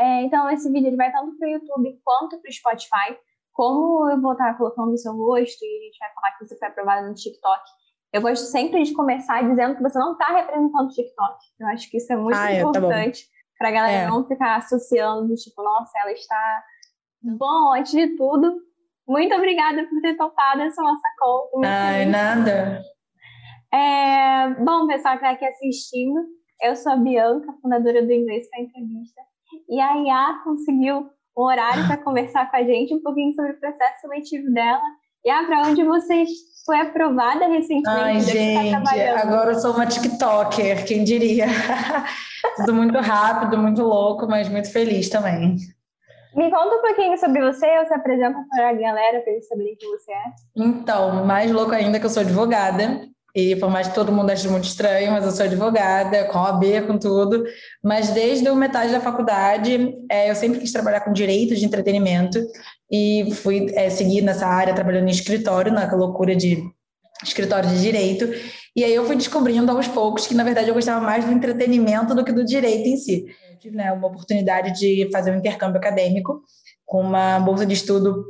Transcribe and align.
É, 0.00 0.22
então, 0.22 0.48
esse 0.48 0.70
vídeo 0.72 0.86
ele 0.86 0.96
vai 0.96 1.12
tanto 1.12 1.36
para 1.36 1.46
o 1.46 1.50
YouTube 1.50 2.00
quanto 2.02 2.40
para 2.40 2.48
o 2.48 2.52
Spotify. 2.52 3.18
Como 3.52 4.10
eu 4.10 4.18
vou 4.18 4.32
estar 4.32 4.56
colocando 4.56 4.92
o 4.92 4.96
seu 4.96 5.12
rosto 5.12 5.62
e 5.62 5.78
a 5.78 5.84
gente 5.84 5.98
vai 5.98 6.14
falar 6.14 6.30
que 6.38 6.46
você 6.46 6.58
foi 6.58 6.68
aprovado 6.68 7.06
no 7.06 7.14
TikTok, 7.14 7.62
eu 8.12 8.22
gosto 8.22 8.46
sempre 8.46 8.82
de 8.82 8.94
começar 8.94 9.46
dizendo 9.46 9.76
que 9.76 9.82
você 9.82 9.98
não 9.98 10.12
está 10.12 10.28
representando 10.28 10.86
o 10.86 10.88
TikTok. 10.88 11.36
Eu 11.60 11.66
acho 11.66 11.90
que 11.90 11.98
isso 11.98 12.10
é 12.12 12.16
muito 12.16 12.38
ah, 12.38 12.52
importante 12.52 13.22
é, 13.22 13.24
tá 13.24 13.30
para 13.58 13.68
a 13.68 13.72
galera 13.72 14.02
é. 14.04 14.08
não 14.08 14.26
ficar 14.26 14.56
associando, 14.56 15.34
tipo, 15.34 15.62
nossa, 15.62 15.92
ela 15.98 16.12
está. 16.12 16.64
Bom, 17.22 17.74
antes 17.74 17.92
de 17.92 18.16
tudo, 18.16 18.58
muito 19.06 19.34
obrigada 19.34 19.86
por 19.86 20.00
ter 20.00 20.16
topado 20.16 20.62
essa 20.62 20.80
nossa 20.80 21.08
call. 21.18 21.50
Ai, 21.62 22.06
nada. 22.06 22.82
É, 23.70 24.48
bom, 24.64 24.86
pessoal 24.86 25.18
que 25.18 25.24
está 25.24 25.30
aqui 25.30 25.44
assistindo, 25.44 26.20
eu 26.62 26.74
sou 26.74 26.92
a 26.92 26.96
Bianca, 26.96 27.52
fundadora 27.60 28.02
do 28.02 28.12
Inglês 28.12 28.48
para 28.48 28.62
Entrevista, 28.62 29.20
e 29.68 29.80
a 29.80 29.96
Iá 29.96 30.40
conseguiu 30.44 31.10
um 31.36 31.42
horário 31.42 31.86
para 31.86 31.96
conversar 31.96 32.50
com 32.50 32.56
a 32.56 32.64
gente 32.64 32.94
um 32.94 33.02
pouquinho 33.02 33.34
sobre 33.34 33.52
o 33.52 33.60
processo 33.60 34.00
seletivo 34.00 34.52
dela. 34.52 34.80
E 35.24 35.30
ah, 35.30 35.44
para 35.44 35.68
onde 35.68 35.84
você 35.84 36.24
foi 36.64 36.80
aprovada 36.80 37.46
recentemente? 37.46 38.38
Ai, 38.38 38.70
tá 38.70 38.84
gente, 38.84 38.98
agora 39.22 39.52
eu 39.52 39.58
sou 39.58 39.74
uma 39.74 39.86
TikToker, 39.86 40.86
quem 40.86 41.04
diria? 41.04 41.46
Tudo 42.56 42.74
muito 42.74 42.98
rápido, 42.98 43.58
muito 43.58 43.82
louco, 43.82 44.26
mas 44.26 44.48
muito 44.48 44.72
feliz 44.72 45.08
também. 45.08 45.56
Me 46.34 46.50
conta 46.50 46.76
um 46.76 46.80
pouquinho 46.80 47.18
sobre 47.18 47.40
você, 47.40 47.66
ou 47.78 47.86
se 47.86 47.94
apresenta 47.94 48.38
para 48.50 48.70
a 48.70 48.72
galera 48.72 49.20
para 49.20 49.32
eles 49.32 49.48
saberem 49.48 49.76
quem 49.76 49.90
você 49.90 50.12
é. 50.12 50.24
Então, 50.56 51.24
mais 51.24 51.50
louco 51.50 51.72
ainda 51.72 51.98
que 51.98 52.06
eu 52.06 52.10
sou 52.10 52.22
advogada. 52.22 53.08
E 53.34 53.54
por 53.56 53.70
mais 53.70 53.88
que 53.88 53.94
todo 53.94 54.12
mundo 54.12 54.30
ache 54.30 54.48
muito 54.48 54.64
estranho, 54.64 55.12
mas 55.12 55.24
eu 55.24 55.30
sou 55.30 55.44
advogada, 55.44 56.24
com 56.24 56.38
OAB, 56.38 56.86
com 56.86 56.98
tudo. 56.98 57.44
Mas 57.82 58.10
desde 58.10 58.50
metade 58.52 58.92
da 58.92 59.00
faculdade, 59.00 59.94
é, 60.10 60.30
eu 60.30 60.34
sempre 60.34 60.60
quis 60.60 60.72
trabalhar 60.72 61.00
com 61.00 61.12
direito 61.12 61.54
de 61.54 61.64
entretenimento 61.64 62.40
e 62.90 63.32
fui 63.36 63.72
é, 63.74 63.88
seguir 63.88 64.22
nessa 64.22 64.46
área, 64.46 64.74
trabalhando 64.74 65.08
em 65.08 65.12
escritório, 65.12 65.72
naquela 65.72 66.00
loucura 66.00 66.34
de 66.34 66.62
escritório 67.22 67.68
de 67.68 67.80
direito. 67.80 68.28
E 68.74 68.84
aí 68.84 68.94
eu 68.94 69.04
fui 69.04 69.16
descobrindo 69.16 69.70
aos 69.70 69.88
poucos 69.88 70.26
que, 70.26 70.34
na 70.34 70.44
verdade, 70.44 70.68
eu 70.68 70.74
gostava 70.74 71.00
mais 71.04 71.24
do 71.24 71.32
entretenimento 71.32 72.14
do 72.14 72.24
que 72.24 72.32
do 72.32 72.44
direito 72.44 72.88
em 72.88 72.96
si. 72.96 73.26
Eu 73.50 73.58
tive 73.58 73.76
né, 73.76 73.92
uma 73.92 74.08
oportunidade 74.08 74.78
de 74.78 75.08
fazer 75.12 75.30
um 75.30 75.36
intercâmbio 75.36 75.78
acadêmico 75.78 76.40
com 76.84 77.00
uma 77.00 77.38
bolsa 77.38 77.64
de 77.66 77.74
estudo 77.74 78.24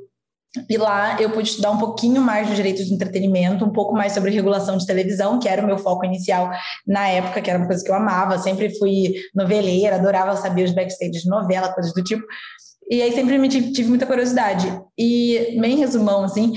e 0.68 0.76
lá 0.76 1.20
eu 1.20 1.30
pude 1.30 1.48
estudar 1.48 1.70
um 1.70 1.78
pouquinho 1.78 2.20
mais 2.20 2.48
do 2.48 2.54
direito 2.54 2.84
de 2.84 2.92
entretenimento, 2.92 3.64
um 3.64 3.72
pouco 3.72 3.94
mais 3.94 4.12
sobre 4.12 4.32
regulação 4.32 4.76
de 4.76 4.86
televisão, 4.86 5.38
que 5.38 5.48
era 5.48 5.62
o 5.62 5.66
meu 5.66 5.78
foco 5.78 6.04
inicial 6.04 6.50
na 6.86 7.06
época, 7.08 7.40
que 7.40 7.48
era 7.48 7.58
uma 7.58 7.68
coisa 7.68 7.84
que 7.84 7.90
eu 7.90 7.94
amava. 7.94 8.36
Sempre 8.38 8.76
fui 8.76 9.14
noveleira, 9.34 9.96
adorava 9.96 10.36
saber 10.36 10.64
os 10.64 10.72
backstage 10.72 11.22
de 11.22 11.28
novela, 11.28 11.72
coisas 11.72 11.94
do 11.94 12.02
tipo. 12.02 12.24
E 12.90 13.00
aí 13.00 13.12
sempre 13.12 13.38
me 13.38 13.48
tive, 13.48 13.72
tive 13.72 13.88
muita 13.88 14.06
curiosidade. 14.06 14.66
E, 14.98 15.56
bem 15.60 15.76
resumão, 15.76 16.24
assim, 16.24 16.52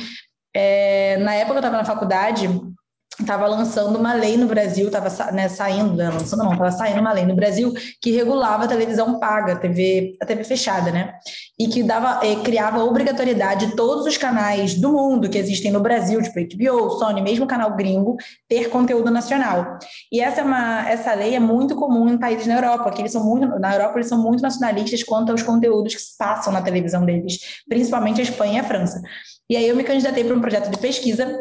é, 0.55 1.17
na 1.17 1.35
época 1.35 1.55
eu 1.55 1.59
estava 1.59 1.78
na 1.78 1.85
faculdade, 1.85 2.50
estava 3.19 3.47
lançando 3.47 3.97
uma 3.97 4.14
lei 4.14 4.38
no 4.38 4.47
Brasil, 4.47 4.88
estava 4.88 5.09
né, 5.31 5.47
saindo, 5.47 5.95
né, 5.95 6.09
lançando 6.09 6.44
não, 6.44 6.53
estava 6.53 6.72
saindo 6.72 7.00
uma 7.00 7.14
lei 7.14 7.25
no 7.25 7.36
Brasil 7.36 7.73
que 8.02 8.11
regulava 8.11 8.66
a 8.66 8.67
televisão 8.67 9.19
paga, 9.19 9.53
a 9.53 9.56
TV, 9.56 10.17
a 10.22 10.25
TV 10.25 10.44
fechada, 10.44 10.92
né? 10.92 11.14
E 11.59 11.67
que 11.67 11.84
dava, 11.84 12.25
eh, 12.25 12.36
criava 12.44 12.84
obrigatoriedade 12.84 13.67
de 13.67 13.75
todos 13.75 14.06
os 14.06 14.17
canais 14.17 14.73
do 14.75 14.91
mundo 14.91 15.30
que 15.30 15.38
existem 15.38 15.72
no 15.72 15.80
Brasil, 15.80 16.22
tipo 16.22 16.39
HBO, 16.39 16.89
Sony, 16.97 17.22
mesmo 17.22 17.45
canal 17.45 17.75
gringo, 17.75 18.17
ter 18.47 18.69
conteúdo 18.69 19.11
nacional. 19.11 19.78
E 20.11 20.19
essa 20.19 20.41
é 20.41 20.44
uma, 20.44 20.89
essa 20.89 21.14
lei 21.14 21.36
é 21.36 21.39
muito 21.39 21.75
comum 21.75 22.09
em 22.09 22.17
países 22.17 22.47
na 22.47 22.56
Europa, 22.56 22.91
que 22.91 23.02
eles 23.02 23.11
são 23.11 23.23
muito, 23.23 23.59
na 23.59 23.73
Europa 23.73 23.97
eles 23.97 24.08
são 24.08 24.22
muito 24.22 24.41
nacionalistas 24.41 25.03
quanto 25.03 25.31
aos 25.31 25.44
conteúdos 25.44 25.94
que 25.94 26.02
se 26.02 26.17
passam 26.17 26.52
na 26.52 26.61
televisão 26.61 27.06
deles, 27.06 27.61
principalmente 27.69 28.19
a 28.19 28.23
Espanha 28.23 28.58
e 28.58 28.59
a 28.59 28.64
França. 28.64 29.02
E 29.50 29.56
aí 29.56 29.67
eu 29.67 29.75
me 29.75 29.84
candidatei 29.84 30.23
para 30.23 30.36
um 30.36 30.41
projeto 30.41 30.69
de 30.72 30.78
pesquisa 30.80 31.39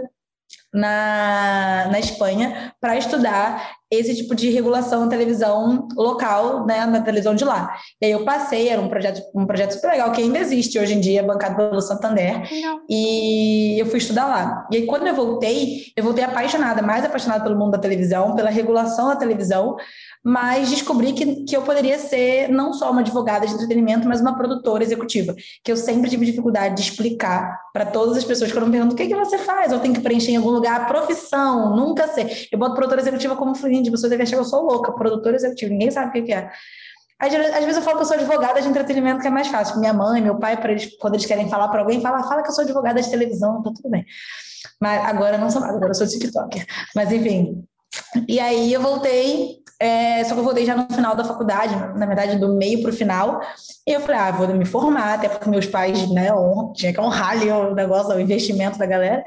na, 0.73 1.89
na 1.91 1.99
Espanha 1.99 2.73
para 2.81 2.97
estudar 2.97 3.77
esse 3.91 4.17
tipo 4.17 4.35
de 4.35 4.49
regulação 4.49 5.03
na 5.03 5.09
televisão 5.09 5.87
local, 5.95 6.65
né, 6.65 6.87
na 6.87 7.03
televisão 7.03 7.35
de 7.35 7.45
lá. 7.45 7.77
E 8.01 8.07
aí 8.07 8.13
eu 8.13 8.25
passei, 8.25 8.71
era 8.71 8.81
um 8.81 8.89
projeto, 8.89 9.21
um 9.35 9.45
projeto 9.45 9.73
super 9.73 9.91
legal, 9.91 10.11
que 10.13 10.23
ainda 10.23 10.39
existe 10.39 10.79
hoje 10.79 10.95
em 10.95 11.01
dia, 11.01 11.23
bancado 11.23 11.57
pelo 11.57 11.81
Santander, 11.83 12.41
Não. 12.63 12.81
e 12.89 13.79
eu 13.79 13.85
fui 13.85 13.99
estudar 13.99 14.25
lá. 14.27 14.67
E 14.73 14.79
aí 14.79 14.87
quando 14.87 15.07
eu 15.07 15.15
voltei, 15.15 15.93
eu 15.95 16.03
voltei 16.03 16.25
apaixonada, 16.25 16.81
mais 16.81 17.05
apaixonada 17.05 17.45
pelo 17.45 17.59
mundo 17.59 17.73
da 17.73 17.79
televisão, 17.79 18.35
pela 18.35 18.49
regulação 18.49 19.09
da 19.09 19.17
televisão, 19.17 19.77
mas 20.25 20.71
descobri 20.71 21.13
que, 21.13 21.45
que 21.45 21.57
eu 21.57 21.63
poderia 21.63 21.99
ser 21.99 22.49
não 22.49 22.73
só 22.73 22.91
uma 22.91 23.01
advogada 23.01 23.47
de 23.47 23.55
entretenimento, 23.55 24.07
mas 24.09 24.21
uma 24.21 24.37
produtora 24.37 24.85
executiva, 24.85 25.35
que 25.65 25.73
eu 25.73 25.77
sempre 25.77 26.09
tive 26.09 26.25
dificuldade 26.25 26.77
de 26.77 26.83
explicar 26.83 27.59
para 27.73 27.87
todas 27.87 28.17
as 28.17 28.25
pessoas 28.25 28.53
que 28.53 28.61
me 28.61 28.71
perguntam 28.71 28.95
o 28.95 28.97
que, 28.97 29.07
que 29.07 29.15
você 29.15 29.39
faz, 29.39 29.73
eu 29.73 29.81
tenho 29.81 29.95
que 29.95 30.01
preencher 30.01 30.33
em 30.33 30.37
algum 30.37 30.51
lugar, 30.51 30.87
profissão, 30.87 31.75
nunca 31.75 32.07
sei. 32.09 32.49
Eu 32.53 32.59
boto 32.59 32.75
produtora 32.75 33.01
executiva 33.01 33.35
como 33.35 33.55
fluente, 33.55 33.91
pessoas 33.91 34.11
devem 34.11 34.25
achar 34.25 34.37
que 34.37 34.43
eu 34.43 34.45
sou 34.45 34.63
louca, 34.63 34.93
produtora 34.93 35.37
executiva, 35.37 35.73
ninguém 35.73 35.91
sabe 35.91 36.09
o 36.09 36.13
que, 36.13 36.23
que 36.23 36.33
é. 36.33 36.51
Às 37.19 37.65
vezes 37.65 37.77
eu 37.77 37.83
falo 37.83 37.97
que 37.97 38.03
eu 38.03 38.07
sou 38.07 38.17
advogada 38.17 38.61
de 38.61 38.67
entretenimento, 38.67 39.21
que 39.21 39.29
é 39.29 39.31
mais 39.31 39.47
fácil. 39.47 39.79
Minha 39.79 39.93
mãe, 39.93 40.21
meu 40.21 40.41
pai, 40.41 40.61
para 40.61 40.73
eles, 40.73 40.91
quando 40.99 41.15
eles 41.15 41.25
querem 41.25 41.49
falar 41.49 41.69
para 41.69 41.81
alguém, 41.81 42.01
fala, 42.01 42.21
fala 42.25 42.43
que 42.43 42.49
eu 42.49 42.53
sou 42.53 42.65
advogada 42.65 43.01
de 43.01 43.09
televisão, 43.09 43.63
tá 43.63 43.71
tudo 43.73 43.89
bem. 43.89 44.05
Mas 44.81 45.05
agora 45.05 45.39
não 45.39 45.49
sou 45.49 45.63
agora 45.63 45.91
eu 45.91 45.95
sou 45.95 46.07
TikToker. 46.07 46.67
Mas 46.97 47.13
enfim. 47.13 47.65
E 48.29 48.41
aí 48.41 48.73
eu 48.73 48.81
voltei 48.81 49.63
é, 49.83 50.23
só 50.23 50.35
que 50.35 50.41
eu 50.41 50.45
voltei 50.45 50.65
já 50.65 50.77
no 50.77 50.87
final 50.95 51.17
da 51.17 51.25
faculdade, 51.25 51.75
na 51.99 52.07
verdade, 52.07 52.39
do 52.39 52.55
meio 52.55 52.83
para 52.83 52.91
o 52.91 52.95
final. 52.95 53.41
E 53.85 53.91
eu 53.91 54.01
falei, 54.01 54.17
ah, 54.17 54.31
vou 54.31 54.47
me 54.55 54.65
formar, 54.65 55.15
até 55.15 55.29
porque 55.29 55.51
meus 55.51 55.67
pais, 55.67 56.09
né, 56.13 56.29
tinha 56.73 56.93
que 56.93 57.01
honrar 57.01 57.31
ali 57.31 57.51
o 57.51 57.75
negócio, 57.75 58.15
o 58.15 58.21
investimento 58.21 58.79
da 58.79 58.87
galera. 58.87 59.25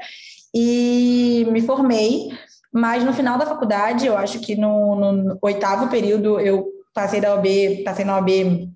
E 0.54 1.46
me 1.50 1.60
formei, 1.60 2.30
mas 2.72 3.04
no 3.04 3.12
final 3.12 3.36
da 3.36 3.44
faculdade, 3.44 4.06
eu 4.06 4.16
acho 4.16 4.38
que 4.40 4.56
no, 4.56 4.94
no 4.94 5.38
oitavo 5.42 5.88
período, 5.88 6.40
eu 6.40 6.66
passei 6.94 7.20
da 7.20 7.34
OAB, 7.34 7.82
passei 7.84 8.06
na 8.06 8.14
OAB 8.14 8.70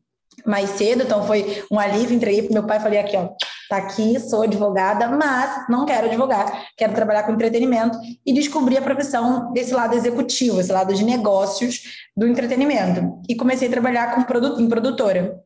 mais 0.45 0.69
cedo, 0.71 1.05
então 1.05 1.27
foi 1.27 1.65
um 1.73 1.79
alívio, 1.79 2.15
entreguei 2.15 2.43
para 2.43 2.53
meu 2.53 2.67
pai 2.67 2.77
e 2.77 2.83
falei 2.83 2.99
aqui, 2.99 3.17
ó, 3.17 3.31
tá 3.71 3.77
aqui, 3.77 4.19
sou 4.19 4.43
advogada, 4.43 5.07
mas 5.07 5.69
não 5.69 5.87
quero 5.87 6.09
advogar, 6.09 6.67
quero 6.77 6.93
trabalhar 6.93 7.23
com 7.23 7.33
entretenimento 7.33 7.97
e 8.27 8.33
descobri 8.33 8.77
a 8.77 8.83
profissão 8.83 9.53
desse 9.53 9.73
lado 9.73 9.95
executivo, 9.95 10.61
esse 10.61 10.73
lado 10.73 10.93
de 10.93 11.05
negócios 11.05 12.09
do 12.17 12.27
entretenimento. 12.27 13.21
E 13.29 13.37
comecei 13.37 13.69
a 13.69 13.71
trabalhar 13.71 14.13
com 14.13 14.25
produ 14.25 14.61
em 14.61 14.69
produtora. 14.69 15.41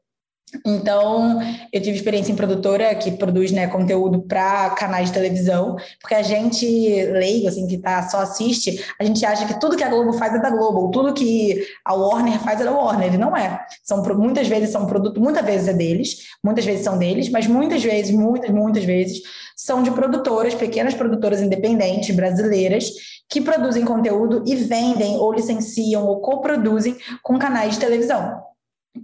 Então, 0.65 1.41
eu 1.73 1.81
tive 1.81 1.97
experiência 1.97 2.33
em 2.33 2.37
produtora 2.37 2.95
que 2.95 3.13
produz 3.13 3.51
né, 3.51 3.67
conteúdo 3.67 4.23
para 4.23 4.71
canais 4.71 5.09
de 5.09 5.15
televisão, 5.15 5.77
porque 6.01 6.15
a 6.15 6.23
gente 6.23 6.67
leigo, 6.67 7.49
assim, 7.49 7.67
que 7.67 7.79
tá, 7.79 8.03
só 8.09 8.19
assiste, 8.19 8.85
a 9.01 9.05
gente 9.05 9.25
acha 9.25 9.47
que 9.47 9.59
tudo 9.59 9.77
que 9.77 9.83
a 9.83 9.89
Globo 9.89 10.13
faz 10.13 10.35
é 10.35 10.39
da 10.39 10.51
Globo, 10.51 10.91
tudo 10.91 11.15
que 11.15 11.67
a 11.85 11.95
Warner 11.95 12.39
faz 12.41 12.61
é 12.61 12.65
da 12.65 12.73
Warner, 12.73 13.15
e 13.15 13.19
não 13.19 13.37
é. 13.37 13.65
São, 13.83 14.03
muitas 14.15 14.47
vezes 14.47 14.71
são 14.71 14.87
produto, 14.87 15.21
muitas 15.21 15.45
vezes 15.45 15.69
é 15.69 15.73
deles, 15.73 16.29
muitas 16.43 16.65
vezes 16.65 16.85
são 16.85 16.99
deles, 16.99 17.29
mas 17.31 17.47
muitas 17.47 17.83
vezes, 17.83 18.11
muitas, 18.15 18.51
muitas 18.51 18.85
vezes, 18.85 19.23
são 19.57 19.83
de 19.83 19.91
produtoras, 19.91 20.55
pequenas 20.55 20.95
produtoras 20.95 21.41
independentes 21.41 22.15
brasileiras, 22.15 22.91
que 23.29 23.41
produzem 23.41 23.85
conteúdo 23.85 24.45
e 24.47 24.55
vendem 24.55 25.17
ou 25.17 25.33
licenciam 25.33 26.07
ou 26.07 26.21
coproduzem 26.21 26.97
com 27.23 27.39
canais 27.39 27.75
de 27.75 27.81
televisão. 27.81 28.54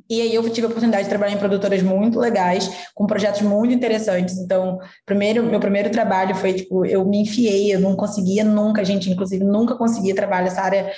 E 0.09 0.21
aí 0.21 0.35
eu 0.35 0.49
tive 0.51 0.67
a 0.67 0.71
oportunidade 0.71 1.05
de 1.05 1.09
trabalhar 1.09 1.35
em 1.35 1.39
produtoras 1.39 1.83
muito 1.83 2.19
legais, 2.19 2.71
com 2.95 3.07
projetos 3.07 3.43
muito 3.43 3.75
interessantes. 3.75 4.39
Então, 4.39 4.79
primeiro, 5.05 5.43
meu 5.43 5.59
primeiro 5.59 5.91
trabalho 5.91 6.35
foi, 6.35 6.53
tipo, 6.53 6.85
eu 6.85 7.05
me 7.05 7.23
enfiei, 7.23 7.75
eu 7.75 7.81
não 7.81 7.97
conseguia 7.97 8.45
nunca, 8.45 8.85
gente, 8.85 9.11
inclusive, 9.11 9.45
nunca 9.45 9.75
conseguia 9.75 10.15
trabalhar 10.15 10.47
essa 10.47 10.63
área. 10.63 10.93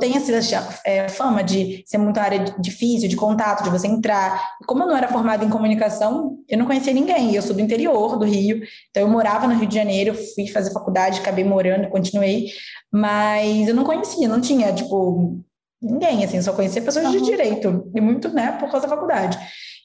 Tem 0.00 0.16
essa 0.16 0.80
é, 0.84 1.08
fama 1.08 1.42
de 1.42 1.82
ser 1.86 1.98
muito 1.98 2.18
área 2.18 2.44
difícil, 2.58 3.08
de 3.08 3.16
contato, 3.16 3.64
de 3.64 3.70
você 3.70 3.86
entrar. 3.86 4.42
Como 4.66 4.82
eu 4.82 4.86
não 4.86 4.96
era 4.96 5.08
formada 5.08 5.44
em 5.44 5.50
comunicação, 5.50 6.38
eu 6.48 6.58
não 6.58 6.66
conhecia 6.66 6.92
ninguém. 6.92 7.34
Eu 7.34 7.42
sou 7.42 7.54
do 7.54 7.62
interior 7.62 8.18
do 8.18 8.24
Rio, 8.24 8.62
então 8.90 9.02
eu 9.02 9.08
morava 9.08 9.46
no 9.46 9.54
Rio 9.54 9.68
de 9.68 9.74
Janeiro, 9.74 10.14
fui 10.34 10.46
fazer 10.48 10.72
faculdade, 10.72 11.20
acabei 11.20 11.44
morando, 11.44 11.88
continuei, 11.88 12.48
mas 12.92 13.68
eu 13.68 13.74
não 13.74 13.84
conhecia, 13.84 14.28
não 14.28 14.40
tinha, 14.40 14.72
tipo, 14.72 15.38
ninguém, 15.84 16.24
assim, 16.24 16.40
só 16.40 16.52
conhecia 16.52 16.82
pessoas 16.82 17.10
de 17.12 17.20
direito, 17.20 17.90
e 17.94 18.00
muito, 18.00 18.28
né, 18.30 18.52
por 18.52 18.70
causa 18.70 18.86
da 18.86 18.94
faculdade. 18.94 19.38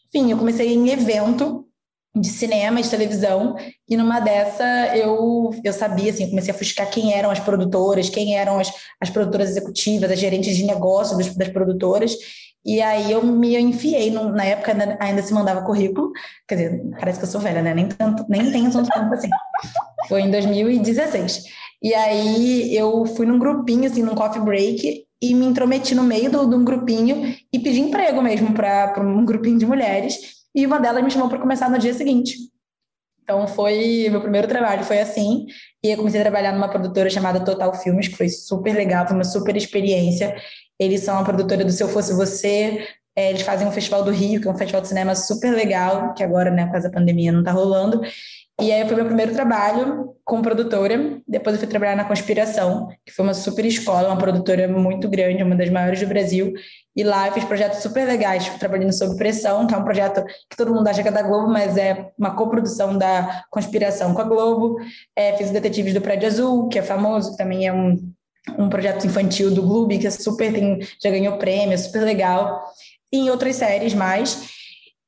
Enfim, 0.08 0.32
eu 0.32 0.38
comecei 0.38 0.74
em 0.74 0.90
evento 0.90 1.66
de 2.16 2.28
cinema, 2.28 2.82
de 2.82 2.90
televisão, 2.90 3.56
e 3.88 3.96
numa 3.96 4.20
dessa 4.20 4.64
eu, 4.96 5.52
eu 5.64 5.74
sabia, 5.74 6.12
assim, 6.12 6.30
comecei 6.30 6.54
a 6.54 6.58
buscar 6.58 6.86
quem 6.88 7.14
eram 7.14 7.30
as 7.30 7.40
produtoras, 7.40 8.10
quem 8.10 8.36
eram 8.38 8.60
as, 8.60 8.72
as 9.00 9.10
produtoras 9.10 9.50
executivas, 9.52 10.12
as 10.12 10.20
gerentes 10.20 10.56
de 10.56 10.66
negócio 10.66 11.18
das, 11.18 11.36
das 11.36 11.50
produtoras, 11.50 12.16
e 12.66 12.82
aí 12.82 13.12
eu 13.12 13.24
me 13.24 13.58
enfiei, 13.58 14.12
no, 14.12 14.32
na 14.32 14.44
época 14.44 14.72
ainda, 14.72 14.98
ainda, 15.00 15.22
se 15.22 15.34
mandava 15.34 15.64
currículo, 15.64 16.12
quer 16.48 16.56
dizer, 16.56 16.84
parece 17.00 17.20
que 17.20 17.26
eu 17.26 17.30
sou 17.30 17.40
velha, 17.40 17.62
né, 17.62 17.74
nem 17.74 17.88
tanto, 17.88 18.26
nem 18.28 18.52
tenho 18.52 18.72
tanto 18.72 18.90
tempo 18.90 19.14
assim, 19.14 19.30
foi 20.08 20.22
em 20.22 20.32
2016. 20.32 21.44
E 21.82 21.94
aí 21.94 22.76
eu 22.76 23.06
fui 23.06 23.26
num 23.26 23.40
grupinho, 23.40 23.86
assim, 23.86 24.04
num 24.04 24.16
coffee 24.16 24.42
break, 24.42 25.06
e 25.22 25.34
me 25.34 25.46
intrometi 25.46 25.94
no 25.94 26.04
meio 26.04 26.30
de 26.30 26.38
um 26.38 26.64
grupinho 26.64 27.36
e 27.52 27.60
pedi 27.60 27.80
emprego 27.80 28.22
mesmo 28.22 28.54
para 28.54 28.94
um 29.00 29.26
grupinho 29.26 29.58
de 29.58 29.66
mulheres. 29.66 30.18
E 30.56 30.66
uma 30.66 30.80
delas 30.80 31.04
me 31.04 31.12
chamou 31.12 31.30
para 31.30 31.40
começar 31.40 31.70
no 31.70 31.78
dia 31.78 31.94
seguinte. 31.94 32.36
Então 33.22 33.48
foi 33.48 34.08
meu 34.10 34.22
primeiro 34.22 34.48
trabalho 34.48 34.84
foi 34.84 35.00
assim 35.00 35.46
e 35.84 35.92
eu 35.92 35.98
comecei 35.98 36.20
a 36.20 36.24
trabalhar 36.24 36.52
numa 36.52 36.68
produtora 36.68 37.10
chamada 37.12 37.44
Total 37.44 37.72
Filmes 37.76 38.08
que 38.08 38.18
foi 38.18 38.28
super 38.28 38.74
legal, 38.74 39.06
foi 39.06 39.16
uma 39.16 39.24
super 39.24 39.56
experiência. 39.56 40.36
Eles 40.80 41.02
são 41.02 41.16
uma 41.16 41.26
produtora 41.26 41.64
do 41.64 41.72
Se 41.72 41.84
Eu 41.84 41.90
Fosse 41.90 42.14
Você, 42.14 42.88
é, 43.16 43.32
eles 43.32 43.42
fazem 43.42 43.68
um 43.68 43.72
festival 43.72 44.02
do 44.02 44.12
Rio, 44.12 44.40
que 44.40 44.48
é 44.48 44.52
um 44.52 44.58
festival 44.58 44.82
de 44.82 44.88
cinema 44.88 45.14
super 45.14 45.52
legal, 45.52 46.14
que 46.14 46.24
agora, 46.24 46.50
né, 46.50 46.66
por 46.66 46.72
causa 46.72 46.90
da 46.90 46.98
pandemia, 46.98 47.34
não 47.34 47.40
está 47.40 47.52
rolando. 47.52 48.02
E 48.62 48.72
aí 48.72 48.86
foi 48.86 48.96
meu 48.96 49.06
primeiro 49.06 49.34
trabalho 49.34 50.16
como 50.26 50.44
produtora. 50.44 51.22
Depois 51.28 51.56
eu 51.56 51.60
fui 51.60 51.68
trabalhar 51.68 51.96
na 51.96 52.04
Conspiração, 52.04 52.88
que 53.06 53.12
foi 53.12 53.26
uma 53.26 53.34
super 53.34 53.66
escola, 53.66 54.10
uma 54.10 54.18
produtora 54.18 54.68
muito 54.68 55.08
grande, 55.10 55.42
uma 55.42 55.56
das 55.56 55.70
maiores 55.70 56.00
do 56.02 56.08
Brasil. 56.08 56.54
E 56.96 57.04
lá 57.04 57.28
eu 57.28 57.34
fiz 57.34 57.46
projetos 57.46 57.80
super 57.80 58.06
legais, 58.06 58.50
trabalhando 58.60 58.92
sob 58.92 59.16
pressão, 59.18 59.66
que 59.66 59.74
é 59.74 59.78
um 59.78 59.84
projeto 59.84 60.24
que 60.50 60.58
todo 60.58 60.74
mundo 60.74 60.88
acha 60.88 61.02
que 61.02 61.08
é 61.08 61.12
da 61.12 61.22
Globo, 61.22 61.48
mas 61.48 61.78
é 61.78 62.12
uma 62.18 62.36
coprodução 62.36 62.98
da 62.98 63.44
Conspiração 63.50 64.14
com 64.14 64.22
a 64.22 64.26
Globo. 64.26 64.78
É, 65.16 65.36
fiz 65.38 65.50
o 65.50 65.54
Detetives 65.54 65.94
do 65.94 66.02
Prédio 66.02 66.28
Azul, 66.28 66.68
que 66.68 66.78
é 66.78 66.82
famoso, 66.84 67.32
que 67.32 67.38
também 67.38 67.66
é 67.66 67.74
um, 67.74 67.98
um 68.58 68.70
projeto 68.70 69.08
infantil 69.08 69.52
do 69.52 69.62
Globo, 69.64 69.98
que 69.98 70.06
é 70.06 70.12
super 70.12 70.52
tem, 70.52 70.80
já 71.02 71.10
ganhou 71.10 71.38
prêmio, 71.38 71.74
é 71.74 71.78
super 71.78 72.02
legal. 72.02 72.62
E 73.12 73.18
em 73.18 73.30
outras 73.30 73.56
séries 73.56 73.94
mais. 73.94 74.59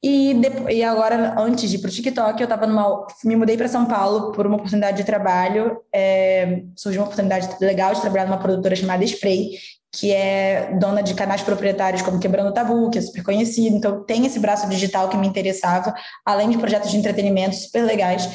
E, 0.04 0.34
depois, 0.34 0.76
e 0.76 0.84
agora, 0.84 1.36
antes 1.40 1.70
de 1.70 1.76
ir 1.76 1.80
para 1.80 1.90
o 1.90 1.92
TikTok, 1.92 2.42
eu 2.42 2.48
tava 2.48 2.66
numa. 2.66 3.06
Me 3.24 3.36
mudei 3.36 3.56
para 3.56 3.68
São 3.68 3.86
Paulo 3.86 4.32
por 4.32 4.48
uma 4.48 4.56
oportunidade 4.56 4.98
de 4.98 5.04
trabalho. 5.04 5.80
É, 5.94 6.64
surgiu 6.76 7.02
uma 7.02 7.06
oportunidade 7.06 7.50
legal 7.62 7.94
de 7.94 8.02
trabalhar 8.02 8.26
numa 8.26 8.40
produtora 8.40 8.76
chamada 8.76 9.04
Spray, 9.06 9.52
que 9.92 10.12
é 10.12 10.74
dona 10.80 11.04
de 11.04 11.14
canais 11.14 11.44
proprietários 11.44 12.02
como 12.02 12.20
Quebrando 12.20 12.52
Tabu, 12.52 12.90
que 12.90 12.98
é 12.98 13.02
super 13.02 13.24
conhecido. 13.24 13.76
Então, 13.76 14.04
tem 14.04 14.26
esse 14.26 14.40
braço 14.40 14.68
digital 14.68 15.08
que 15.08 15.18
me 15.18 15.28
interessava, 15.28 15.94
além 16.26 16.50
de 16.50 16.58
projetos 16.58 16.90
de 16.90 16.98
entretenimento 16.98 17.56
super 17.56 17.84
legais. 17.84 18.28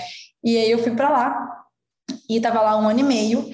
E 0.45 0.57
aí 0.57 0.71
eu 0.71 0.79
fui 0.79 0.95
para 0.95 1.09
lá 1.09 1.49
e 2.31 2.37
estava 2.37 2.61
lá 2.61 2.77
um 2.79 2.89
ano 2.89 3.01
e 3.01 3.03
meio 3.03 3.45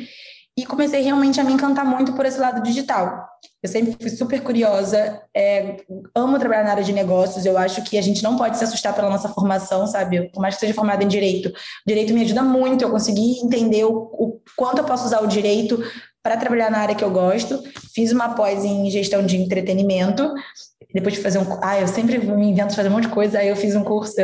e 0.54 0.66
comecei 0.66 1.00
realmente 1.00 1.40
a 1.40 1.44
me 1.44 1.52
encantar 1.52 1.86
muito 1.86 2.12
por 2.12 2.26
esse 2.26 2.38
lado 2.38 2.62
digital. 2.62 3.26
Eu 3.62 3.68
sempre 3.68 3.96
fui 4.00 4.10
super 4.10 4.42
curiosa, 4.42 5.22
é, 5.32 5.76
amo 6.16 6.36
trabalhar 6.36 6.64
na 6.64 6.70
área 6.72 6.82
de 6.82 6.92
negócios. 6.92 7.46
Eu 7.46 7.56
acho 7.56 7.80
que 7.84 7.96
a 7.96 8.02
gente 8.02 8.20
não 8.20 8.36
pode 8.36 8.58
se 8.58 8.64
assustar 8.64 8.92
pela 8.92 9.08
nossa 9.08 9.28
formação, 9.28 9.86
sabe? 9.86 10.28
Por 10.30 10.40
mais 10.40 10.56
que 10.56 10.60
seja 10.62 10.74
formada 10.74 11.04
em 11.04 11.08
direito, 11.08 11.52
direito 11.86 12.12
me 12.12 12.22
ajuda 12.22 12.42
muito. 12.42 12.82
Eu 12.82 12.90
consegui 12.90 13.38
entender 13.38 13.84
o, 13.84 13.92
o 13.92 14.40
quanto 14.56 14.78
eu 14.78 14.84
posso 14.84 15.06
usar 15.06 15.22
o 15.22 15.28
direito 15.28 15.80
para 16.20 16.36
trabalhar 16.36 16.72
na 16.72 16.78
área 16.78 16.94
que 16.96 17.04
eu 17.04 17.10
gosto. 17.12 17.62
Fiz 17.94 18.10
uma 18.10 18.34
pós 18.34 18.64
em 18.64 18.90
gestão 18.90 19.24
de 19.24 19.36
entretenimento. 19.36 20.34
Depois 20.92 21.14
de 21.14 21.20
fazer 21.20 21.38
um. 21.38 21.46
Ah, 21.62 21.80
eu 21.80 21.86
sempre 21.86 22.18
me 22.18 22.50
invento 22.50 22.74
fazer 22.74 22.88
um 22.88 22.92
monte 22.92 23.04
de 23.04 23.14
coisa. 23.14 23.38
Aí 23.38 23.48
eu 23.48 23.56
fiz 23.56 23.76
um 23.76 23.84
curso, 23.84 24.16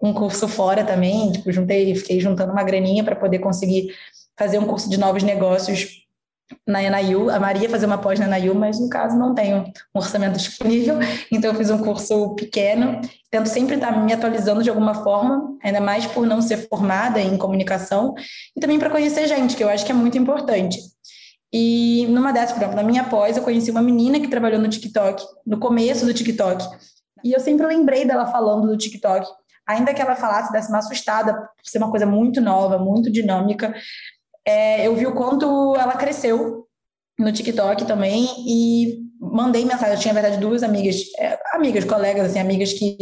um 0.00 0.14
curso 0.14 0.48
fora 0.48 0.82
também. 0.82 1.30
Tipo, 1.32 1.52
juntei, 1.52 1.94
fiquei 1.94 2.20
juntando 2.20 2.52
uma 2.52 2.64
graninha 2.64 3.04
para 3.04 3.14
poder 3.14 3.38
conseguir 3.38 3.94
fazer 4.34 4.58
um 4.58 4.66
curso 4.66 4.88
de 4.88 4.98
novos 4.98 5.22
negócios 5.22 6.07
na 6.66 6.82
Enayu, 6.82 7.30
a 7.30 7.38
Maria 7.38 7.68
fazer 7.68 7.86
uma 7.86 7.98
pós 7.98 8.18
na 8.18 8.26
Enayu, 8.26 8.54
mas 8.54 8.78
no 8.80 8.88
caso 8.88 9.16
não 9.18 9.34
tenho 9.34 9.64
um 9.94 9.98
orçamento 9.98 10.36
disponível, 10.38 10.98
então 11.30 11.52
eu 11.52 11.56
fiz 11.56 11.70
um 11.70 11.78
curso 11.78 12.34
pequeno, 12.34 13.00
tento 13.30 13.46
sempre 13.46 13.74
estar 13.74 13.92
me 14.04 14.12
atualizando 14.12 14.62
de 14.62 14.70
alguma 14.70 14.94
forma, 15.02 15.56
ainda 15.62 15.80
mais 15.80 16.06
por 16.06 16.26
não 16.26 16.40
ser 16.40 16.68
formada 16.68 17.20
em 17.20 17.36
comunicação, 17.36 18.14
e 18.56 18.60
também 18.60 18.78
para 18.78 18.90
conhecer 18.90 19.26
gente, 19.26 19.56
que 19.56 19.64
eu 19.64 19.68
acho 19.68 19.84
que 19.84 19.92
é 19.92 19.94
muito 19.94 20.16
importante. 20.18 20.78
E 21.52 22.06
numa 22.08 22.32
dessas, 22.32 22.52
por 22.52 22.58
exemplo, 22.58 22.76
na 22.76 22.82
minha 22.82 23.04
pós, 23.04 23.36
eu 23.36 23.42
conheci 23.42 23.70
uma 23.70 23.80
menina 23.80 24.20
que 24.20 24.28
trabalhou 24.28 24.60
no 24.60 24.68
TikTok, 24.68 25.24
no 25.46 25.58
começo 25.58 26.04
do 26.04 26.12
TikTok, 26.12 26.64
e 27.24 27.32
eu 27.32 27.40
sempre 27.40 27.66
lembrei 27.66 28.04
dela 28.04 28.26
falando 28.26 28.66
do 28.66 28.76
TikTok, 28.76 29.26
ainda 29.66 29.92
que 29.92 30.00
ela 30.00 30.16
falasse, 30.16 30.52
desse 30.52 30.68
uma 30.68 30.78
assustada 30.78 31.34
por 31.34 31.64
ser 31.64 31.78
uma 31.78 31.90
coisa 31.90 32.06
muito 32.06 32.40
nova, 32.40 32.78
muito 32.78 33.10
dinâmica, 33.10 33.74
é, 34.48 34.86
eu 34.86 34.96
vi 34.96 35.06
o 35.06 35.12
quanto 35.12 35.76
ela 35.76 35.94
cresceu 35.94 36.64
no 37.18 37.30
TikTok 37.30 37.84
também 37.84 38.26
e 38.46 39.00
mandei 39.20 39.62
mensagem. 39.62 39.94
Eu 39.94 40.00
tinha, 40.00 40.14
na 40.14 40.22
verdade, 40.22 40.40
duas 40.40 40.62
amigas, 40.62 40.96
é, 41.18 41.38
amigas, 41.52 41.84
colegas, 41.84 42.30
assim, 42.30 42.38
amigas 42.38 42.72
que, 42.72 42.96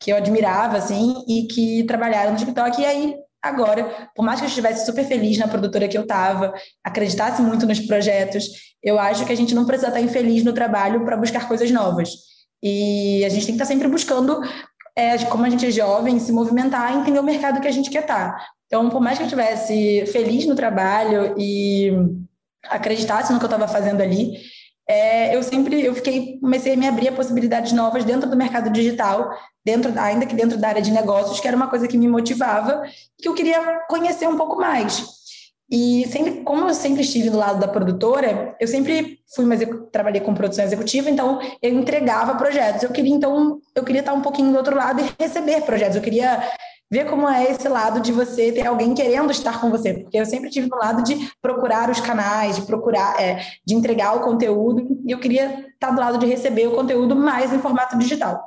que 0.00 0.10
eu 0.10 0.16
admirava, 0.16 0.76
assim, 0.76 1.14
e 1.28 1.46
que 1.46 1.84
trabalharam 1.84 2.32
no 2.32 2.36
TikTok. 2.36 2.80
E 2.82 2.84
aí, 2.84 3.14
agora, 3.40 4.08
por 4.12 4.24
mais 4.24 4.40
que 4.40 4.46
eu 4.46 4.48
estivesse 4.48 4.84
super 4.84 5.04
feliz 5.04 5.38
na 5.38 5.46
produtora 5.46 5.86
que 5.86 5.96
eu 5.96 6.02
estava, 6.02 6.52
acreditasse 6.82 7.40
muito 7.42 7.64
nos 7.64 7.78
projetos, 7.78 8.48
eu 8.82 8.98
acho 8.98 9.24
que 9.24 9.32
a 9.32 9.36
gente 9.36 9.54
não 9.54 9.66
precisa 9.66 9.88
estar 9.88 10.00
infeliz 10.00 10.42
no 10.42 10.52
trabalho 10.52 11.04
para 11.04 11.16
buscar 11.16 11.46
coisas 11.46 11.70
novas. 11.70 12.10
E 12.60 13.24
a 13.24 13.28
gente 13.28 13.46
tem 13.46 13.56
que 13.56 13.62
estar 13.62 13.72
sempre 13.72 13.86
buscando, 13.86 14.40
é, 14.96 15.16
como 15.26 15.44
a 15.44 15.48
gente 15.48 15.64
é 15.64 15.70
jovem, 15.70 16.18
se 16.18 16.32
movimentar 16.32 16.92
e 16.92 16.98
entender 16.98 17.20
o 17.20 17.22
mercado 17.22 17.60
que 17.60 17.68
a 17.68 17.72
gente 17.72 17.88
quer 17.88 18.02
estar. 18.02 18.57
Então, 18.68 18.88
por 18.90 19.00
mais 19.00 19.16
que 19.16 19.24
eu 19.24 19.26
estivesse 19.26 20.06
feliz 20.12 20.46
no 20.46 20.54
trabalho 20.54 21.34
e 21.36 21.90
acreditasse 22.64 23.32
no 23.32 23.38
que 23.38 23.44
eu 23.44 23.50
estava 23.50 23.66
fazendo 23.66 24.02
ali, 24.02 24.38
é, 24.86 25.34
eu 25.34 25.42
sempre 25.42 25.82
eu 25.82 25.94
fiquei 25.94 26.38
comecei 26.38 26.74
a 26.74 26.76
me 26.76 26.86
abrir 26.86 27.08
a 27.08 27.12
possibilidades 27.12 27.72
novas 27.72 28.04
dentro 28.04 28.28
do 28.28 28.36
mercado 28.36 28.70
digital, 28.70 29.30
dentro 29.64 29.92
ainda 29.98 30.26
que 30.26 30.34
dentro 30.34 30.58
da 30.58 30.68
área 30.68 30.82
de 30.82 30.90
negócios, 30.90 31.40
que 31.40 31.48
era 31.48 31.56
uma 31.56 31.68
coisa 31.68 31.88
que 31.88 31.98
me 31.98 32.08
motivava 32.08 32.82
e 33.18 33.22
que 33.22 33.28
eu 33.28 33.34
queria 33.34 33.80
conhecer 33.88 34.28
um 34.28 34.36
pouco 34.36 34.56
mais. 34.56 35.18
E 35.70 36.06
sempre, 36.10 36.42
como 36.44 36.66
eu 36.66 36.74
sempre 36.74 37.02
estive 37.02 37.28
do 37.28 37.36
lado 37.36 37.60
da 37.60 37.68
produtora, 37.68 38.56
eu 38.58 38.66
sempre 38.66 39.18
fui, 39.34 39.44
eu 39.62 39.86
trabalhei 39.88 40.20
com 40.20 40.34
produção 40.34 40.64
executiva, 40.64 41.10
então 41.10 41.38
eu 41.60 41.72
entregava 41.72 42.36
projetos. 42.36 42.82
Eu 42.82 42.90
queria 42.90 43.14
então, 43.14 43.60
eu 43.74 43.84
queria 43.84 44.00
estar 44.00 44.14
um 44.14 44.22
pouquinho 44.22 44.50
do 44.50 44.56
outro 44.56 44.74
lado 44.74 45.02
e 45.02 45.22
receber 45.22 45.60
projetos. 45.62 45.96
Eu 45.96 46.02
queria 46.02 46.42
ver 46.90 47.04
como 47.06 47.28
é 47.28 47.50
esse 47.50 47.68
lado 47.68 48.00
de 48.00 48.12
você 48.12 48.50
ter 48.50 48.66
alguém 48.66 48.94
querendo 48.94 49.30
estar 49.30 49.60
com 49.60 49.70
você, 49.70 49.94
porque 49.94 50.16
eu 50.16 50.24
sempre 50.24 50.50
tive 50.50 50.68
no 50.68 50.76
lado 50.76 51.02
de 51.02 51.30
procurar 51.40 51.90
os 51.90 52.00
canais, 52.00 52.56
de 52.56 52.62
procurar, 52.62 53.20
é, 53.20 53.44
de 53.64 53.74
entregar 53.74 54.16
o 54.16 54.20
conteúdo, 54.20 54.98
e 55.06 55.10
eu 55.10 55.18
queria 55.18 55.66
estar 55.72 55.90
do 55.90 56.00
lado 56.00 56.18
de 56.18 56.26
receber 56.26 56.66
o 56.66 56.74
conteúdo 56.74 57.14
mais 57.14 57.52
em 57.52 57.58
formato 57.58 57.98
digital. 57.98 58.42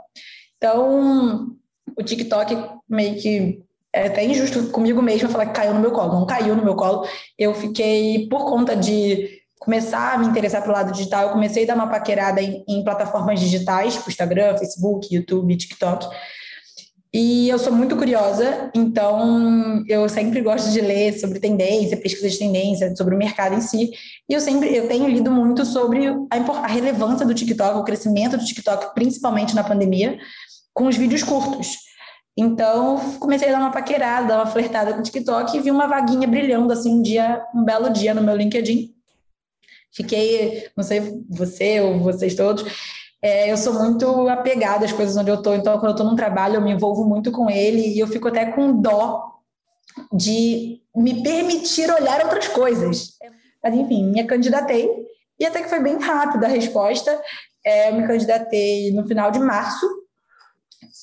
Então, 0.58 1.56
o 1.98 2.04
TikTok 2.04 2.58
meio 2.90 3.16
que 3.20 3.64
é 3.94 4.08
até 4.08 4.26
injusto 4.26 4.68
comigo 4.68 5.02
mesma 5.02 5.30
falar 5.30 5.48
que 5.48 5.54
caiu 5.54 5.74
no 5.74 5.80
meu 5.80 5.92
colo, 5.92 6.14
não 6.14 6.26
caiu 6.26 6.56
no 6.56 6.64
meu 6.64 6.76
colo. 6.76 7.06
Eu 7.38 7.54
fiquei, 7.54 8.28
por 8.30 8.46
conta 8.46 8.76
de 8.76 9.42
começar 9.60 10.14
a 10.14 10.18
me 10.18 10.28
interessar 10.28 10.62
pelo 10.62 10.74
lado 10.74 10.92
digital, 10.92 11.24
eu 11.24 11.30
comecei 11.30 11.64
a 11.64 11.68
dar 11.68 11.76
uma 11.76 11.90
paquerada 11.90 12.42
em, 12.42 12.64
em 12.68 12.84
plataformas 12.84 13.40
digitais, 13.40 13.94
tipo 13.94 14.10
Instagram, 14.10 14.58
Facebook, 14.58 15.14
YouTube, 15.14 15.58
TikTok, 15.58 16.08
e 17.14 17.50
eu 17.50 17.60
sou 17.60 17.74
muito 17.74 17.98
curiosa, 17.98 18.72
então 18.74 19.84
eu 19.86 20.08
sempre 20.08 20.40
gosto 20.42 20.72
de 20.72 20.80
ler 20.80 21.20
sobre 21.20 21.42
tendência, 21.42 21.98
pesquisa 21.98 22.30
de 22.30 22.40
tendência, 22.40 22.96
sobre 22.96 23.14
o 23.14 23.18
mercado 23.18 23.54
em 23.54 23.60
si. 23.60 23.92
E 24.30 24.34
eu 24.34 24.40
sempre 24.40 24.74
eu 24.74 24.88
tenho 24.88 25.10
lido 25.10 25.30
muito 25.30 25.66
sobre 25.66 26.08
a, 26.08 26.36
a 26.64 26.68
relevância 26.68 27.26
do 27.26 27.34
TikTok, 27.34 27.78
o 27.78 27.84
crescimento 27.84 28.38
do 28.38 28.46
TikTok, 28.46 28.94
principalmente 28.94 29.54
na 29.54 29.64
pandemia, 29.64 30.18
com 30.74 30.88
os 30.88 30.96
vídeos 30.96 31.22
curtos. 31.22 31.76
Então, 32.38 32.98
comecei 33.20 33.50
a 33.50 33.52
dar 33.52 33.60
uma 33.60 33.72
paquerada, 33.72 34.30
dar 34.30 34.38
uma 34.38 34.48
flertada 34.48 34.94
com 34.94 35.02
o 35.02 35.04
TikTok 35.04 35.58
e 35.58 35.60
vi 35.60 35.70
uma 35.70 35.88
vaguinha 35.88 36.26
brilhando 36.26 36.72
assim 36.72 36.94
um 37.00 37.02
dia, 37.02 37.44
um 37.54 37.66
belo 37.66 37.90
dia 37.90 38.14
no 38.14 38.24
meu 38.24 38.38
LinkedIn. 38.38 38.90
Fiquei, 39.94 40.70
não 40.78 40.84
sei 40.84 41.02
você 41.30 41.82
ou 41.82 42.00
vocês 42.00 42.36
todos, 42.36 42.64
é, 43.22 43.52
eu 43.52 43.58
sou 43.58 43.74
muito 43.74 44.28
apegada 44.30 44.86
às 44.86 44.92
coisas 44.92 45.16
onde 45.16 45.30
eu 45.30 45.36
estou, 45.36 45.56
então 45.56 45.74
quando 45.74 45.92
eu 45.92 45.92
estou 45.92 46.06
num 46.06 46.16
trabalho 46.16 46.56
eu 46.56 46.62
me 46.62 46.72
envolvo 46.72 47.06
muito 47.06 47.32
com 47.32 47.50
ele 47.50 47.94
e 47.94 48.00
eu 48.00 48.08
fico 48.08 48.28
até 48.28 48.48
com 48.48 48.82
dó 48.82 49.32
de 50.12 50.82
me 50.96 51.22
permitir 51.22 51.92
olhar 51.92 52.22
outras 52.24 52.48
coisas. 52.48 53.18
Mas 53.64 53.76
enfim, 53.76 54.12
me 54.12 54.24
candidatei 54.24 54.90
e 55.40 55.46
até 55.46 55.62
que 55.62 55.70
foi 55.70 55.80
bem 55.82 55.98
rápida 56.00 56.48
a 56.48 56.50
resposta. 56.50 57.20
É, 57.64 57.90
eu 57.90 57.96
me 57.96 58.08
candidatei 58.08 58.92
no 58.92 59.08
final 59.08 59.30
de 59.30 59.40
março 59.40 59.88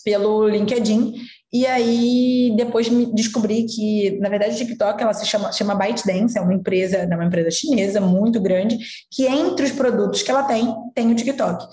pelo 0.04 0.48
LinkedIn 0.48 1.14
e 1.52 1.66
aí 1.66 2.52
depois 2.56 2.88
me 2.88 3.06
descobri 3.06 3.64
que, 3.64 4.18
na 4.20 4.28
verdade, 4.28 4.54
o 4.54 4.58
TikTok 4.58 5.02
ela 5.02 5.14
se 5.14 5.25
chama, 5.25 5.50
chama 5.50 5.75
ByteDance, 5.75 6.37
é 6.37 6.40
uma 6.40 6.52
empresa, 6.52 6.98
é 6.98 7.14
uma 7.14 7.25
empresa 7.25 7.50
chinesa 7.50 8.00
muito 8.00 8.38
grande, 8.40 8.78
que 9.10 9.26
entre 9.26 9.64
os 9.64 9.72
produtos 9.72 10.22
que 10.22 10.30
ela 10.30 10.42
tem, 10.42 10.75
tem 10.94 11.10
o 11.10 11.14
TikTok. 11.14 11.66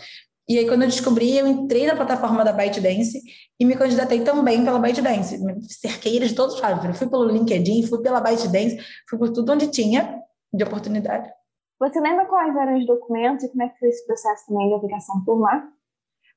E 0.47 0.59
aí, 0.59 0.67
quando 0.67 0.83
eu 0.83 0.87
descobri, 0.87 1.35
eu 1.35 1.47
entrei 1.47 1.87
na 1.87 1.95
plataforma 1.95 2.45
da 2.45 2.53
ByteDance 2.53 3.19
e 3.59 3.65
me 3.65 3.75
candidatei 3.75 4.21
também 4.21 4.63
pela 4.63 4.77
ByteDance. 4.77 5.43
Me 5.43 5.55
cerquei 5.63 6.15
eles 6.15 6.29
de 6.29 6.35
todos 6.35 6.55
os 6.55 6.61
lados. 6.61 6.97
Fui 6.97 7.09
pelo 7.09 7.25
LinkedIn, 7.25 7.87
fui 7.87 8.01
pela 8.01 8.21
ByteDance, 8.21 8.77
fui 9.09 9.17
por 9.17 9.31
tudo 9.31 9.51
onde 9.51 9.67
tinha 9.67 10.21
de 10.53 10.63
oportunidade. 10.63 11.29
Você 11.79 11.99
lembra 11.99 12.25
quais 12.25 12.55
eram 12.55 12.77
os 12.77 12.85
documentos 12.85 13.43
e 13.43 13.49
como 13.49 13.63
é 13.63 13.69
que 13.69 13.79
foi 13.79 13.89
esse 13.89 14.05
processo 14.05 14.45
também 14.47 14.69
de 14.69 14.75
aplicação 14.75 15.23
por 15.25 15.39
lá? 15.39 15.67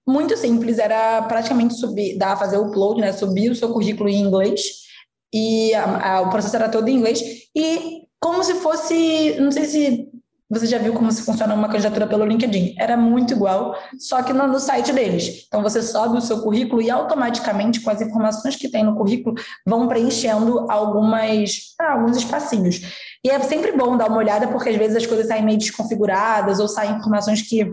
Muito 0.06 0.36
simples, 0.36 0.78
era 0.78 1.22
praticamente 1.22 1.74
subir, 1.74 2.16
dar, 2.16 2.36
fazer 2.36 2.56
o 2.56 2.68
upload, 2.68 3.00
né, 3.00 3.12
subir 3.12 3.50
o 3.50 3.54
seu 3.54 3.70
currículo 3.72 4.08
em 4.08 4.22
inglês 4.22 4.88
e 5.32 5.74
a, 5.74 6.16
a, 6.16 6.20
o 6.22 6.30
processo 6.30 6.56
era 6.56 6.70
todo 6.70 6.88
em 6.88 6.96
inglês 6.96 7.20
e 7.54 8.08
como 8.18 8.42
se 8.42 8.54
fosse, 8.54 9.38
não 9.38 9.52
sei 9.52 9.64
se 9.66 10.10
você 10.50 10.66
já 10.66 10.78
viu 10.78 10.94
como 10.94 11.12
se 11.12 11.22
funciona 11.22 11.54
uma 11.54 11.68
candidatura 11.68 12.06
pelo 12.06 12.24
LinkedIn. 12.24 12.74
Era 12.78 12.96
muito 12.96 13.34
igual, 13.34 13.76
só 13.98 14.22
que 14.22 14.32
no, 14.32 14.46
no, 14.46 14.58
site 14.58 14.92
deles. 14.92 15.44
Então, 15.46 15.62
você 15.62 15.82
sobe 15.82 16.16
o 16.16 16.20
seu 16.22 16.40
currículo 16.40 16.80
e 16.80 16.90
automaticamente, 16.90 17.80
com 17.80 17.90
as 17.90 18.00
informações 18.00 18.56
que 18.56 18.68
tem 18.68 18.82
no 18.82 18.96
currículo, 18.96 19.36
vão 19.66 19.86
preenchendo 19.86 20.70
algumas, 20.70 21.74
ah, 21.78 21.92
alguns 21.92 22.16
espacinhos. 22.16 22.80
E 23.22 23.28
é 23.28 23.38
sempre 23.40 23.72
bom 23.72 23.96
dar 23.96 24.08
uma 24.08 24.18
olhada, 24.18 24.48
porque 24.48 24.70
às 24.70 24.76
vezes 24.76 24.96
as 24.96 25.06
coisas 25.06 25.26
saem 25.26 25.44
meio 25.44 25.58
desconfiguradas 25.58 26.60
ou 26.60 26.68
saem 26.68 26.96
informações 26.96 27.42
que, 27.42 27.70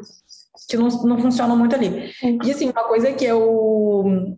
que 0.67 0.75
não, 0.75 0.89
não 1.03 1.17
funcionam 1.17 1.55
muito 1.55 1.75
ali. 1.75 2.11
E, 2.43 2.51
assim, 2.51 2.69
uma 2.69 2.83
coisa 2.83 3.13
que 3.13 3.23
eu 3.23 4.37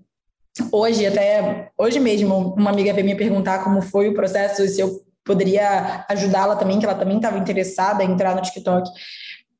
hoje, 0.71 1.05
até 1.05 1.71
hoje 1.77 1.99
mesmo, 1.99 2.53
uma 2.55 2.71
amiga 2.71 2.93
veio 2.93 3.05
me 3.05 3.15
perguntar 3.15 3.63
como 3.63 3.81
foi 3.81 4.09
o 4.09 4.13
processo, 4.13 4.67
se 4.67 4.79
eu 4.79 5.06
poderia 5.27 6.05
ajudá-la 6.09 6.55
também, 6.55 6.79
que 6.79 6.85
ela 6.85 6.95
também 6.95 7.17
estava 7.17 7.37
interessada 7.37 8.03
em 8.03 8.11
entrar 8.11 8.33
no 8.33 8.41
TikTok. 8.41 8.89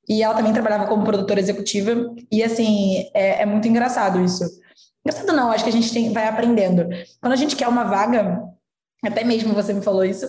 E 0.09 0.23
ela 0.23 0.33
também 0.33 0.53
trabalhava 0.53 0.87
como 0.87 1.03
produtora 1.03 1.39
executiva. 1.39 1.91
E, 2.31 2.41
assim, 2.41 3.09
é, 3.13 3.43
é 3.43 3.45
muito 3.45 3.67
engraçado 3.67 4.23
isso. 4.23 4.43
Engraçado 5.05 5.35
não, 5.35 5.51
acho 5.51 5.63
que 5.63 5.69
a 5.69 5.73
gente 5.73 5.93
tem, 5.93 6.11
vai 6.11 6.27
aprendendo. 6.27 6.87
Quando 7.21 7.33
a 7.33 7.37
gente 7.37 7.55
quer 7.55 7.67
uma 7.67 7.83
vaga, 7.83 8.41
até 9.05 9.23
mesmo 9.23 9.53
você 9.53 9.73
me 9.73 9.81
falou 9.81 10.03
isso, 10.03 10.27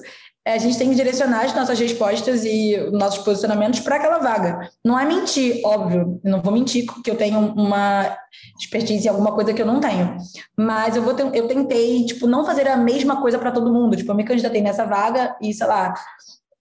a 0.54 0.58
gente 0.58 0.78
tem 0.78 0.88
que 0.88 0.94
direcionar 0.94 1.44
as 1.44 1.54
nossas 1.54 1.78
respostas 1.78 2.44
e 2.44 2.76
nossos 2.92 3.22
posicionamentos 3.24 3.80
para 3.80 3.96
aquela 3.96 4.18
vaga. 4.18 4.70
Não 4.84 4.98
é 4.98 5.04
mentir, 5.04 5.60
óbvio, 5.64 6.20
não 6.24 6.40
vou 6.40 6.52
mentir 6.52 6.86
que 7.02 7.10
eu 7.10 7.16
tenho 7.16 7.38
uma 7.38 8.16
expertise 8.58 9.06
em 9.06 9.10
alguma 9.10 9.32
coisa 9.32 9.52
que 9.52 9.60
eu 9.60 9.66
não 9.66 9.80
tenho. 9.80 10.16
Mas 10.56 10.96
eu 10.96 11.02
vou 11.02 11.12
ter, 11.12 11.34
eu 11.34 11.46
tentei, 11.46 12.04
tipo, 12.06 12.26
não 12.26 12.46
fazer 12.46 12.66
a 12.68 12.76
mesma 12.76 13.20
coisa 13.20 13.38
para 13.38 13.52
todo 13.52 13.72
mundo. 13.72 13.96
Tipo, 13.96 14.12
eu 14.12 14.16
me 14.16 14.24
candidatei 14.24 14.62
nessa 14.62 14.84
vaga 14.84 15.36
e, 15.42 15.52
sei 15.52 15.66
lá. 15.66 15.92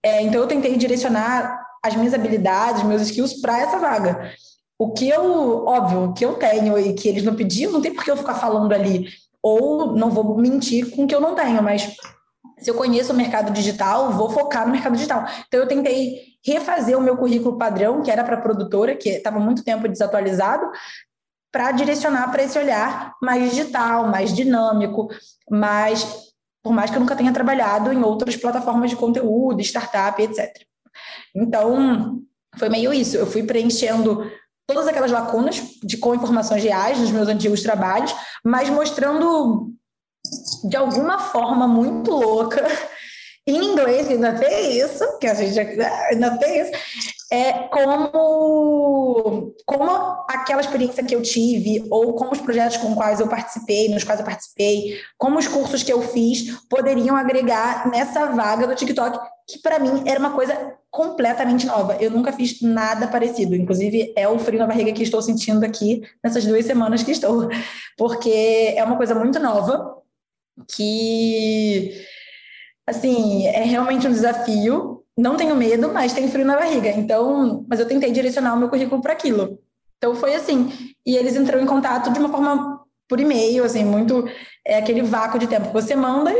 É, 0.02 0.22
então 0.22 0.40
eu 0.40 0.46
tentei 0.46 0.76
direcionar 0.76 1.58
as 1.82 1.94
minhas 1.96 2.14
habilidades, 2.14 2.82
meus 2.82 3.02
skills 3.02 3.40
para 3.40 3.60
essa 3.60 3.78
vaga. 3.78 4.32
O 4.78 4.92
que 4.92 5.08
eu, 5.08 5.64
óbvio, 5.66 6.04
o 6.04 6.12
que 6.12 6.24
eu 6.24 6.34
tenho 6.34 6.78
e 6.78 6.92
que 6.92 7.08
eles 7.08 7.24
não 7.24 7.34
pediam, 7.34 7.72
não 7.72 7.80
tem 7.80 7.94
por 7.94 8.04
que 8.04 8.10
eu 8.10 8.16
ficar 8.16 8.34
falando 8.34 8.72
ali. 8.72 9.08
Ou 9.42 9.96
não 9.96 10.10
vou 10.10 10.36
mentir 10.36 10.90
com 10.90 11.04
o 11.04 11.06
que 11.06 11.14
eu 11.14 11.20
não 11.20 11.34
tenho, 11.34 11.62
mas 11.62 11.94
se 12.60 12.70
eu 12.70 12.74
conheço 12.74 13.12
o 13.12 13.16
mercado 13.16 13.52
digital, 13.52 14.12
vou 14.12 14.30
focar 14.30 14.66
no 14.66 14.72
mercado 14.72 14.94
digital. 14.94 15.24
Então, 15.46 15.60
eu 15.60 15.66
tentei 15.66 16.20
refazer 16.44 16.96
o 16.96 17.00
meu 17.00 17.16
currículo 17.16 17.58
padrão, 17.58 18.02
que 18.02 18.10
era 18.10 18.24
para 18.24 18.36
produtora, 18.36 18.96
que 18.96 19.10
estava 19.10 19.38
muito 19.38 19.64
tempo 19.64 19.88
desatualizado, 19.88 20.70
para 21.52 21.72
direcionar 21.72 22.30
para 22.30 22.42
esse 22.42 22.58
olhar 22.58 23.14
mais 23.22 23.50
digital, 23.50 24.08
mais 24.08 24.34
dinâmico, 24.34 25.08
mais, 25.50 26.04
por 26.62 26.72
mais 26.72 26.90
que 26.90 26.96
eu 26.96 27.00
nunca 27.00 27.16
tenha 27.16 27.32
trabalhado 27.32 27.92
em 27.92 28.02
outras 28.02 28.36
plataformas 28.36 28.90
de 28.90 28.96
conteúdo, 28.96 29.60
startup, 29.62 30.22
etc. 30.22 30.50
Então, 31.34 32.20
foi 32.56 32.68
meio 32.68 32.92
isso. 32.92 33.16
Eu 33.16 33.26
fui 33.26 33.42
preenchendo 33.42 34.30
todas 34.66 34.86
aquelas 34.86 35.10
lacunas 35.10 35.56
de, 35.82 35.96
com 35.96 36.14
informações 36.14 36.62
reais 36.62 36.98
dos 36.98 37.10
meus 37.10 37.28
antigos 37.28 37.62
trabalhos, 37.62 38.14
mas 38.44 38.68
mostrando 38.68 39.72
de 40.64 40.76
alguma 40.76 41.18
forma 41.18 41.66
muito 41.66 42.10
louca, 42.10 42.66
em 43.46 43.64
inglês 43.64 44.08
ainda 44.08 44.32
tem 44.34 44.78
isso, 44.78 45.18
que 45.18 45.26
a 45.26 45.34
gente 45.34 45.58
ainda 45.58 46.36
tem 46.38 46.60
isso, 46.60 46.72
é 47.30 47.52
como, 47.68 49.54
como 49.66 49.90
aquela 50.28 50.60
experiência 50.60 51.04
que 51.04 51.14
eu 51.14 51.22
tive, 51.22 51.86
ou 51.90 52.14
como 52.14 52.32
os 52.32 52.40
projetos 52.40 52.78
com 52.78 52.94
quais 52.94 53.20
eu 53.20 53.28
participei, 53.28 53.88
nos 53.88 54.04
quais 54.04 54.20
eu 54.20 54.26
participei, 54.26 54.98
como 55.16 55.38
os 55.38 55.46
cursos 55.46 55.82
que 55.82 55.92
eu 55.92 56.00
fiz 56.02 56.58
poderiam 56.68 57.16
agregar 57.16 57.90
nessa 57.90 58.26
vaga 58.26 58.66
do 58.66 58.74
TikTok, 58.74 59.18
que 59.46 59.58
para 59.58 59.78
mim 59.78 60.04
era 60.06 60.18
uma 60.18 60.32
coisa 60.32 60.74
completamente 60.90 61.66
nova. 61.66 61.96
Eu 62.00 62.10
nunca 62.10 62.32
fiz 62.32 62.60
nada 62.62 63.06
parecido. 63.08 63.54
Inclusive, 63.54 64.12
é 64.16 64.28
o 64.28 64.38
frio 64.38 64.58
na 64.58 64.66
barriga 64.66 64.92
que 64.92 65.02
estou 65.02 65.20
sentindo 65.22 65.64
aqui 65.64 66.02
nessas 66.24 66.44
duas 66.44 66.64
semanas 66.64 67.02
que 67.02 67.12
estou, 67.12 67.48
porque 67.96 68.74
é 68.76 68.82
uma 68.84 68.96
coisa 68.96 69.14
muito 69.14 69.38
nova 69.38 69.97
que, 70.66 71.92
assim, 72.86 73.46
é 73.46 73.62
realmente 73.64 74.06
um 74.06 74.12
desafio. 74.12 75.04
Não 75.16 75.36
tenho 75.36 75.56
medo, 75.56 75.92
mas 75.92 76.12
tenho 76.12 76.28
frio 76.28 76.44
na 76.44 76.56
barriga. 76.56 76.90
Então, 76.90 77.64
mas 77.68 77.80
eu 77.80 77.86
tentei 77.86 78.10
direcionar 78.12 78.54
o 78.54 78.58
meu 78.58 78.68
currículo 78.68 79.02
para 79.02 79.12
aquilo. 79.12 79.58
Então 79.96 80.14
foi 80.14 80.34
assim. 80.34 80.70
E 81.04 81.16
eles 81.16 81.36
entraram 81.36 81.62
em 81.62 81.66
contato 81.66 82.12
de 82.12 82.18
uma 82.18 82.28
forma 82.28 82.84
por 83.08 83.18
e-mail, 83.18 83.64
assim, 83.64 83.84
muito 83.84 84.28
é 84.66 84.76
aquele 84.76 85.02
vácuo 85.02 85.38
de 85.38 85.46
tempo 85.46 85.68
que 85.68 85.72
você 85.72 85.96
manda 85.96 86.30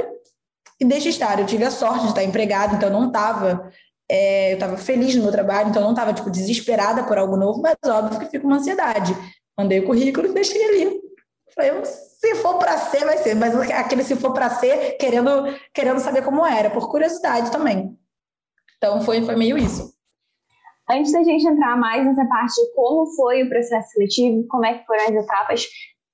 e 0.80 0.84
deixa 0.84 1.08
estar. 1.08 1.38
Eu 1.40 1.46
tive 1.46 1.64
a 1.64 1.70
sorte 1.70 2.02
de 2.02 2.08
estar 2.08 2.22
empregado, 2.22 2.76
então 2.76 2.90
não 2.90 3.08
estava 3.08 3.70
é, 4.10 4.52
eu 4.52 4.54
estava 4.54 4.76
feliz 4.76 5.14
no 5.14 5.22
meu 5.22 5.32
trabalho, 5.32 5.68
então 5.68 5.82
não 5.82 5.90
estava 5.90 6.14
tipo 6.14 6.30
desesperada 6.30 7.04
por 7.04 7.18
algo 7.18 7.36
novo, 7.36 7.60
mas 7.60 7.76
óbvio 7.86 8.18
que 8.18 8.26
fica 8.26 8.46
uma 8.46 8.56
ansiedade. 8.56 9.14
Mandei 9.56 9.80
o 9.80 9.86
currículo 9.86 10.28
e 10.28 10.32
deixei 10.32 10.62
ali. 10.64 11.00
Se 11.92 12.34
for 12.36 12.58
para 12.58 12.76
ser, 12.78 13.04
vai 13.04 13.18
ser, 13.18 13.34
mas 13.34 13.54
aquele 13.70 14.02
se 14.02 14.16
for 14.16 14.32
para 14.32 14.50
ser, 14.50 14.96
querendo, 14.96 15.30
querendo 15.72 16.00
saber 16.00 16.22
como 16.22 16.44
era, 16.46 16.70
por 16.70 16.90
curiosidade 16.90 17.50
também. 17.50 17.96
Então 18.76 19.00
foi, 19.00 19.22
foi 19.22 19.36
meio 19.36 19.58
isso. 19.58 19.92
Antes 20.90 21.12
da 21.12 21.22
gente 21.22 21.46
entrar 21.46 21.76
mais 21.76 22.04
nessa 22.06 22.24
parte 22.26 22.54
de 22.54 22.72
como 22.74 23.06
foi 23.14 23.42
o 23.42 23.48
processo 23.48 23.90
seletivo, 23.90 24.46
como 24.48 24.64
é 24.64 24.78
que 24.78 24.86
foram 24.86 25.04
as 25.04 25.14
etapas, 25.14 25.66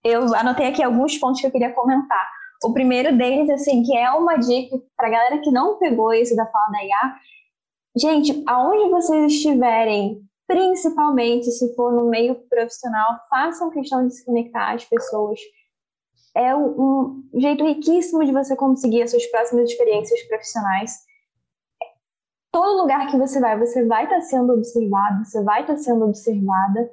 eu 0.02 0.34
anotei 0.34 0.66
aqui 0.66 0.82
alguns 0.82 1.16
pontos 1.16 1.40
que 1.40 1.46
eu 1.46 1.50
queria 1.50 1.72
comentar. 1.72 2.28
O 2.64 2.72
primeiro 2.72 3.16
deles, 3.16 3.48
assim, 3.50 3.82
que 3.82 3.96
é 3.96 4.10
uma 4.10 4.36
dica 4.36 4.76
para 4.96 5.10
galera 5.10 5.38
que 5.38 5.50
não 5.50 5.78
pegou 5.78 6.12
isso 6.12 6.34
da 6.34 6.46
fala 6.46 6.70
da 6.70 6.84
IA. 6.84 7.14
Gente, 7.96 8.42
aonde 8.46 8.90
vocês 8.90 9.32
estiverem, 9.32 10.20
principalmente 10.46 11.50
se 11.50 11.74
for 11.74 11.92
no 11.92 12.08
meio 12.08 12.34
profissional, 12.48 13.18
façam 13.30 13.70
questão 13.70 14.06
de 14.06 14.14
se 14.14 14.24
conectar 14.24 14.72
às 14.72 14.84
pessoas 14.84 15.40
é 16.34 16.54
um 16.54 17.22
jeito 17.34 17.64
riquíssimo 17.64 18.24
de 18.24 18.32
você 18.32 18.56
conseguir 18.56 19.02
as 19.02 19.10
suas 19.10 19.24
próximas 19.26 19.70
experiências 19.70 20.20
profissionais. 20.24 20.98
Todo 22.52 22.82
lugar 22.82 23.10
que 23.10 23.16
você 23.16 23.40
vai, 23.40 23.58
você 23.58 23.84
vai 23.86 24.04
estar 24.04 24.20
sendo 24.20 24.52
observado, 24.52 25.24
você 25.24 25.42
vai 25.42 25.60
estar 25.60 25.76
sendo 25.76 26.04
observada. 26.04 26.90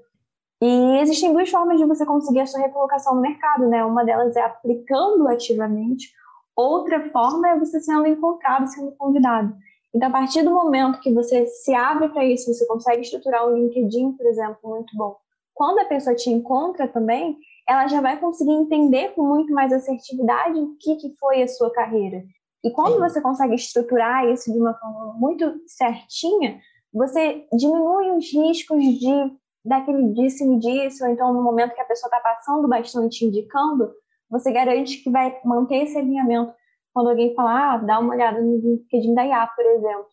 E 0.61 0.99
existem 0.99 1.33
duas 1.33 1.49
formas 1.49 1.79
de 1.79 1.85
você 1.85 2.05
conseguir 2.05 2.41
a 2.41 2.45
sua 2.45 2.61
recolocação 2.61 3.15
no 3.15 3.21
mercado, 3.21 3.67
né? 3.67 3.83
Uma 3.83 4.05
delas 4.05 4.35
é 4.35 4.41
aplicando 4.41 5.27
ativamente, 5.27 6.11
outra 6.55 7.09
forma 7.09 7.49
é 7.49 7.57
você 7.57 7.79
sendo 7.79 8.05
encontrado, 8.05 8.67
sendo 8.67 8.91
convidado. 8.91 9.55
Então, 9.93 10.09
a 10.09 10.11
partir 10.11 10.41
do 10.43 10.51
momento 10.51 11.01
que 11.01 11.13
você 11.13 11.45
se 11.47 11.73
abre 11.73 12.09
para 12.09 12.23
isso, 12.25 12.53
você 12.53 12.65
consegue 12.65 13.01
estruturar 13.01 13.47
um 13.47 13.55
LinkedIn, 13.55 14.13
por 14.13 14.25
exemplo, 14.25 14.57
muito 14.63 14.95
bom. 14.95 15.17
Quando 15.53 15.79
a 15.79 15.85
pessoa 15.85 16.15
te 16.15 16.29
encontra 16.29 16.87
também, 16.87 17.37
ela 17.67 17.87
já 17.87 18.01
vai 18.01 18.19
conseguir 18.19 18.51
entender 18.51 19.09
com 19.09 19.23
muito 19.23 19.53
mais 19.53 19.71
assertividade 19.71 20.57
o 20.59 20.75
que, 20.79 20.95
que 20.95 21.15
foi 21.19 21.41
a 21.43 21.47
sua 21.47 21.71
carreira. 21.71 22.23
E 22.63 22.71
quando 22.71 22.99
você 22.99 23.19
consegue 23.21 23.55
estruturar 23.55 24.25
isso 24.27 24.51
de 24.51 24.59
uma 24.59 24.73
forma 24.73 25.13
muito 25.13 25.59
certinha, 25.67 26.59
você 26.93 27.45
diminui 27.53 28.11
os 28.11 28.31
riscos 28.31 28.83
de 28.83 29.41
daquele 29.63 30.11
disse-me 30.13 30.59
disse, 30.59 31.03
ou 31.03 31.09
então 31.09 31.33
no 31.33 31.43
momento 31.43 31.75
que 31.75 31.81
a 31.81 31.85
pessoa 31.85 32.07
está 32.07 32.19
passando 32.19 32.67
bastante 32.67 33.25
indicando, 33.25 33.91
você 34.29 34.51
garante 34.51 34.97
que 35.03 35.09
vai 35.09 35.39
manter 35.45 35.83
esse 35.83 35.97
alinhamento 35.97 36.53
quando 36.93 37.09
alguém 37.09 37.33
falar, 37.35 37.73
ah, 37.73 37.77
dá 37.77 37.99
uma 37.99 38.13
olhada 38.13 38.41
no 38.41 38.57
LinkedIn 38.57 39.13
da 39.13 39.25
IA, 39.25 39.47
por 39.47 39.65
exemplo. 39.65 40.07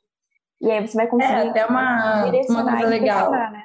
E 0.61 0.71
aí 0.71 0.87
você 0.87 0.97
vai 0.97 1.07
conseguir 1.07 1.33
é, 1.33 1.49
até 1.49 1.67
uma, 1.67 2.27
uma 2.49 2.71
coisa 2.71 2.87
legal. 2.87 3.31
Né? 3.31 3.65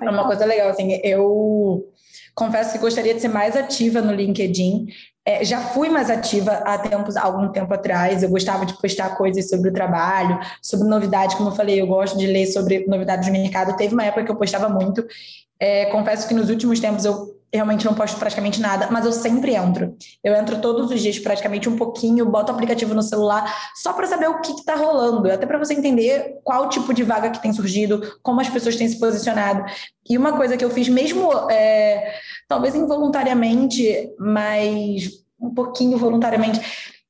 É 0.00 0.10
uma 0.10 0.26
coisa 0.26 0.44
legal, 0.46 0.70
assim, 0.70 1.00
eu 1.04 1.86
confesso 2.34 2.72
que 2.72 2.78
gostaria 2.78 3.14
de 3.14 3.20
ser 3.20 3.28
mais 3.28 3.56
ativa 3.56 4.00
no 4.00 4.12
LinkedIn. 4.12 4.86
É, 5.24 5.44
já 5.44 5.60
fui 5.60 5.88
mais 5.88 6.10
ativa 6.10 6.52
há 6.64 6.78
tempos, 6.78 7.16
algum 7.16 7.48
tempo 7.52 7.72
atrás. 7.72 8.22
Eu 8.22 8.30
gostava 8.30 8.64
de 8.64 8.76
postar 8.80 9.16
coisas 9.16 9.48
sobre 9.48 9.68
o 9.68 9.72
trabalho, 9.72 10.38
sobre 10.60 10.88
novidades, 10.88 11.36
como 11.36 11.50
eu 11.50 11.54
falei, 11.54 11.80
eu 11.80 11.86
gosto 11.86 12.18
de 12.18 12.26
ler 12.26 12.46
sobre 12.46 12.86
novidades 12.86 13.26
do 13.26 13.32
mercado. 13.32 13.76
Teve 13.76 13.94
uma 13.94 14.04
época 14.04 14.24
que 14.24 14.30
eu 14.30 14.36
postava 14.36 14.68
muito. 14.68 15.06
É, 15.60 15.86
confesso 15.86 16.26
que 16.26 16.34
nos 16.34 16.50
últimos 16.50 16.80
tempos 16.80 17.04
eu 17.04 17.41
realmente 17.52 17.84
não 17.84 17.94
posto 17.94 18.18
praticamente 18.18 18.60
nada, 18.60 18.88
mas 18.90 19.04
eu 19.04 19.12
sempre 19.12 19.54
entro. 19.54 19.94
Eu 20.24 20.34
entro 20.34 20.60
todos 20.60 20.90
os 20.90 21.00
dias, 21.00 21.18
praticamente 21.18 21.68
um 21.68 21.76
pouquinho, 21.76 22.24
boto 22.24 22.50
o 22.50 22.54
aplicativo 22.54 22.94
no 22.94 23.02
celular, 23.02 23.70
só 23.74 23.92
para 23.92 24.06
saber 24.06 24.28
o 24.28 24.40
que 24.40 24.52
está 24.52 24.74
rolando, 24.74 25.30
até 25.30 25.44
para 25.44 25.58
você 25.58 25.74
entender 25.74 26.40
qual 26.42 26.68
tipo 26.70 26.94
de 26.94 27.02
vaga 27.02 27.30
que 27.30 27.42
tem 27.42 27.52
surgido, 27.52 28.18
como 28.22 28.40
as 28.40 28.48
pessoas 28.48 28.76
têm 28.76 28.88
se 28.88 28.98
posicionado. 28.98 29.64
E 30.08 30.16
uma 30.16 30.32
coisa 30.32 30.56
que 30.56 30.64
eu 30.64 30.70
fiz, 30.70 30.88
mesmo 30.88 31.30
é, 31.50 32.14
talvez 32.48 32.74
involuntariamente, 32.74 34.10
mas 34.18 35.10
um 35.38 35.52
pouquinho 35.52 35.98
voluntariamente, 35.98 36.60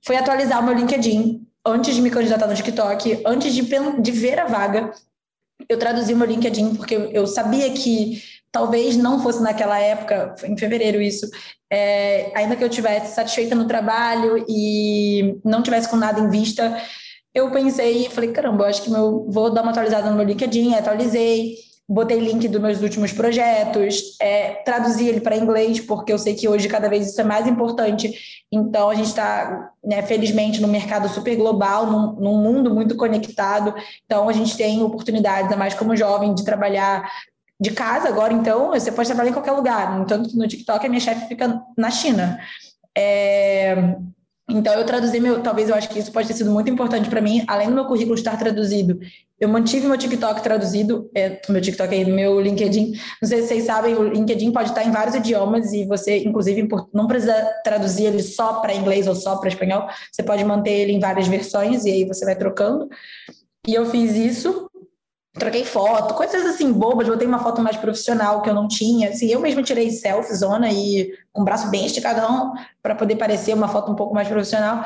foi 0.05 0.17
atualizar 0.17 0.61
o 0.61 0.65
meu 0.65 0.75
LinkedIn 0.75 1.47
antes 1.65 1.95
de 1.95 2.03
me 2.03 2.11
candidatar 2.11 2.49
no 2.49 2.55
TikTok, 2.55 3.23
antes 3.25 3.55
de, 3.55 3.63
de 4.01 4.11
ver 4.11 4.41
a 4.41 4.47
vaga. 4.47 4.91
Eu 5.69 5.79
traduzi 5.79 6.13
meu 6.15 6.27
LinkedIn 6.27 6.75
porque 6.75 6.95
eu 7.13 7.25
sabia 7.27 7.71
que 7.71 8.21
talvez 8.53 8.97
não 8.97 9.21
fosse 9.21 9.43
naquela 9.43 9.79
época, 9.81 10.35
em 10.45 10.57
fevereiro 10.57 11.01
isso, 11.01 11.27
é, 11.71 12.31
ainda 12.35 12.55
que 12.55 12.63
eu 12.63 12.69
tivesse 12.69 13.15
satisfeita 13.15 13.55
no 13.55 13.67
trabalho 13.67 14.45
e 14.47 15.41
não 15.43 15.63
tivesse 15.63 15.89
com 15.89 15.97
nada 15.97 16.21
em 16.21 16.29
vista, 16.29 16.77
eu 17.35 17.51
pensei, 17.51 18.11
falei, 18.11 18.31
caramba, 18.31 18.67
acho 18.67 18.83
que 18.83 18.91
meu, 18.91 19.27
vou 19.31 19.51
dar 19.51 19.63
uma 19.63 19.71
atualizada 19.71 20.11
no 20.11 20.17
meu 20.17 20.27
LinkedIn, 20.27 20.75
atualizei, 20.75 21.57
botei 21.89 22.19
link 22.19 22.47
dos 22.47 22.61
meus 22.61 22.81
últimos 22.83 23.13
projetos, 23.13 24.17
é, 24.21 24.55
traduzi 24.65 25.09
ele 25.09 25.21
para 25.21 25.37
inglês, 25.37 25.81
porque 25.81 26.13
eu 26.13 26.19
sei 26.19 26.35
que 26.35 26.47
hoje 26.47 26.69
cada 26.69 26.89
vez 26.89 27.09
isso 27.09 27.21
é 27.21 27.25
mais 27.25 27.47
importante. 27.47 28.13
Então, 28.51 28.91
a 28.91 28.95
gente 28.95 29.09
está, 29.09 29.71
né, 29.83 30.03
felizmente, 30.03 30.61
no 30.61 30.69
mercado 30.69 31.09
super 31.09 31.35
global, 31.37 31.87
num, 31.87 32.13
num, 32.21 32.37
mundo 32.37 32.75
muito 32.75 32.97
conectado. 32.97 33.75
Então, 34.05 34.29
a 34.29 34.33
gente 34.33 34.57
tem 34.57 34.83
oportunidades, 34.83 35.51
a 35.51 35.57
mais 35.57 35.75
como 35.75 35.97
jovem, 35.97 36.35
de 36.35 36.45
trabalhar 36.45 37.11
de 37.63 37.71
casa 37.71 38.09
agora. 38.09 38.33
Então, 38.33 38.71
você 38.71 38.91
pode 38.91 39.09
trabalhar 39.09 39.31
em 39.31 39.33
qualquer 39.33 39.53
lugar. 39.53 40.05
Que 40.05 40.37
no 40.37 40.49
TikTok, 40.49 40.85
a 40.85 40.89
minha 40.89 41.01
chefe 41.01 41.29
fica 41.29 41.63
na 41.79 41.91
China. 41.93 42.41
É, 42.99 43.95
então, 44.51 44.75
eu 44.75 44.85
traduzi 44.85 45.21
meu. 45.21 45.41
Talvez 45.41 45.69
eu 45.69 45.77
acho 45.77 45.89
que 45.89 46.01
isso 46.01 46.11
pode 46.11 46.27
ter 46.27 46.35
sido 46.35 46.51
muito 46.51 46.69
importante 46.69 47.09
para 47.09 47.21
mim, 47.21 47.45
além 47.47 47.69
do 47.69 47.75
meu 47.75 47.85
currículo 47.85 48.17
estar 48.17 48.37
traduzido. 48.37 48.99
Eu 49.39 49.49
mantive 49.49 49.87
meu 49.87 49.97
TikTok 49.97 50.43
traduzido, 50.43 51.09
é, 51.15 51.41
meu 51.49 51.61
TikTok 51.61 51.95
aí, 51.95 52.05
meu 52.05 52.41
LinkedIn. 52.41 52.99
Não 53.23 53.29
sei 53.29 53.43
se 53.43 53.49
vocês 53.49 53.65
sabem, 53.65 53.95
o 53.95 54.09
LinkedIn 54.09 54.51
pode 54.51 54.71
estar 54.71 54.85
em 54.85 54.91
vários 54.91 55.15
idiomas 55.15 55.73
e 55.73 55.85
você, 55.85 56.19
inclusive, 56.25 56.69
não 56.93 57.07
precisa 57.07 57.35
traduzir 57.63 58.07
ele 58.07 58.23
só 58.23 58.55
para 58.55 58.75
inglês 58.75 59.07
ou 59.07 59.15
só 59.15 59.37
para 59.37 59.49
espanhol. 59.49 59.87
Você 60.11 60.25
pode 60.25 60.45
manter 60.45 60.73
ele 60.73 60.93
em 60.93 61.01
várias 61.01 61.29
versões 61.29 61.85
e 61.85 61.91
aí 61.91 62.05
você 62.05 62.25
vai 62.25 62.35
trocando. 62.35 62.89
E 63.67 63.75
eu 63.75 63.87
fiz 63.87 64.17
isso 64.17 64.69
troquei 65.35 65.65
foto, 65.65 66.15
coisas 66.15 66.45
assim 66.45 66.73
bobas, 66.73 67.09
botei 67.09 67.27
uma 67.27 67.39
foto 67.39 67.63
mais 67.63 67.77
profissional 67.77 68.43
que 68.43 68.51
eu 68.51 68.55
não 68.55 68.69
tinha, 68.69 69.11
assim, 69.11 69.29
eu 69.31 69.41
mesma 69.41 69.63
tirei 69.63 69.91
selfie 69.91 70.35
zona 70.35 70.71
e 70.71 71.11
com 71.33 71.43
o 71.43 71.45
braço 71.45 71.71
bem 71.71 71.87
esticadão 71.87 72.53
para 72.83 72.95
poder 72.95 73.17
parecer 73.17 73.55
uma 73.55 73.69
foto 73.69 73.91
um 73.91 73.95
pouco 73.95 74.15
mais 74.15 74.29
profissional. 74.29 74.85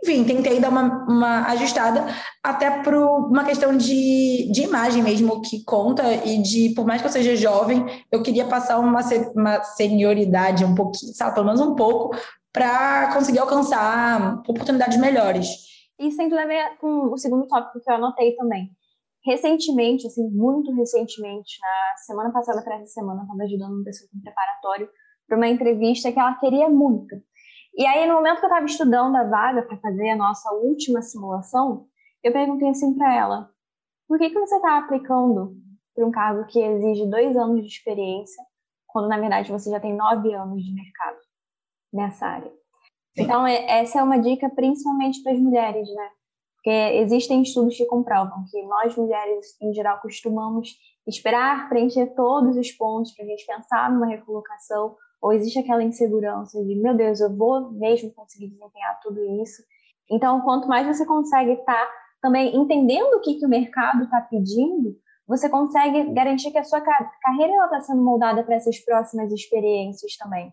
Enfim, 0.00 0.22
tentei 0.22 0.60
dar 0.60 0.68
uma, 0.68 1.04
uma 1.08 1.46
ajustada 1.48 2.06
até 2.40 2.70
para 2.82 2.96
uma 3.00 3.42
questão 3.42 3.76
de, 3.76 4.48
de 4.52 4.62
imagem 4.62 5.02
mesmo 5.02 5.40
que 5.42 5.64
conta 5.64 6.04
e 6.24 6.40
de, 6.40 6.72
por 6.76 6.86
mais 6.86 7.00
que 7.00 7.08
eu 7.08 7.12
seja 7.12 7.34
jovem, 7.34 7.84
eu 8.12 8.22
queria 8.22 8.44
passar 8.44 8.78
uma, 8.78 9.00
uma 9.34 9.62
senioridade 9.64 10.64
um 10.64 10.76
pouquinho, 10.76 11.12
sabe, 11.14 11.34
pelo 11.34 11.46
menos 11.46 11.60
um 11.60 11.74
pouco, 11.74 12.16
para 12.52 13.12
conseguir 13.12 13.40
alcançar 13.40 14.40
oportunidades 14.48 14.96
melhores. 14.98 15.48
Isso 15.98 16.16
tem 16.16 16.28
tudo 16.28 16.38
a 16.38 16.46
ver 16.46 16.76
com 16.80 17.12
o 17.12 17.18
segundo 17.18 17.48
tópico 17.48 17.80
que 17.80 17.90
eu 17.90 17.96
anotei 17.96 18.36
também 18.36 18.70
recentemente, 19.24 20.06
assim, 20.06 20.28
muito 20.30 20.72
recentemente, 20.74 21.58
na 21.60 21.96
semana 21.98 22.32
passada 22.32 22.62
para 22.62 22.76
essa 22.76 22.86
semana, 22.86 23.20
eu 23.20 23.24
estava 23.24 23.42
ajudando 23.42 23.74
uma 23.74 23.84
pessoa 23.84 24.08
com 24.12 24.20
preparatório 24.20 24.88
para 25.26 25.36
uma 25.36 25.48
entrevista 25.48 26.10
que 26.10 26.18
ela 26.18 26.34
queria 26.34 26.68
muito. 26.68 27.14
E 27.76 27.86
aí, 27.86 28.06
no 28.06 28.14
momento 28.14 28.40
que 28.40 28.44
eu 28.44 28.48
estava 28.48 28.66
estudando 28.66 29.16
a 29.16 29.24
vaga 29.24 29.62
para 29.62 29.76
fazer 29.78 30.10
a 30.10 30.16
nossa 30.16 30.52
última 30.54 31.02
simulação, 31.02 31.86
eu 32.22 32.32
perguntei 32.32 32.68
assim 32.68 32.94
para 32.94 33.14
ela: 33.14 33.50
por 34.08 34.18
que, 34.18 34.30
que 34.30 34.38
você 34.38 34.56
está 34.56 34.78
aplicando 34.78 35.56
para 35.94 36.06
um 36.06 36.10
cargo 36.10 36.46
que 36.46 36.60
exige 36.60 37.08
dois 37.08 37.36
anos 37.36 37.60
de 37.60 37.68
experiência, 37.68 38.42
quando 38.86 39.08
na 39.08 39.18
verdade 39.18 39.52
você 39.52 39.70
já 39.70 39.78
tem 39.78 39.94
nove 39.94 40.32
anos 40.34 40.62
de 40.64 40.74
mercado 40.74 41.18
nessa 41.92 42.26
área? 42.26 42.52
Então, 43.16 43.46
é, 43.46 43.80
essa 43.80 43.98
é 43.98 44.02
uma 44.02 44.18
dica 44.18 44.48
principalmente 44.48 45.22
para 45.22 45.32
as 45.32 45.38
mulheres, 45.38 45.88
né? 45.94 46.10
Porque 46.68 46.98
existem 46.98 47.40
estudos 47.40 47.78
que 47.78 47.86
comprovam 47.86 48.44
que 48.50 48.62
nós 48.64 48.94
mulheres, 48.94 49.56
em 49.58 49.72
geral, 49.72 49.98
costumamos 50.02 50.76
esperar 51.06 51.66
preencher 51.70 52.08
todos 52.08 52.58
os 52.58 52.70
pontos 52.72 53.10
para 53.12 53.24
a 53.24 53.28
gente 53.28 53.46
pensar 53.46 53.90
numa 53.90 54.06
recolocação, 54.06 54.94
ou 55.18 55.32
existe 55.32 55.60
aquela 55.60 55.82
insegurança 55.82 56.62
de, 56.62 56.74
meu 56.74 56.94
Deus, 56.94 57.20
eu 57.20 57.34
vou 57.34 57.70
mesmo 57.72 58.12
conseguir 58.12 58.48
desempenhar 58.48 59.00
tudo 59.02 59.18
isso. 59.42 59.62
Então, 60.10 60.42
quanto 60.42 60.68
mais 60.68 60.86
você 60.86 61.06
consegue 61.06 61.52
estar 61.52 61.72
tá 61.72 61.90
também 62.20 62.54
entendendo 62.54 63.14
o 63.14 63.20
que, 63.22 63.36
que 63.36 63.46
o 63.46 63.48
mercado 63.48 64.04
está 64.04 64.20
pedindo, 64.20 64.94
você 65.26 65.48
consegue 65.48 66.12
garantir 66.12 66.50
que 66.50 66.58
a 66.58 66.64
sua 66.64 66.82
carreira 66.82 67.64
está 67.64 67.80
sendo 67.80 68.04
moldada 68.04 68.44
para 68.44 68.56
essas 68.56 68.78
próximas 68.80 69.32
experiências 69.32 70.18
também. 70.18 70.52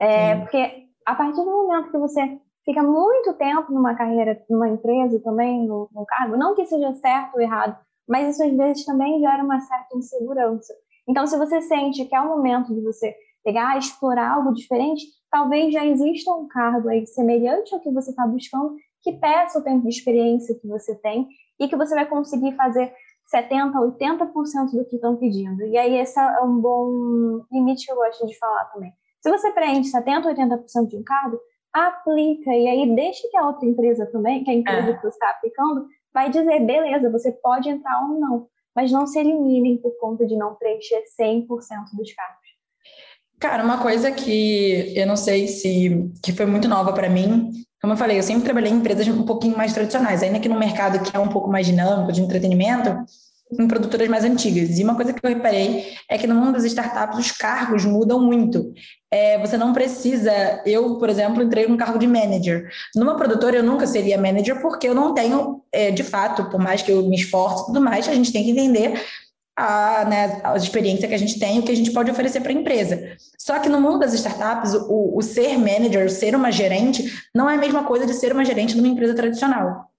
É, 0.00 0.34
porque 0.40 0.88
a 1.06 1.14
partir 1.14 1.44
do 1.44 1.52
momento 1.52 1.92
que 1.92 1.98
você 1.98 2.40
fica 2.64 2.82
muito 2.82 3.34
tempo 3.34 3.72
numa 3.72 3.94
carreira, 3.94 4.40
numa 4.48 4.68
empresa 4.68 5.20
também, 5.20 5.66
no, 5.66 5.88
no 5.92 6.04
cargo, 6.06 6.36
não 6.36 6.54
que 6.54 6.66
seja 6.66 6.92
certo 6.94 7.34
ou 7.34 7.40
errado, 7.40 7.76
mas 8.08 8.34
isso 8.34 8.44
às 8.44 8.52
vezes 8.52 8.84
também 8.84 9.20
gera 9.20 9.42
uma 9.42 9.60
certa 9.60 9.96
insegurança. 9.96 10.72
Então, 11.08 11.26
se 11.26 11.36
você 11.36 11.60
sente 11.62 12.04
que 12.04 12.14
é 12.14 12.20
o 12.20 12.28
momento 12.28 12.74
de 12.74 12.80
você 12.80 13.14
pegar, 13.44 13.76
explorar 13.76 14.34
algo 14.34 14.52
diferente, 14.52 15.04
talvez 15.30 15.72
já 15.72 15.84
exista 15.84 16.32
um 16.32 16.46
cargo 16.46 16.88
aí 16.88 17.06
semelhante 17.06 17.74
ao 17.74 17.80
que 17.80 17.90
você 17.90 18.10
está 18.10 18.26
buscando, 18.26 18.76
que 19.02 19.12
peça 19.12 19.58
o 19.58 19.64
tempo 19.64 19.82
de 19.82 19.88
experiência 19.88 20.54
que 20.60 20.66
você 20.68 20.94
tem 20.94 21.26
e 21.58 21.68
que 21.68 21.76
você 21.76 21.94
vai 21.94 22.06
conseguir 22.06 22.54
fazer 22.54 22.92
70%, 23.34 23.72
80% 23.98 24.70
do 24.72 24.84
que 24.84 24.96
estão 24.96 25.16
pedindo. 25.16 25.64
E 25.64 25.76
aí, 25.76 25.96
esse 25.96 26.18
é 26.20 26.40
um 26.42 26.60
bom 26.60 27.44
limite 27.50 27.86
que 27.86 27.92
eu 27.92 27.96
gosto 27.96 28.26
de 28.26 28.38
falar 28.38 28.66
também. 28.66 28.92
Se 29.20 29.30
você 29.30 29.50
preenche 29.52 29.90
70%, 29.90 30.24
80% 30.24 30.88
de 30.88 30.96
um 30.96 31.02
cargo, 31.02 31.40
aplica, 31.72 32.50
e 32.50 32.68
aí 32.68 32.94
deixa 32.94 33.28
que 33.28 33.36
a 33.36 33.46
outra 33.46 33.66
empresa 33.66 34.06
também, 34.06 34.44
que 34.44 34.50
a 34.50 34.54
empresa 34.54 34.90
é. 34.90 34.94
que 34.94 35.02
você 35.02 35.08
está 35.08 35.30
aplicando, 35.30 35.86
vai 36.12 36.30
dizer, 36.30 36.60
beleza, 36.60 37.10
você 37.10 37.32
pode 37.32 37.68
entrar 37.68 38.02
ou 38.02 38.20
não, 38.20 38.46
mas 38.74 38.92
não 38.92 39.06
se 39.06 39.18
eliminem 39.18 39.78
por 39.78 39.92
conta 39.98 40.26
de 40.26 40.36
não 40.36 40.54
preencher 40.54 41.02
100% 41.18 41.46
dos 41.94 42.12
cargos. 42.12 42.52
Cara, 43.40 43.64
uma 43.64 43.82
coisa 43.82 44.12
que 44.12 44.96
eu 44.96 45.06
não 45.06 45.16
sei 45.16 45.48
se 45.48 46.10
que 46.22 46.32
foi 46.32 46.46
muito 46.46 46.68
nova 46.68 46.92
para 46.92 47.08
mim, 47.08 47.50
como 47.80 47.94
eu 47.94 47.96
falei, 47.96 48.16
eu 48.16 48.22
sempre 48.22 48.44
trabalhei 48.44 48.70
em 48.70 48.76
empresas 48.76 49.08
um 49.08 49.24
pouquinho 49.24 49.56
mais 49.56 49.72
tradicionais, 49.72 50.22
ainda 50.22 50.38
que 50.38 50.48
no 50.48 50.58
mercado 50.58 51.02
que 51.02 51.16
é 51.16 51.18
um 51.18 51.28
pouco 51.28 51.50
mais 51.50 51.66
dinâmico 51.66 52.12
de 52.12 52.22
entretenimento, 52.22 52.90
em 53.58 53.68
produtoras 53.68 54.08
mais 54.08 54.24
antigas. 54.24 54.78
E 54.78 54.84
uma 54.84 54.94
coisa 54.94 55.12
que 55.12 55.24
eu 55.24 55.30
reparei 55.30 55.94
é 56.08 56.16
que 56.16 56.26
no 56.26 56.34
mundo 56.34 56.52
das 56.52 56.64
startups 56.64 57.18
os 57.18 57.32
cargos 57.32 57.84
mudam 57.84 58.20
muito. 58.20 58.72
É, 59.10 59.38
você 59.38 59.56
não 59.56 59.72
precisa. 59.72 60.32
Eu, 60.64 60.96
por 60.96 61.08
exemplo, 61.08 61.42
entrei 61.42 61.66
num 61.66 61.76
cargo 61.76 61.98
de 61.98 62.06
manager. 62.06 62.68
Numa 62.94 63.16
produtora 63.16 63.56
eu 63.56 63.62
nunca 63.62 63.86
seria 63.86 64.16
manager 64.16 64.60
porque 64.60 64.88
eu 64.88 64.94
não 64.94 65.14
tenho, 65.14 65.62
é, 65.70 65.90
de 65.90 66.02
fato, 66.02 66.48
por 66.50 66.60
mais 66.60 66.82
que 66.82 66.90
eu 66.90 67.06
me 67.08 67.16
esforce 67.16 67.62
e 67.62 67.66
tudo 67.66 67.80
mais, 67.80 68.08
a 68.08 68.14
gente 68.14 68.32
tem 68.32 68.44
que 68.44 68.50
entender 68.50 69.00
a, 69.56 70.04
né, 70.06 70.40
a 70.42 70.56
experiência 70.56 71.06
que 71.06 71.14
a 71.14 71.18
gente 71.18 71.38
tem, 71.38 71.58
o 71.58 71.62
que 71.62 71.72
a 71.72 71.76
gente 71.76 71.92
pode 71.92 72.10
oferecer 72.10 72.40
para 72.40 72.50
a 72.50 72.54
empresa. 72.54 73.16
Só 73.38 73.58
que 73.58 73.68
no 73.68 73.80
mundo 73.80 73.98
das 73.98 74.14
startups, 74.14 74.74
o, 74.74 75.16
o 75.16 75.22
ser 75.22 75.58
manager, 75.58 76.06
o 76.06 76.10
ser 76.10 76.34
uma 76.34 76.50
gerente, 76.50 77.12
não 77.34 77.48
é 77.48 77.54
a 77.54 77.58
mesma 77.58 77.84
coisa 77.84 78.06
de 78.06 78.14
ser 78.14 78.32
uma 78.32 78.44
gerente 78.44 78.76
numa 78.76 78.88
empresa 78.88 79.14
tradicional. 79.14 79.91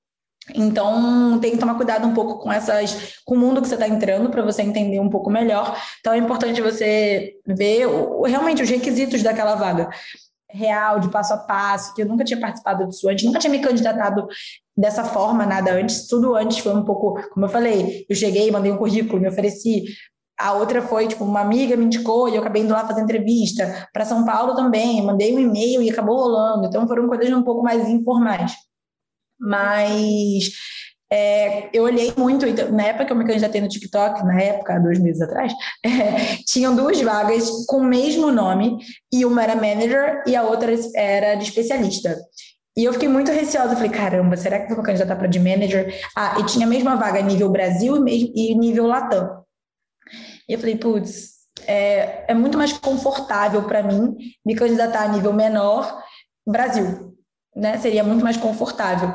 Então, 0.54 1.40
tem 1.40 1.52
que 1.52 1.58
tomar 1.58 1.76
cuidado 1.76 2.06
um 2.06 2.14
pouco 2.14 2.40
com 2.40 2.52
essas, 2.52 3.16
com 3.26 3.36
o 3.36 3.38
mundo 3.38 3.62
que 3.62 3.68
você 3.68 3.76
está 3.76 3.88
entrando 3.88 4.30
para 4.30 4.42
você 4.42 4.62
entender 4.62 5.00
um 5.00 5.10
pouco 5.10 5.30
melhor. 5.30 5.78
Então, 6.00 6.14
é 6.14 6.18
importante 6.18 6.62
você 6.62 7.36
ver 7.48 7.86
o, 7.88 8.24
realmente 8.24 8.62
os 8.62 8.70
requisitos 8.70 9.24
daquela 9.24 9.56
vaga 9.56 9.90
real, 10.50 11.00
de 11.00 11.10
passo 11.10 11.34
a 11.34 11.38
passo, 11.38 11.96
que 11.96 12.04
eu 12.04 12.06
nunca 12.06 12.24
tinha 12.24 12.40
participado 12.40 12.88
disso 12.88 13.10
antes, 13.10 13.26
nunca 13.26 13.40
tinha 13.40 13.50
me 13.50 13.60
candidatado 13.60 14.28
dessa 14.78 15.04
forma, 15.04 15.46
nada 15.46 15.74
antes. 15.74 16.08
Tudo 16.08 16.36
antes 16.36 16.60
foi 16.60 16.76
um 16.76 16.84
pouco, 16.84 17.20
como 17.32 17.46
eu 17.46 17.50
falei, 17.50 18.06
eu 18.08 18.16
cheguei, 18.16 18.52
mandei 18.52 18.72
um 18.72 18.78
currículo, 18.78 19.20
me 19.20 19.28
ofereci. 19.28 19.86
A 20.38 20.54
outra 20.54 20.82
foi, 20.82 21.08
tipo, 21.08 21.24
uma 21.24 21.40
amiga 21.42 21.76
me 21.76 21.86
indicou 21.86 22.28
e 22.28 22.36
eu 22.36 22.42
acabei 22.42 22.64
indo 22.64 22.74
lá 22.74 22.86
fazer 22.86 23.02
entrevista. 23.02 23.88
Para 23.94 24.06
São 24.06 24.26
Paulo 24.26 24.56
também, 24.56 25.02
mandei 25.02 25.34
um 25.34 25.40
e-mail 25.40 25.82
e 25.82 25.90
acabou 25.90 26.18
rolando. 26.18 26.68
Então, 26.68 26.88
foram 26.88 27.08
coisas 27.08 27.32
um 27.32 27.44
pouco 27.44 27.64
mais 27.64 27.88
informais 27.88 28.54
mas 29.44 30.52
é, 31.14 31.70
eu 31.72 31.84
olhei 31.84 32.12
muito, 32.18 32.44
então, 32.44 32.72
na 32.72 32.84
época 32.88 33.06
que 33.06 33.12
eu 33.12 33.16
me 33.16 33.24
candidatei 33.24 33.62
no 33.62 33.68
TikTok, 33.68 34.26
na 34.26 34.42
época, 34.42 34.80
dois 34.80 34.98
meses 34.98 35.22
atrás, 35.22 35.54
é, 35.86 36.38
tinham 36.48 36.76
duas 36.76 37.00
vagas 37.02 37.68
com 37.68 37.78
o 37.78 37.84
mesmo 37.84 38.32
nome, 38.32 38.78
e 39.14 39.24
uma 39.24 39.44
era 39.44 39.56
manager 39.56 40.24
e 40.26 40.36
a 40.36 40.42
outra 40.42 40.74
era 40.96 41.36
de 41.36 41.44
especialista. 41.44 42.18
E 42.76 42.84
eu 42.84 42.94
fiquei 42.94 43.08
muito 43.08 43.32
receosa, 43.32 43.76
falei, 43.76 43.92
caramba, 43.92 44.36
será 44.36 44.60
que 44.60 44.72
eu 44.72 44.76
vou 44.76 44.84
candidatar 44.84 45.16
para 45.16 45.28
de 45.28 45.40
manager? 45.40 45.94
Ah, 46.18 46.38
e 46.40 46.46
tinha 46.48 46.66
a 46.66 46.70
mesma 46.70 46.96
vaga 46.96 47.22
nível 47.22 47.52
Brasil 47.52 48.04
e 48.08 48.56
nível 48.56 48.88
Latam. 48.88 49.44
E 50.50 50.54
eu 50.54 50.60
falei, 50.60 50.76
putz, 50.78 51.34
é, 51.68 52.26
é 52.28 52.34
muito 52.34 52.58
mais 52.58 52.74
confortável 52.74 53.62
para 53.66 53.84
mim 53.84 54.16
me 54.44 54.56
candidatar 54.56 55.04
a 55.04 55.08
nível 55.08 55.32
menor 55.32 56.02
Brasil 56.48 57.13
né? 57.56 57.78
Seria 57.78 58.04
muito 58.04 58.24
mais 58.24 58.38
confortável. 58.38 59.14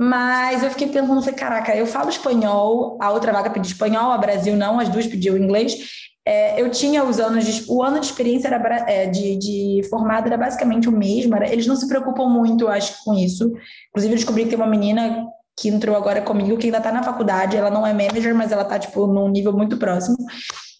Mas 0.00 0.62
eu 0.62 0.70
fiquei 0.70 0.86
pensando, 0.86 1.20
falei, 1.20 1.34
caraca, 1.34 1.74
eu 1.74 1.86
falo 1.86 2.08
espanhol, 2.08 2.96
a 3.00 3.10
outra 3.10 3.32
vaga 3.32 3.50
pediu 3.50 3.72
espanhol, 3.72 4.12
a 4.12 4.18
Brasil 4.18 4.56
não, 4.56 4.78
as 4.78 4.88
duas 4.88 5.06
pediu 5.06 5.36
inglês. 5.36 5.76
É, 6.24 6.60
eu 6.60 6.70
tinha 6.70 7.02
os 7.04 7.18
anos 7.18 7.44
de, 7.44 7.64
o 7.68 7.82
ano 7.82 7.98
de 7.98 8.06
experiência 8.06 8.48
era, 8.48 8.84
é, 8.88 9.06
de, 9.06 9.36
de 9.36 9.80
formada 9.88 10.28
era 10.28 10.36
basicamente 10.36 10.88
o 10.88 10.92
mesmo. 10.92 11.34
Era, 11.34 11.50
eles 11.50 11.66
não 11.66 11.74
se 11.74 11.88
preocupam 11.88 12.28
muito, 12.28 12.68
acho, 12.68 13.02
com 13.04 13.14
isso. 13.14 13.52
Inclusive, 13.88 14.14
eu 14.14 14.16
descobri 14.18 14.44
que 14.44 14.50
tem 14.50 14.58
uma 14.58 14.66
menina 14.66 15.26
que 15.58 15.68
entrou 15.68 15.96
agora 15.96 16.22
comigo, 16.22 16.56
que 16.56 16.66
ainda 16.66 16.78
está 16.78 16.92
na 16.92 17.02
faculdade, 17.02 17.56
ela 17.56 17.70
não 17.70 17.84
é 17.84 17.92
manager, 17.92 18.34
mas 18.34 18.52
ela 18.52 18.62
está 18.62 18.78
tipo, 18.78 19.06
num 19.06 19.28
nível 19.28 19.52
muito 19.52 19.76
próximo. 19.76 20.16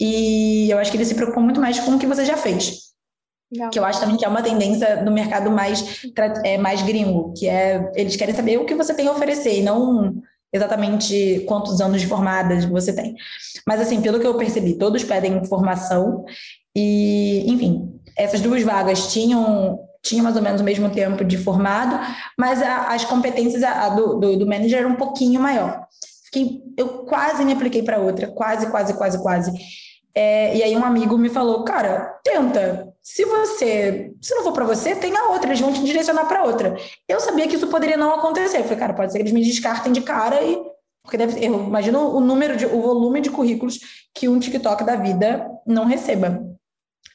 E 0.00 0.70
eu 0.70 0.78
acho 0.78 0.90
que 0.90 0.96
eles 0.96 1.08
se 1.08 1.14
preocupam 1.14 1.40
muito 1.40 1.60
mais 1.60 1.80
com 1.80 1.92
o 1.92 1.98
que 1.98 2.06
você 2.06 2.24
já 2.24 2.36
fez. 2.36 2.87
Legal. 3.50 3.70
Que 3.70 3.78
eu 3.78 3.84
acho 3.84 4.00
também 4.00 4.16
que 4.16 4.24
é 4.24 4.28
uma 4.28 4.42
tendência 4.42 5.02
do 5.02 5.10
mercado 5.10 5.50
mais, 5.50 6.02
é, 6.44 6.58
mais 6.58 6.82
gringo, 6.82 7.32
que 7.34 7.48
é 7.48 7.90
eles 7.94 8.14
querem 8.14 8.34
saber 8.34 8.58
o 8.58 8.66
que 8.66 8.74
você 8.74 8.92
tem 8.92 9.08
a 9.08 9.12
oferecer 9.12 9.58
e 9.58 9.62
não 9.62 10.22
exatamente 10.52 11.44
quantos 11.46 11.80
anos 11.80 12.00
de 12.00 12.06
formadas 12.06 12.64
você 12.64 12.92
tem. 12.92 13.14
Mas 13.66 13.80
assim, 13.80 14.00
pelo 14.00 14.20
que 14.20 14.26
eu 14.26 14.36
percebi, 14.36 14.74
todos 14.74 15.04
pedem 15.04 15.44
formação 15.44 16.24
e, 16.76 17.44
enfim, 17.50 17.98
essas 18.16 18.40
duas 18.40 18.62
vagas 18.62 19.12
tinham 19.12 19.78
tinha 20.02 20.22
mais 20.22 20.36
ou 20.36 20.42
menos 20.42 20.60
o 20.60 20.64
mesmo 20.64 20.88
tempo 20.90 21.24
de 21.24 21.36
formado, 21.36 21.98
mas 22.38 22.62
a, 22.62 22.94
as 22.94 23.04
competências 23.04 23.62
a, 23.62 23.88
do, 23.90 24.14
do, 24.14 24.36
do, 24.38 24.46
manager 24.46 24.78
eram 24.78 24.90
um 24.90 24.96
pouquinho 24.96 25.40
maior. 25.40 25.86
Fiquei, 26.24 26.62
eu 26.76 27.04
quase 27.04 27.44
me 27.44 27.52
apliquei 27.52 27.82
para 27.82 27.98
outra, 27.98 28.28
quase, 28.28 28.70
quase, 28.70 28.94
quase, 28.96 29.20
quase. 29.20 29.52
É, 30.14 30.56
e 30.56 30.62
aí 30.62 30.76
um 30.76 30.84
amigo 30.84 31.18
me 31.18 31.28
falou, 31.28 31.64
cara, 31.64 32.18
tenta. 32.24 32.87
Se 33.10 33.24
você, 33.24 34.12
se 34.20 34.34
não 34.34 34.44
for 34.44 34.52
para 34.52 34.66
você, 34.66 34.94
tem 34.94 35.16
a 35.16 35.30
outra, 35.30 35.48
eles 35.48 35.60
vão 35.60 35.72
te 35.72 35.82
direcionar 35.82 36.26
para 36.26 36.44
outra. 36.44 36.76
Eu 37.08 37.18
sabia 37.20 37.48
que 37.48 37.56
isso 37.56 37.66
poderia 37.68 37.96
não 37.96 38.12
acontecer. 38.12 38.58
Eu 38.58 38.64
falei, 38.64 38.78
cara, 38.78 38.92
pode 38.92 39.10
ser 39.10 39.18
que 39.18 39.22
eles 39.22 39.32
me 39.32 39.42
descartem 39.42 39.90
de 39.94 40.02
cara 40.02 40.42
e 40.44 40.60
porque 41.02 41.16
deve, 41.16 41.42
eu 41.42 41.54
imagino 41.54 42.14
o 42.14 42.20
número 42.20 42.54
de, 42.54 42.66
o 42.66 42.82
volume 42.82 43.22
de 43.22 43.30
currículos 43.30 43.80
que 44.14 44.28
um 44.28 44.38
TikTok 44.38 44.84
da 44.84 44.94
vida 44.94 45.50
não 45.66 45.86
receba. 45.86 46.38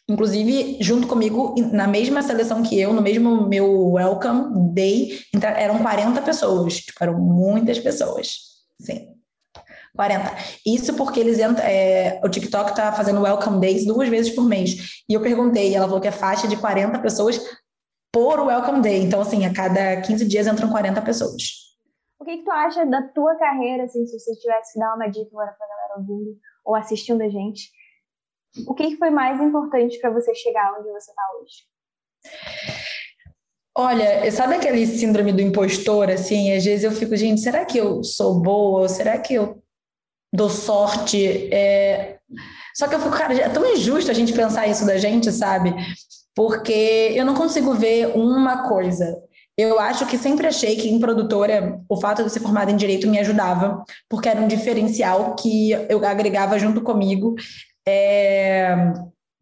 Inclusive, 0.10 0.80
junto 0.82 1.08
comigo, 1.08 1.54
na 1.72 1.88
mesma 1.88 2.24
seleção 2.24 2.64
que 2.64 2.78
eu, 2.80 2.92
no 2.92 3.02
mesmo 3.02 3.48
meu 3.48 3.92
Welcome 3.92 4.74
Day, 4.74 5.20
eram 5.56 5.78
40 5.78 6.20
pessoas. 6.24 6.78
Tipo, 6.78 7.04
eram 7.04 7.20
muitas 7.20 7.78
pessoas. 7.78 8.34
Sim. 8.82 9.13
40. 9.96 10.36
Isso 10.66 10.96
porque 10.96 11.20
eles 11.20 11.40
entram. 11.40 11.66
É, 11.66 12.20
o 12.24 12.30
TikTok 12.30 12.72
está 12.72 12.92
fazendo 12.92 13.22
Welcome 13.22 13.60
Days 13.60 13.86
duas 13.86 14.10
vezes 14.10 14.34
por 14.34 14.44
mês. 14.46 15.04
E 15.08 15.14
eu 15.14 15.22
perguntei, 15.22 15.76
ela 15.76 15.86
falou 15.86 16.02
que 16.02 16.08
é 16.08 16.12
faixa 16.12 16.48
de 16.48 16.58
40 16.58 17.00
pessoas 17.00 17.40
por 18.12 18.40
Welcome 18.40 18.82
Day. 18.82 19.02
Então, 19.02 19.22
assim, 19.22 19.46
a 19.46 19.54
cada 19.54 20.02
15 20.02 20.26
dias 20.26 20.48
entram 20.48 20.70
40 20.70 21.02
pessoas. 21.02 21.64
O 22.20 22.26
que, 22.26 22.38
que 22.38 22.44
tu 22.44 22.52
acha 22.52 22.86
da 22.86 23.02
tua 23.02 23.36
carreira, 23.36 23.84
assim, 23.84 24.06
se 24.06 24.18
você 24.18 24.36
tivesse 24.36 24.74
que 24.74 24.80
dar 24.80 24.96
uma 24.96 25.08
dica 25.08 25.30
agora 25.32 25.52
pra 25.52 25.68
galera 25.68 26.00
ouvindo 26.00 26.38
ou 26.64 26.76
assistindo 26.76 27.22
a 27.22 27.30
gente? 27.30 27.70
O 28.68 28.74
que, 28.74 28.92
que 28.92 28.98
foi 28.98 29.10
mais 29.10 29.42
importante 29.42 30.00
para 30.00 30.12
você 30.12 30.34
chegar 30.34 30.74
onde 30.80 30.90
você 30.92 31.12
está 31.12 31.24
hoje? 31.40 31.74
Olha, 33.76 34.32
sabe 34.32 34.56
aquele 34.56 34.86
síndrome 34.86 35.34
do 35.34 35.42
impostor, 35.42 36.12
assim? 36.12 36.56
Às 36.56 36.64
vezes 36.64 36.84
eu 36.84 36.92
fico, 36.92 37.16
gente, 37.16 37.42
será 37.42 37.66
que 37.66 37.78
eu 37.78 38.04
sou 38.04 38.40
boa? 38.40 38.82
Ou 38.82 38.90
será 38.90 39.18
que 39.18 39.34
eu 39.34 39.63
dou 40.34 40.50
sorte. 40.50 41.54
É... 41.54 42.18
Só 42.76 42.88
que 42.88 42.96
eu 42.96 43.00
fico, 43.00 43.16
cara, 43.16 43.34
é 43.34 43.50
tão 43.50 43.66
injusto 43.72 44.10
a 44.10 44.14
gente 44.14 44.34
pensar 44.34 44.68
isso 44.68 44.86
da 44.86 44.98
gente, 44.98 45.32
sabe? 45.32 45.74
Porque 46.36 47.14
eu 47.16 47.24
não 47.26 47.36
consigo 47.36 47.74
ver 47.76 48.08
uma 48.16 48.68
coisa. 48.68 49.16
Eu 49.56 49.80
acho 49.80 50.08
que 50.08 50.18
sempre 50.18 50.48
achei 50.48 50.76
que 50.76 50.90
em 50.90 51.00
produtora 51.00 51.80
o 51.88 52.02
fato 52.02 52.24
de 52.24 52.32
ser 52.32 52.40
formada 52.40 52.72
em 52.72 52.76
direito 52.76 53.08
me 53.08 53.20
ajudava, 53.20 53.84
porque 54.10 54.28
era 54.28 54.42
um 54.42 54.48
diferencial 54.48 55.36
que 55.36 55.72
eu 55.88 56.04
agregava 56.04 56.58
junto 56.58 56.82
comigo. 56.82 57.36
É 57.88 58.94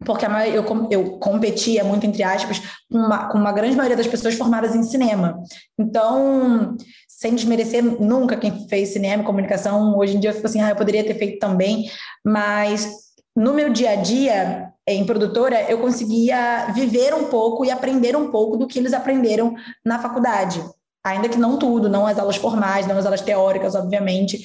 porque 0.06 0.26
eu, 0.26 0.88
eu 0.90 1.20
competia 1.20 1.84
muito, 1.84 2.06
entre 2.06 2.24
aspas, 2.24 2.60
com 2.92 2.98
uma, 2.98 3.30
com 3.30 3.38
uma 3.38 3.52
grande 3.52 3.76
maioria 3.76 3.98
das 3.98 4.08
pessoas 4.08 4.34
formadas 4.34 4.76
em 4.76 4.84
cinema. 4.84 5.40
Então, 5.80 6.76
sem 7.22 7.36
desmerecer 7.36 7.84
nunca 7.84 8.36
quem 8.36 8.68
fez 8.68 8.90
cinema 8.90 9.24
comunicação, 9.24 9.96
hoje 9.96 10.18
em 10.18 10.20
dia 10.20 10.32
eu 10.32 10.34
fico 10.34 10.48
assim, 10.48 10.60
ah, 10.60 10.72
eu 10.72 10.76
poderia 10.76 11.04
ter 11.04 11.14
feito 11.14 11.38
também, 11.38 11.88
mas 12.26 12.92
no 13.36 13.54
meu 13.54 13.70
dia 13.72 13.92
a 13.92 13.96
dia, 13.96 14.74
em 14.88 15.06
produtora, 15.06 15.70
eu 15.70 15.78
conseguia 15.78 16.72
viver 16.74 17.14
um 17.14 17.26
pouco 17.26 17.64
e 17.64 17.70
aprender 17.70 18.16
um 18.16 18.32
pouco 18.32 18.58
do 18.58 18.66
que 18.66 18.80
eles 18.80 18.92
aprenderam 18.92 19.54
na 19.86 20.00
faculdade. 20.00 20.66
Ainda 21.06 21.30
que 21.30 21.38
não 21.38 21.60
tudo, 21.60 21.88
não 21.88 22.08
as 22.08 22.18
aulas 22.18 22.38
formais, 22.38 22.88
não 22.88 22.98
as 22.98 23.06
aulas 23.06 23.22
teóricas, 23.22 23.76
obviamente. 23.76 24.42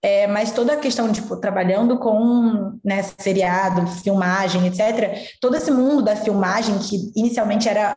É, 0.00 0.28
mas 0.28 0.52
toda 0.52 0.74
a 0.74 0.78
questão, 0.78 1.10
tipo, 1.10 1.36
trabalhando 1.36 1.98
com 1.98 2.78
né, 2.84 3.02
seriado, 3.02 3.88
filmagem, 3.88 4.68
etc., 4.68 5.34
todo 5.40 5.56
esse 5.56 5.72
mundo 5.72 6.00
da 6.00 6.14
filmagem, 6.14 6.78
que 6.78 7.10
inicialmente 7.16 7.68
era 7.68 7.92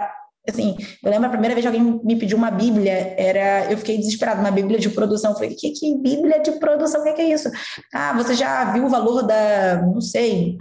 assim, 0.48 0.76
eu 1.02 1.10
lembro 1.10 1.28
a 1.28 1.32
primeira 1.32 1.56
vez 1.56 1.64
que 1.64 1.68
alguém 1.68 2.02
me 2.04 2.16
pediu 2.18 2.38
uma 2.38 2.52
Bíblia, 2.52 3.16
era, 3.18 3.72
eu 3.72 3.78
fiquei 3.78 3.98
desesperada, 3.98 4.42
uma 4.42 4.52
Bíblia 4.52 4.78
de 4.78 4.90
produção. 4.90 5.32
Eu 5.32 5.36
falei, 5.36 5.56
que, 5.56 5.72
que 5.72 5.98
Bíblia 5.98 6.42
de 6.42 6.52
produção? 6.54 7.02
O 7.02 7.04
que, 7.04 7.14
que 7.14 7.22
é 7.22 7.34
isso? 7.34 7.50
Ah, 7.94 8.14
você 8.14 8.34
já 8.34 8.72
viu 8.74 8.86
o 8.86 8.90
valor 8.90 9.24
da, 9.24 9.82
não 9.82 10.02
sei, 10.02 10.58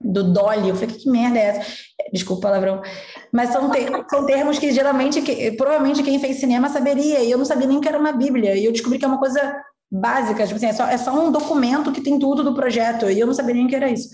do 0.00 0.32
Dolly? 0.32 0.70
Eu 0.70 0.74
falei, 0.74 0.94
que, 0.94 1.02
que 1.02 1.10
merda 1.10 1.38
é 1.38 1.42
essa? 1.42 1.72
Desculpa 2.12 2.38
o 2.38 2.42
palavrão. 2.42 2.80
Mas 3.32 3.50
são, 3.50 3.70
ter, 3.70 3.90
são 4.08 4.24
termos 4.24 4.58
que 4.58 4.72
geralmente, 4.72 5.20
que, 5.20 5.52
provavelmente 5.52 6.02
quem 6.02 6.18
fez 6.18 6.40
cinema 6.40 6.70
saberia, 6.70 7.20
e 7.20 7.30
eu 7.30 7.36
não 7.36 7.44
sabia 7.44 7.66
nem 7.66 7.80
que 7.80 7.88
era 7.88 7.98
uma 7.98 8.12
Bíblia. 8.12 8.56
E 8.56 8.64
eu 8.64 8.72
descobri 8.72 8.98
que 8.98 9.04
é 9.04 9.08
uma 9.08 9.18
coisa 9.18 9.62
básica, 9.90 10.44
tipo 10.44 10.56
assim, 10.56 10.66
é 10.66 10.72
só, 10.72 10.86
é 10.88 10.98
só 10.98 11.12
um 11.12 11.30
documento 11.30 11.92
que 11.92 12.00
tem 12.00 12.18
tudo 12.18 12.42
do 12.42 12.54
projeto, 12.54 13.08
e 13.08 13.20
eu 13.20 13.26
não 13.26 13.34
sabia 13.34 13.54
nem 13.54 13.68
que 13.68 13.76
era 13.76 13.90
isso. 13.90 14.08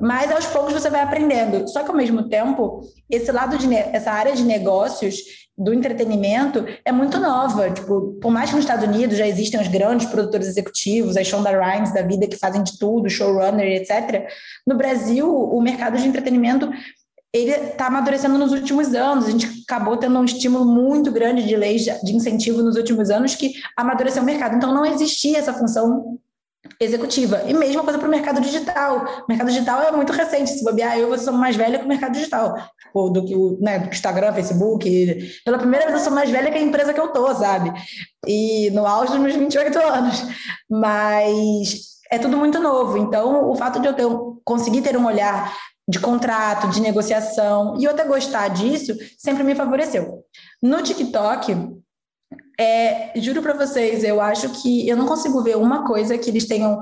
Mas 0.00 0.32
aos 0.32 0.46
poucos 0.46 0.72
você 0.72 0.88
vai 0.88 1.02
aprendendo. 1.02 1.68
Só 1.68 1.82
que 1.82 1.90
ao 1.90 1.96
mesmo 1.96 2.28
tempo, 2.28 2.80
esse 3.10 3.30
lado 3.30 3.58
de 3.58 3.72
essa 3.74 4.10
área 4.10 4.34
de 4.34 4.42
negócios 4.42 5.16
do 5.56 5.72
entretenimento 5.72 6.64
é 6.84 6.90
muito 6.90 7.18
nova. 7.20 7.70
Tipo, 7.70 8.18
por 8.20 8.30
mais 8.30 8.50
que 8.50 8.56
nos 8.56 8.64
Estados 8.64 8.86
Unidos 8.86 9.18
já 9.18 9.26
existem 9.26 9.60
os 9.60 9.68
grandes 9.68 10.06
produtores 10.06 10.46
executivos, 10.46 11.16
as 11.16 11.26
Shonda 11.26 11.50
Rhimes 11.50 11.92
da 11.92 12.02
vida 12.02 12.26
que 12.26 12.38
fazem 12.38 12.62
de 12.62 12.78
tudo, 12.78 13.10
showrunner, 13.10 13.66
etc. 13.66 14.28
No 14.66 14.76
Brasil, 14.76 15.28
o 15.28 15.60
mercado 15.60 15.98
de 15.98 16.08
entretenimento 16.08 16.70
ele 17.34 17.50
está 17.50 17.86
amadurecendo 17.86 18.36
nos 18.36 18.52
últimos 18.52 18.94
anos. 18.94 19.26
A 19.26 19.30
gente 19.30 19.64
acabou 19.66 19.96
tendo 19.96 20.18
um 20.18 20.24
estímulo 20.24 20.66
muito 20.66 21.10
grande 21.10 21.46
de 21.46 21.56
leis 21.56 21.84
de 21.84 22.14
incentivo 22.14 22.62
nos 22.62 22.76
últimos 22.76 23.10
anos 23.10 23.34
que 23.34 23.54
amadureceu 23.76 24.22
o 24.22 24.26
mercado. 24.26 24.56
Então, 24.56 24.74
não 24.74 24.84
existia 24.84 25.38
essa 25.38 25.52
função 25.52 26.18
executiva. 26.80 27.42
E 27.46 27.54
mesma 27.54 27.82
coisa 27.82 27.98
para 27.98 28.08
o 28.08 28.10
mercado 28.10 28.40
digital. 28.40 29.24
O 29.24 29.24
mercado 29.28 29.48
digital 29.48 29.82
é 29.82 29.92
muito 29.92 30.12
recente. 30.12 30.50
Se 30.50 30.64
bobear, 30.64 30.98
eu 30.98 31.16
sou 31.18 31.32
mais 31.32 31.56
velha 31.56 31.78
que 31.78 31.84
o 31.84 31.88
mercado 31.88 32.12
digital. 32.12 32.54
Tipo, 32.82 33.10
do 33.10 33.24
que 33.24 33.34
o 33.34 33.58
né, 33.60 33.88
Instagram, 33.90 34.32
Facebook. 34.32 35.40
Pela 35.44 35.58
primeira 35.58 35.86
vez 35.86 35.98
eu 35.98 36.04
sou 36.04 36.12
mais 36.12 36.30
velha 36.30 36.50
que 36.50 36.58
a 36.58 36.62
empresa 36.62 36.92
que 36.92 37.00
eu 37.00 37.08
tô, 37.08 37.34
sabe? 37.34 37.72
E 38.26 38.70
no 38.70 38.86
auge 38.86 39.12
dos 39.12 39.20
meus 39.20 39.34
28 39.34 39.78
anos. 39.78 40.24
Mas 40.70 41.92
é 42.10 42.18
tudo 42.18 42.36
muito 42.36 42.60
novo. 42.60 42.98
Então, 42.98 43.50
o 43.50 43.54
fato 43.54 43.80
de 43.80 43.88
eu 43.88 43.94
ter, 43.94 44.06
conseguir 44.44 44.82
ter 44.82 44.96
um 44.96 45.06
olhar 45.06 45.56
de 45.88 45.98
contrato, 45.98 46.68
de 46.68 46.80
negociação, 46.80 47.76
e 47.78 47.84
eu 47.84 47.90
até 47.90 48.04
gostar 48.04 48.48
disso, 48.48 48.96
sempre 49.18 49.42
me 49.42 49.54
favoreceu. 49.54 50.24
No 50.62 50.80
TikTok, 50.80 51.54
é, 52.58 53.12
juro 53.16 53.42
para 53.42 53.54
vocês, 53.54 54.04
eu 54.04 54.20
acho 54.20 54.48
que 54.60 54.88
eu 54.88 54.96
não 54.96 55.06
consigo 55.06 55.42
ver 55.42 55.56
uma 55.56 55.86
coisa 55.86 56.18
que 56.18 56.30
eles 56.30 56.46
tenham 56.46 56.80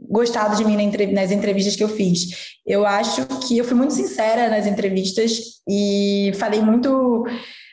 gostado 0.00 0.56
de 0.56 0.64
mim 0.64 0.76
nas 1.12 1.30
entrevistas 1.30 1.76
que 1.76 1.84
eu 1.84 1.88
fiz. 1.88 2.56
Eu 2.66 2.86
acho 2.86 3.26
que 3.46 3.58
eu 3.58 3.64
fui 3.64 3.76
muito 3.76 3.92
sincera 3.92 4.48
nas 4.48 4.66
entrevistas 4.66 5.38
e 5.68 6.32
falei 6.36 6.62
muito, 6.62 7.26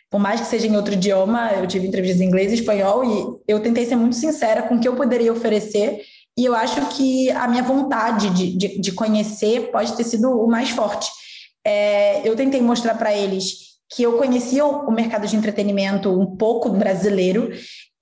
por 0.09 0.19
mais 0.19 0.41
que 0.41 0.47
seja 0.47 0.67
em 0.67 0.75
outro 0.75 0.93
idioma, 0.93 1.51
eu 1.53 1.65
tive 1.67 1.87
entrevistas 1.87 2.21
em 2.21 2.25
inglês 2.25 2.51
e 2.51 2.55
espanhol 2.55 3.03
e 3.05 3.41
eu 3.47 3.61
tentei 3.61 3.85
ser 3.85 3.95
muito 3.95 4.15
sincera 4.15 4.63
com 4.63 4.75
o 4.75 4.79
que 4.79 4.87
eu 4.87 4.95
poderia 4.95 5.31
oferecer 5.31 6.01
e 6.37 6.45
eu 6.45 6.53
acho 6.53 6.85
que 6.89 7.31
a 7.31 7.47
minha 7.47 7.63
vontade 7.63 8.29
de, 8.29 8.55
de, 8.55 8.79
de 8.79 8.91
conhecer 8.91 9.71
pode 9.71 9.95
ter 9.97 10.03
sido 10.03 10.29
o 10.29 10.47
mais 10.47 10.69
forte. 10.69 11.09
É, 11.65 12.27
eu 12.27 12.35
tentei 12.35 12.61
mostrar 12.61 12.93
para 12.95 13.13
eles 13.13 13.66
que 13.89 14.03
eu 14.03 14.17
conhecia 14.17 14.65
o 14.65 14.91
mercado 14.91 15.25
de 15.27 15.35
entretenimento 15.35 16.09
um 16.09 16.25
pouco 16.25 16.69
brasileiro 16.69 17.51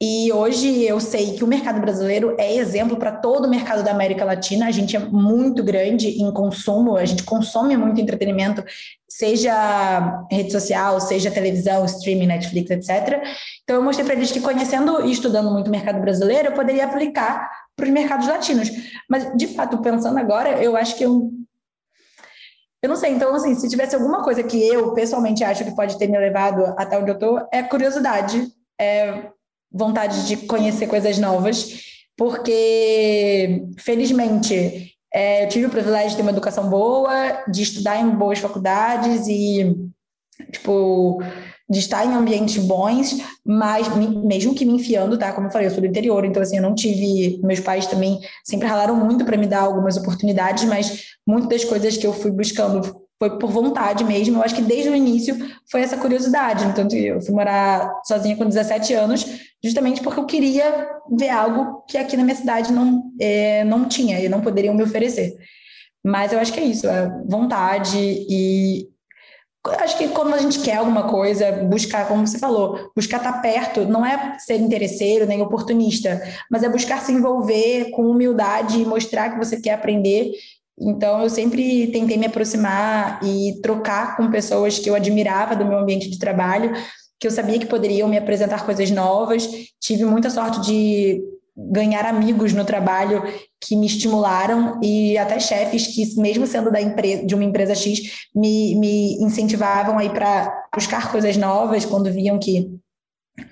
e 0.01 0.31
hoje 0.33 0.83
eu 0.83 0.99
sei 0.99 1.35
que 1.35 1.43
o 1.43 1.47
mercado 1.47 1.79
brasileiro 1.79 2.35
é 2.37 2.53
exemplo 2.53 2.97
para 2.97 3.13
todo 3.13 3.45
o 3.45 3.49
mercado 3.49 3.81
da 3.81 3.91
América 3.91 4.25
Latina. 4.25 4.67
A 4.67 4.71
gente 4.71 4.93
é 4.93 4.99
muito 4.99 5.63
grande 5.63 6.21
em 6.21 6.31
consumo, 6.33 6.97
a 6.97 7.05
gente 7.05 7.23
consome 7.23 7.77
muito 7.77 8.01
entretenimento, 8.01 8.61
seja 9.07 10.25
rede 10.29 10.51
social, 10.51 10.99
seja 10.99 11.31
televisão, 11.31 11.85
streaming, 11.85 12.27
Netflix, 12.27 12.71
etc. 12.71 13.23
Então 13.63 13.77
eu 13.77 13.81
mostrei 13.81 14.05
para 14.05 14.15
eles 14.15 14.31
que 14.31 14.41
conhecendo 14.41 15.05
e 15.05 15.11
estudando 15.11 15.49
muito 15.49 15.69
o 15.69 15.71
mercado 15.71 16.01
brasileiro, 16.01 16.49
eu 16.49 16.53
poderia 16.53 16.85
aplicar 16.85 17.49
para 17.73 17.85
os 17.85 17.91
mercados 17.91 18.27
latinos. 18.27 18.69
Mas 19.09 19.31
de 19.37 19.47
fato, 19.47 19.77
pensando 19.77 20.19
agora, 20.19 20.61
eu 20.61 20.75
acho 20.75 20.97
que 20.97 21.05
eu 21.05 21.31
eu 22.85 22.89
não 22.89 22.95
sei, 22.95 23.13
então, 23.13 23.33
assim, 23.33 23.55
se 23.55 23.67
tivesse 23.67 23.95
alguma 23.95 24.23
coisa 24.23 24.43
que 24.43 24.61
eu 24.63 24.93
pessoalmente 24.93 25.43
acho 25.43 25.65
que 25.65 25.75
pode 25.75 25.97
ter 25.97 26.07
me 26.07 26.19
levado 26.19 26.63
até 26.77 26.99
onde 26.99 27.09
eu 27.09 27.17
tô, 27.17 27.39
é 27.51 27.63
curiosidade, 27.63 28.47
é 28.79 29.29
vontade 29.71 30.27
de 30.27 30.37
conhecer 30.45 30.85
coisas 30.85 31.17
novas, 31.17 31.81
porque, 32.15 33.63
felizmente, 33.79 34.93
é, 35.11 35.45
eu 35.45 35.49
tive 35.49 35.65
o 35.65 35.71
privilégio 35.71 36.11
de 36.11 36.15
ter 36.17 36.21
uma 36.21 36.29
educação 36.29 36.69
boa, 36.69 37.43
de 37.47 37.63
estudar 37.63 37.99
em 37.99 38.07
boas 38.11 38.37
faculdades 38.37 39.27
e, 39.27 39.75
tipo, 40.51 41.23
de 41.69 41.79
estar 41.79 42.05
em 42.05 42.13
ambientes 42.13 42.57
bons, 42.63 43.17
mas 43.43 43.87
mesmo 43.95 44.53
que 44.53 44.65
me 44.65 44.73
enfiando, 44.73 45.17
tá? 45.17 45.33
Como 45.33 45.47
eu 45.47 45.51
falei, 45.51 45.67
eu 45.67 45.71
sou 45.71 45.81
do 45.81 45.87
interior, 45.87 46.23
então 46.23 46.41
assim, 46.41 46.57
eu 46.57 46.61
não 46.61 46.75
tive. 46.75 47.39
Meus 47.43 47.59
pais 47.59 47.87
também 47.87 48.19
sempre 48.43 48.67
ralaram 48.67 48.95
muito 48.95 49.25
para 49.25 49.37
me 49.37 49.47
dar 49.47 49.61
algumas 49.61 49.97
oportunidades, 49.97 50.63
mas 50.65 51.05
muitas 51.25 51.49
das 51.49 51.65
coisas 51.65 51.97
que 51.97 52.05
eu 52.05 52.13
fui 52.13 52.31
buscando 52.31 53.05
foi 53.17 53.39
por 53.39 53.49
vontade 53.49 54.03
mesmo. 54.03 54.37
Eu 54.37 54.43
acho 54.43 54.55
que 54.55 54.61
desde 54.61 54.89
o 54.89 54.95
início 54.95 55.35
foi 55.71 55.81
essa 55.81 55.97
curiosidade. 55.97 56.65
Então, 56.65 56.87
eu 56.91 57.21
fui 57.21 57.33
morar 57.33 58.01
sozinha 58.03 58.35
com 58.35 58.45
17 58.45 58.93
anos, 58.93 59.25
justamente 59.63 60.01
porque 60.01 60.19
eu 60.19 60.25
queria 60.25 60.87
ver 61.09 61.29
algo 61.29 61.83
que 61.87 61.97
aqui 61.97 62.15
na 62.15 62.23
minha 62.23 62.35
cidade 62.35 62.71
não, 62.71 63.03
é, 63.19 63.63
não 63.63 63.87
tinha 63.87 64.19
e 64.19 64.29
não 64.29 64.41
poderiam 64.41 64.75
me 64.75 64.83
oferecer. 64.83 65.35
Mas 66.03 66.31
eu 66.31 66.39
acho 66.39 66.53
que 66.53 66.59
é 66.59 66.63
isso, 66.63 66.87
é 66.87 67.09
vontade 67.27 67.97
e 67.97 68.87
acho 69.79 69.97
que 69.97 70.09
quando 70.09 70.33
a 70.33 70.37
gente 70.37 70.59
quer 70.59 70.77
alguma 70.77 71.03
coisa, 71.09 71.51
buscar, 71.63 72.07
como 72.07 72.25
você 72.25 72.37
falou, 72.37 72.91
buscar 72.95 73.17
estar 73.17 73.41
perto, 73.41 73.85
não 73.85 74.05
é 74.05 74.37
ser 74.39 74.57
interesseiro 74.57 75.25
nem 75.25 75.41
oportunista, 75.41 76.21
mas 76.49 76.63
é 76.63 76.69
buscar 76.69 77.01
se 77.01 77.11
envolver 77.11 77.91
com 77.91 78.09
humildade 78.09 78.79
e 78.79 78.85
mostrar 78.85 79.31
que 79.31 79.37
você 79.37 79.59
quer 79.59 79.73
aprender. 79.73 80.31
Então, 80.79 81.21
eu 81.21 81.29
sempre 81.29 81.87
tentei 81.87 82.17
me 82.17 82.25
aproximar 82.25 83.19
e 83.23 83.59
trocar 83.61 84.17
com 84.17 84.29
pessoas 84.29 84.77
que 84.77 84.89
eu 84.89 84.95
admirava 84.95 85.55
do 85.55 85.65
meu 85.65 85.79
ambiente 85.79 86.09
de 86.09 86.19
trabalho, 86.19 86.73
que 87.19 87.25
eu 87.25 87.31
sabia 87.31 87.57
que 87.57 87.65
poderiam 87.65 88.09
me 88.09 88.17
apresentar 88.17 88.65
coisas 88.65 88.91
novas. 88.91 89.49
Tive 89.79 90.05
muita 90.05 90.29
sorte 90.29 90.61
de 90.61 91.23
ganhar 91.55 92.05
amigos 92.05 92.53
no 92.53 92.65
trabalho 92.65 93.23
que 93.61 93.75
me 93.75 93.85
estimularam 93.85 94.79
e 94.83 95.17
até 95.17 95.39
chefes 95.39 95.87
que, 95.87 96.19
mesmo 96.19 96.45
sendo 96.45 96.69
da 96.69 96.81
empresa, 96.81 97.25
de 97.25 97.33
uma 97.33 97.43
empresa 97.43 97.73
X, 97.73 98.27
me, 98.35 98.75
me 98.75 99.23
incentivavam 99.23 99.97
aí 99.97 100.09
para 100.09 100.65
buscar 100.73 101.11
coisas 101.11 101.37
novas 101.37 101.85
quando 101.85 102.11
viam 102.11 102.37
que 102.37 102.69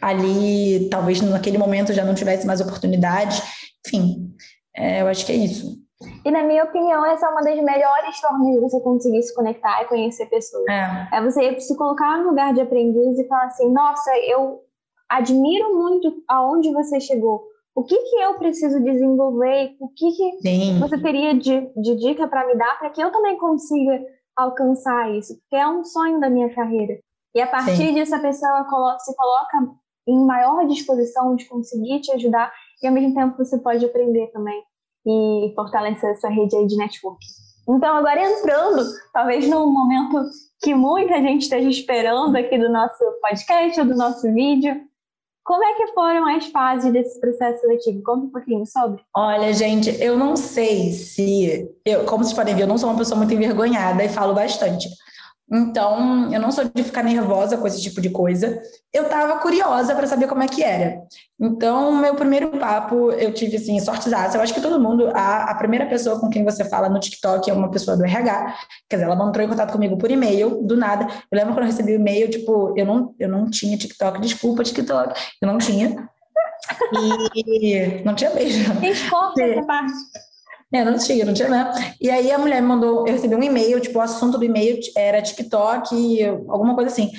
ali 0.02 0.88
talvez 0.90 1.22
naquele 1.22 1.58
momento 1.58 1.94
já 1.94 2.04
não 2.04 2.14
tivesse 2.14 2.46
mais 2.46 2.60
oportunidades. 2.60 3.42
Enfim, 3.88 4.34
é, 4.76 5.02
eu 5.02 5.08
acho 5.08 5.26
que 5.26 5.32
é 5.32 5.36
isso. 5.36 5.82
E 6.26 6.32
na 6.32 6.44
minha 6.44 6.66
opinião, 6.66 7.06
essa 7.06 7.26
é 7.26 7.30
uma 7.30 7.42
das 7.42 7.56
melhores 7.56 8.18
formas 8.20 8.54
de 8.54 8.60
você 8.60 8.80
conseguir 8.82 9.24
se 9.24 9.34
conectar 9.34 9.82
e 9.82 9.86
conhecer 9.86 10.26
pessoas. 10.26 10.66
É, 10.70 11.08
é 11.14 11.22
você 11.22 11.58
se 11.62 11.76
colocar 11.78 12.18
no 12.18 12.30
lugar 12.30 12.54
de 12.54 12.60
aprendiz 12.60 13.18
e 13.18 13.28
falar 13.28 13.46
assim, 13.46 13.72
nossa, 13.72 14.12
eu 14.28 14.62
admiro 15.10 15.74
muito 15.78 16.14
aonde 16.28 16.74
você 16.74 17.00
chegou 17.00 17.53
o 17.76 17.84
que, 17.84 17.98
que 17.98 18.16
eu 18.18 18.36
preciso 18.36 18.84
desenvolver, 18.84 19.76
o 19.80 19.90
que, 19.90 20.12
que 20.12 20.80
você 20.80 20.98
teria 21.00 21.34
de, 21.34 21.72
de 21.76 21.96
dica 21.96 22.28
para 22.28 22.48
me 22.48 22.56
dar 22.56 22.78
para 22.78 22.90
que 22.92 23.02
eu 23.02 23.12
também 23.12 23.38
consiga 23.38 24.00
alcançar 24.36 25.12
isso, 25.12 25.36
porque 25.40 25.56
é 25.56 25.68
um 25.68 25.84
sonho 25.84 26.20
da 26.20 26.30
minha 26.30 26.54
carreira. 26.54 27.00
E 27.36 27.42
a 27.42 27.48
partir 27.48 27.78
Sim. 27.78 27.94
disso, 27.96 28.16
a 28.16 28.20
pessoa 28.20 28.64
coloca, 28.66 29.00
se 29.00 29.16
coloca 29.16 29.58
em 30.08 30.26
maior 30.26 30.68
disposição 30.68 31.36
de 31.36 31.46
conseguir 31.46 32.02
te 32.02 32.12
ajudar 32.12 32.52
e 32.82 32.88
ao 32.88 32.94
mesmo 32.94 33.16
tempo 33.16 33.38
você 33.38 33.58
pode 33.58 33.84
aprender 33.86 34.28
também 34.28 34.62
e 35.06 35.52
fortalecer 35.56 36.12
essa 36.12 36.30
rede 36.30 36.56
aí 36.56 36.68
de 36.68 36.78
network. 36.78 37.20
Então, 37.68 37.96
agora 37.96 38.22
entrando, 38.22 38.84
talvez 39.14 39.48
num 39.50 39.72
momento 39.72 40.22
que 40.62 40.76
muita 40.76 41.16
gente 41.22 41.44
esteja 41.44 41.70
esperando 41.70 42.36
aqui 42.36 42.58
do 42.58 42.70
nosso 42.70 43.04
podcast 43.22 43.80
ou 43.80 43.86
do 43.86 43.96
nosso 43.96 44.32
vídeo, 44.34 44.82
como 45.44 45.64
é 45.64 45.74
que 45.74 45.88
foram 45.94 46.28
as 46.36 46.46
fases 46.48 46.92
desse 46.92 47.20
processo 47.20 47.62
seletivo? 47.62 48.02
Conta 48.04 48.26
um 48.26 48.30
pouquinho 48.30 48.66
sobre. 48.66 49.02
Olha, 49.16 49.54
gente, 49.54 49.90
eu 50.02 50.18
não 50.18 50.36
sei 50.36 50.92
se. 50.92 51.70
Eu, 51.86 52.06
como 52.06 52.24
vocês 52.24 52.36
podem 52.36 52.56
ver, 52.56 52.64
eu 52.64 52.68
não 52.68 52.78
sou 52.78 52.90
uma 52.90 52.98
pessoa 52.98 53.18
muito 53.18 53.34
envergonhada 53.34 54.04
e 54.04 54.10
falo 54.10 54.34
bastante. 54.34 54.88
Então, 55.52 56.34
eu 56.34 56.40
não 56.40 56.52
sou 56.52 56.64
de 56.66 56.84
ficar 56.84 57.04
nervosa 57.04 57.58
com 57.58 57.68
esse 57.68 57.82
tipo 57.82 58.02
de 58.02 58.10
coisa. 58.10 58.60
Eu 58.92 59.04
estava 59.04 59.38
curiosa 59.40 59.94
para 59.94 60.08
saber 60.08 60.28
como 60.28 60.42
é 60.42 60.48
que 60.48 60.64
era. 60.64 61.02
Então, 61.40 61.92
meu 61.92 62.16
primeiro 62.16 62.58
papo, 62.58 63.12
eu 63.12 63.34
tive 63.34 63.58
assim, 63.58 63.80
sortezaça. 63.80 64.38
Eu 64.38 64.42
acho 64.42 64.54
que 64.54 64.62
todo 64.62 64.80
mundo, 64.80 65.10
a, 65.14 65.52
a 65.52 65.56
primeira 65.56 65.86
pessoa 65.86 66.20
com 66.20 66.30
quem 66.30 66.44
você 66.44 66.64
fala 66.64 66.90
no 66.90 67.00
TikTok 67.00 67.50
é 67.50 67.54
uma 67.54 67.70
pessoa 67.70 67.98
do 67.98 68.06
RH. 68.06 68.56
Quer 68.90 68.96
dizer, 68.96 69.10
ela 69.10 69.28
entrou 69.28 69.46
em 69.46 69.50
contato 69.50 69.72
comigo 69.72 69.98
por 69.98 70.10
e-mail, 70.10 70.64
do 70.64 70.78
nada. 70.78 71.08
Eu 71.32 71.38
lembro 71.38 71.54
quando 71.54 71.66
eu 71.66 71.72
recebi 71.72 71.92
o 71.92 71.96
e-mail, 71.96 72.30
tipo, 72.30 72.74
eu 72.78 72.86
não, 72.86 73.14
eu 73.20 73.30
não 73.30 73.50
tinha 73.50 73.78
TikTok, 73.78 74.22
desculpa, 74.22 74.64
TikTok. 74.64 75.20
Eu 75.42 75.48
não 75.48 75.58
tinha. 75.58 76.10
E 77.36 78.02
não 78.04 78.16
tinha 78.16 78.32
beijo. 78.32 78.74
Desculpa 78.80 79.42
essa 79.42 79.66
parte. 79.66 79.94
É, 80.74 80.84
não 80.84 80.98
tinha, 80.98 81.24
não 81.24 81.34
tinha 81.36 81.50
né? 81.50 81.72
E 82.02 82.10
aí 82.10 82.32
a 82.32 82.38
mulher 82.38 82.60
me 82.60 82.68
mandou, 82.68 83.06
eu 83.08 83.14
recebi 83.14 83.36
um 83.36 83.44
e-mail, 83.44 83.80
tipo, 83.80 84.00
o 84.00 84.02
assunto 84.02 84.40
do 84.40 84.44
e-mail 84.44 84.80
era 84.98 85.22
TikTok, 85.22 86.26
alguma 86.50 86.74
coisa 86.74 86.90
assim. 86.90 87.12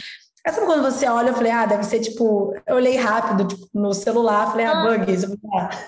Aí 0.45 0.53
sabe 0.53 0.67
quando 0.67 0.83
você 0.83 1.07
olha, 1.07 1.29
eu 1.29 1.35
falei, 1.35 1.53
ah, 1.53 1.65
deve 1.65 1.85
ser 1.85 2.01
tipo. 2.01 2.55
Eu 2.67 2.77
olhei 2.77 2.97
rápido 2.97 3.47
tipo, 3.47 3.67
no 3.73 3.95
celular, 3.95 4.51
falei, 4.51 4.67
ah, 4.67 4.83
bugs. 4.83 5.25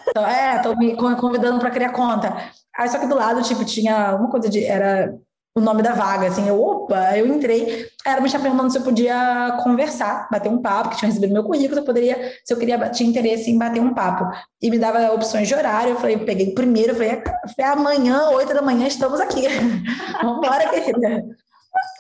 Então, 0.09 0.27
é, 0.27 0.59
tô 0.63 0.75
me 0.77 0.97
convidando 0.97 1.59
para 1.59 1.71
criar 1.71 1.91
conta. 1.91 2.35
Aí 2.75 2.89
só 2.89 2.99
que 2.99 3.07
do 3.07 3.17
lado, 3.17 3.43
tipo, 3.43 3.65
tinha 3.65 4.15
uma 4.15 4.31
coisa 4.31 4.49
de. 4.49 4.65
Era 4.65 5.15
o 5.57 5.61
nome 5.61 5.83
da 5.83 5.95
vaga, 5.95 6.29
assim, 6.29 6.47
eu, 6.47 6.63
opa, 6.63 7.17
eu 7.17 7.27
entrei, 7.27 7.89
aí 8.05 8.13
ela 8.13 8.21
me 8.21 8.27
estava 8.27 8.45
perguntando 8.45 8.71
se 8.71 8.77
eu 8.77 8.83
podia 8.83 9.57
conversar, 9.63 10.29
bater 10.31 10.51
um 10.51 10.61
papo, 10.61 10.91
que 10.91 10.99
tinha 10.99 11.09
recebido 11.09 11.33
meu 11.33 11.45
currículo, 11.45 11.77
se 11.77 11.81
eu 11.81 11.85
poderia, 11.85 12.33
se 12.45 12.53
eu 12.53 12.59
queria, 12.59 12.79
tinha 12.91 13.09
interesse 13.09 13.51
em 13.51 13.57
bater 13.57 13.81
um 13.81 13.95
papo, 13.95 14.31
e 14.61 14.71
me 14.71 14.79
dava 14.79 15.11
opções 15.13 15.49
de 15.49 15.55
horário, 15.55 15.93
eu 15.93 15.97
falei, 15.97 16.17
eu 16.17 16.27
peguei 16.27 16.53
primeiro, 16.53 16.91
eu 16.91 16.95
falei, 16.95 17.11
é, 17.13 17.23
falei 17.57 17.73
amanhã, 17.73 18.29
oito 18.33 18.53
da 18.53 18.61
manhã, 18.61 18.87
estamos 18.87 19.19
aqui, 19.19 19.49
vamos 20.23 20.47
embora, 20.47 20.69
querida. 20.69 21.25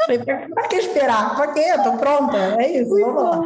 Falei, 0.04 0.18
pra 0.18 0.68
que 0.68 0.76
esperar? 0.76 1.34
Pra 1.34 1.52
quê? 1.54 1.64
Tô 1.82 1.92
pronta, 1.96 2.36
é 2.60 2.82
isso, 2.82 2.90
vamos 2.90 3.22
lá. 3.22 3.40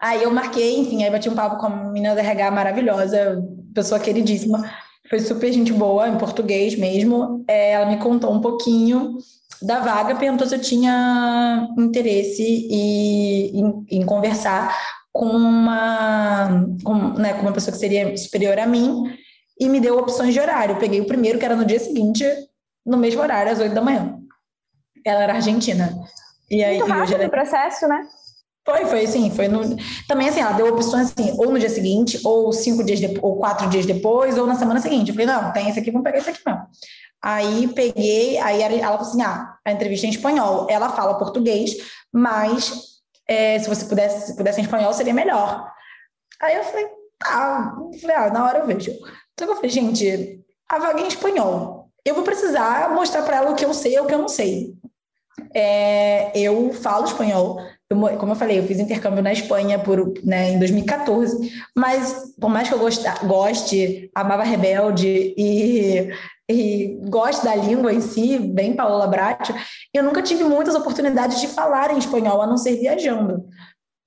Aí 0.00 0.24
eu 0.24 0.30
marquei, 0.32 0.80
enfim, 0.80 1.04
aí 1.04 1.10
bati 1.10 1.28
um 1.28 1.36
papo 1.36 1.56
com 1.56 1.66
a 1.66 1.70
menina 1.70 2.16
da 2.16 2.20
RH 2.20 2.50
maravilhosa, 2.50 3.40
pessoa 3.72 4.00
queridíssima, 4.00 4.68
foi 5.12 5.20
super 5.20 5.52
gente 5.52 5.74
boa, 5.74 6.08
em 6.08 6.16
português 6.16 6.74
mesmo. 6.74 7.44
É, 7.46 7.72
ela 7.72 7.84
me 7.84 7.98
contou 7.98 8.32
um 8.32 8.40
pouquinho 8.40 9.18
da 9.60 9.78
vaga, 9.78 10.16
perguntou 10.16 10.46
se 10.46 10.54
eu 10.54 10.60
tinha 10.60 11.68
interesse 11.76 12.42
e, 12.42 13.50
em, 13.60 13.84
em 13.90 14.06
conversar 14.06 14.74
com 15.12 15.26
uma, 15.26 16.66
com, 16.82 16.94
né, 17.10 17.34
com 17.34 17.42
uma 17.42 17.52
pessoa 17.52 17.72
que 17.72 17.78
seria 17.78 18.16
superior 18.16 18.58
a 18.58 18.66
mim 18.66 19.14
e 19.60 19.68
me 19.68 19.80
deu 19.80 19.98
opções 19.98 20.32
de 20.32 20.40
horário. 20.40 20.76
Eu 20.76 20.78
peguei 20.78 21.02
o 21.02 21.06
primeiro, 21.06 21.38
que 21.38 21.44
era 21.44 21.56
no 21.56 21.66
dia 21.66 21.78
seguinte, 21.78 22.24
no 22.84 22.96
mesmo 22.96 23.20
horário, 23.20 23.52
às 23.52 23.60
oito 23.60 23.74
da 23.74 23.82
manhã. 23.82 24.18
Ela 25.04 25.24
era 25.24 25.34
argentina. 25.34 25.92
E 26.50 26.64
aí, 26.64 26.78
Muito 26.78 26.90
rápido 26.90 27.22
o 27.22 27.30
processo, 27.30 27.86
né? 27.86 28.08
Foi, 28.64 28.86
foi 28.86 29.04
assim, 29.04 29.30
foi 29.30 29.48
no... 29.48 29.76
Também 30.06 30.28
assim, 30.28 30.40
ela 30.40 30.52
deu 30.52 30.68
opções 30.68 31.12
assim, 31.12 31.34
ou 31.36 31.50
no 31.50 31.58
dia 31.58 31.68
seguinte, 31.68 32.20
ou 32.24 32.52
cinco 32.52 32.84
dias 32.84 33.00
depois, 33.00 33.22
ou 33.22 33.36
quatro 33.36 33.68
dias 33.68 33.84
depois, 33.84 34.38
ou 34.38 34.46
na 34.46 34.54
semana 34.54 34.80
seguinte. 34.80 35.08
Eu 35.08 35.14
falei, 35.14 35.26
não, 35.26 35.52
tem 35.52 35.68
esse 35.68 35.80
aqui, 35.80 35.90
vamos 35.90 36.04
pegar 36.04 36.18
esse 36.18 36.30
aqui 36.30 36.40
mesmo. 36.46 36.62
Aí 37.22 37.68
peguei, 37.68 38.36
aí 38.38 38.60
ela 38.62 38.98
falou 38.98 39.00
assim: 39.00 39.22
ah, 39.22 39.56
a 39.64 39.70
entrevista 39.70 40.06
é 40.06 40.08
em 40.08 40.12
espanhol. 40.12 40.66
Ela 40.68 40.88
fala 40.88 41.18
português, 41.18 41.76
mas 42.12 43.00
é, 43.28 43.58
se 43.60 43.68
você 43.68 43.84
pudesse, 43.84 44.26
se 44.26 44.36
pudesse 44.36 44.60
em 44.60 44.64
espanhol, 44.64 44.92
seria 44.92 45.14
melhor. 45.14 45.70
Aí 46.40 46.56
eu 46.56 46.64
falei, 46.64 46.88
tá, 47.18 47.76
falei, 48.00 48.16
ah, 48.16 48.30
na 48.30 48.44
hora 48.44 48.58
eu 48.58 48.66
vejo. 48.66 48.90
Então 49.32 49.48
eu 49.48 49.54
falei, 49.54 49.70
gente, 49.70 50.44
a 50.68 50.78
vaga 50.80 51.00
é 51.00 51.04
em 51.04 51.08
espanhol. 51.08 51.88
Eu 52.04 52.16
vou 52.16 52.24
precisar 52.24 52.90
mostrar 52.92 53.22
para 53.22 53.36
ela 53.36 53.52
o 53.52 53.54
que 53.54 53.64
eu 53.64 53.72
sei 53.72 53.94
e 53.94 54.00
o 54.00 54.06
que 54.06 54.14
eu 54.14 54.18
não 54.18 54.28
sei. 54.28 54.74
É, 55.54 56.36
eu 56.36 56.72
falo 56.74 57.06
espanhol, 57.06 57.60
eu, 57.92 58.16
como 58.16 58.32
eu 58.32 58.36
falei, 58.36 58.58
eu 58.58 58.66
fiz 58.66 58.78
intercâmbio 58.78 59.22
na 59.22 59.32
Espanha 59.32 59.78
por, 59.78 60.12
né, 60.24 60.50
em 60.50 60.58
2014, 60.58 61.52
mas 61.76 62.34
por 62.40 62.50
mais 62.50 62.68
que 62.68 62.74
eu 62.74 62.78
goste, 62.78 63.04
goste 63.24 64.10
amava 64.14 64.42
Rebelde 64.42 65.34
e, 65.36 66.10
e 66.50 67.00
goste 67.08 67.44
da 67.44 67.54
língua 67.54 67.92
em 67.92 68.00
si, 68.00 68.38
bem 68.38 68.74
Paola 68.74 69.06
Bracho, 69.06 69.54
eu 69.92 70.02
nunca 70.02 70.22
tive 70.22 70.44
muitas 70.44 70.74
oportunidades 70.74 71.40
de 71.40 71.48
falar 71.48 71.92
em 71.92 71.98
espanhol, 71.98 72.42
a 72.42 72.46
não 72.46 72.56
ser 72.56 72.76
viajando. 72.76 73.44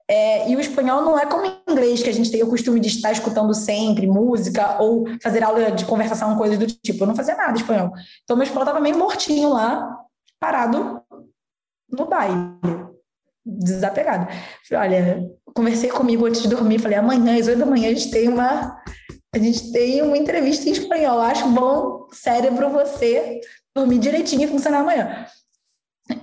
É, 0.08 0.50
e 0.50 0.56
o 0.56 0.60
espanhol 0.60 1.02
não 1.02 1.18
é 1.18 1.26
como 1.26 1.48
o 1.48 1.72
inglês, 1.72 2.04
que 2.04 2.10
a 2.10 2.14
gente 2.14 2.30
tem 2.30 2.44
o 2.44 2.50
costume 2.50 2.80
de 2.80 2.90
estar 2.90 3.12
escutando 3.12 3.54
sempre 3.56 4.06
música 4.06 4.80
ou 4.80 5.06
fazer 5.22 5.44
aula 5.44 5.72
de 5.72 5.86
conversação, 5.86 6.38
coisas 6.38 6.60
do 6.60 6.68
tipo. 6.68 7.04
Eu 7.04 7.08
não 7.08 7.16
fazia 7.16 7.36
nada 7.36 7.58
espanhol. 7.58 7.92
Então, 8.24 8.38
meu 8.38 8.44
espanhol 8.44 8.64
estava 8.64 8.80
meio 8.80 8.98
mortinho 9.00 9.50
lá, 9.50 9.98
parado 10.40 11.02
no 11.90 12.06
baile 12.06 12.85
desapegado. 13.46 14.28
Falei, 14.68 14.90
olha, 14.90 15.30
conversei 15.54 15.90
comigo 15.90 16.26
antes 16.26 16.42
de 16.42 16.48
dormir, 16.48 16.80
falei, 16.80 16.98
amanhã, 16.98 17.40
às 17.40 17.48
oito 17.48 17.60
da 17.60 17.66
manhã, 17.66 17.90
a 17.90 17.94
gente 17.94 18.10
tem 18.10 18.28
uma. 18.28 18.76
A 19.34 19.38
gente 19.38 19.72
tem 19.72 20.02
uma 20.02 20.18
entrevista 20.18 20.70
em 20.70 20.72
espanhol. 20.72 21.20
Acho 21.20 21.48
bom, 21.50 22.08
cérebro, 22.12 22.70
você 22.70 23.42
dormir 23.76 24.00
direitinho 24.00 24.44
e 24.44 24.48
funcionar 24.48 24.80
amanhã. 24.80 25.28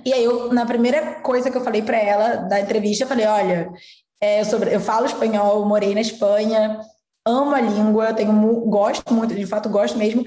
E 0.04 0.12
aí, 0.12 0.24
eu, 0.24 0.52
na 0.52 0.64
primeira 0.64 1.20
coisa 1.20 1.50
que 1.50 1.56
eu 1.56 1.62
falei 1.64 1.82
para 1.82 1.98
ela 1.98 2.37
da 2.37 2.58
entrevista, 2.58 3.04
eu 3.04 3.08
falei: 3.08 3.26
olha, 3.26 3.70
é, 4.20 4.42
sobre, 4.44 4.74
eu 4.74 4.80
falo 4.80 5.06
espanhol, 5.06 5.66
morei 5.66 5.94
na 5.94 6.00
Espanha, 6.00 6.80
amo 7.26 7.54
a 7.54 7.61
língua, 7.61 8.14
tenho, 8.14 8.32
gosto 8.66 9.12
muito, 9.12 9.35
de 9.35 9.46
fato 9.46 9.68
gosto 9.68 9.98
mesmo, 9.98 10.24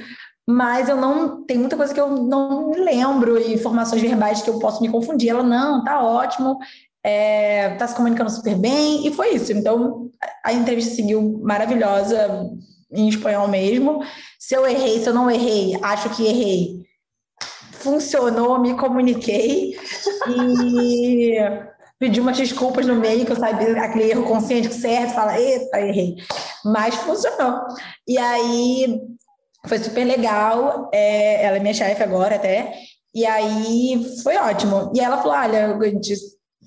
mas 0.48 0.88
eu 0.88 0.96
não 0.96 1.44
tem 1.44 1.58
muita 1.58 1.76
coisa 1.76 1.94
que 1.94 2.00
eu 2.00 2.10
não 2.10 2.70
me 2.70 2.80
lembro 2.80 3.38
e 3.40 3.54
informações 3.54 4.02
verbais 4.02 4.42
que 4.42 4.50
eu 4.50 4.60
posso 4.60 4.82
me 4.82 4.90
confundir. 4.90 5.30
Ela 5.30 5.44
não, 5.44 5.84
tá 5.84 6.04
ótimo, 6.04 6.60
é, 7.04 7.76
tá 7.76 7.88
se 7.88 7.96
comunicando 7.96 8.30
super 8.30 8.56
bem 8.56 9.08
e 9.08 9.14
foi 9.14 9.36
isso. 9.36 9.52
Então 9.52 10.12
a 10.44 10.54
entrevista 10.54 10.96
seguiu 10.96 11.40
maravilhosa 11.44 12.50
em 12.92 13.10
espanhol 13.10 13.48
mesmo. 13.48 14.04
Se 14.40 14.56
eu 14.56 14.68
errei, 14.68 15.00
se 15.00 15.10
eu 15.10 15.14
não 15.14 15.30
errei, 15.30 15.78
acho 15.82 16.10
que 16.12 16.26
errei. 16.26 16.86
funcionou, 17.72 18.60
me 18.60 18.76
comuniquei 18.76 19.76
e 20.28 21.38
pedi 22.00 22.20
umas 22.20 22.38
desculpas 22.38 22.86
no 22.86 22.96
meio, 22.96 23.26
que 23.26 23.32
eu 23.32 23.36
sabia 23.36 23.82
aquele 23.82 24.12
erro 24.12 24.24
consciente 24.24 24.70
que 24.70 24.76
serve, 24.76 25.14
fala, 25.14 25.40
eita, 25.40 25.80
errei. 25.80 26.16
Mas 26.64 26.96
funcionou. 26.96 27.62
E 28.08 28.18
aí 28.18 29.00
foi 29.68 29.80
super 29.80 30.06
legal. 30.06 30.90
É, 30.94 31.44
ela 31.44 31.58
é 31.58 31.60
minha 31.60 31.74
chefe 31.74 32.02
agora 32.04 32.36
até. 32.36 32.74
E 33.14 33.26
aí 33.26 34.06
foi 34.24 34.36
ótimo. 34.38 34.92
E 34.94 35.00
ela 35.00 35.18
falou: 35.18 35.38
olha, 35.38 35.78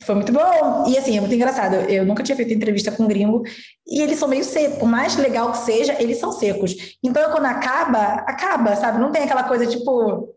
foi 0.03 0.15
muito 0.15 0.33
bom. 0.33 0.87
E 0.89 0.97
assim, 0.97 1.17
é 1.17 1.21
muito 1.21 1.35
engraçado. 1.35 1.75
Eu 1.75 2.07
nunca 2.07 2.23
tinha 2.23 2.37
feito 2.37 2.53
entrevista 2.53 2.93
com 2.93 3.07
gringo 3.07 3.43
e 3.87 4.01
eles 4.01 4.19
são 4.19 4.29
meio 4.29 4.45
secos. 4.45 4.79
Por 4.79 4.89
mais 4.89 5.17
legal 5.17 5.53
que 5.53 5.59
seja, 5.59 5.97
eles 6.01 6.19
são 6.19 6.33
secos. 6.33 6.97
Então, 7.03 7.31
quando 7.31 7.47
acaba, 7.47 8.25
acaba, 8.27 8.77
sabe? 8.77 8.99
Não 8.99 9.13
tem 9.13 9.23
aquela 9.25 9.45
coisa 9.45 9.67
tipo. 9.67 10.35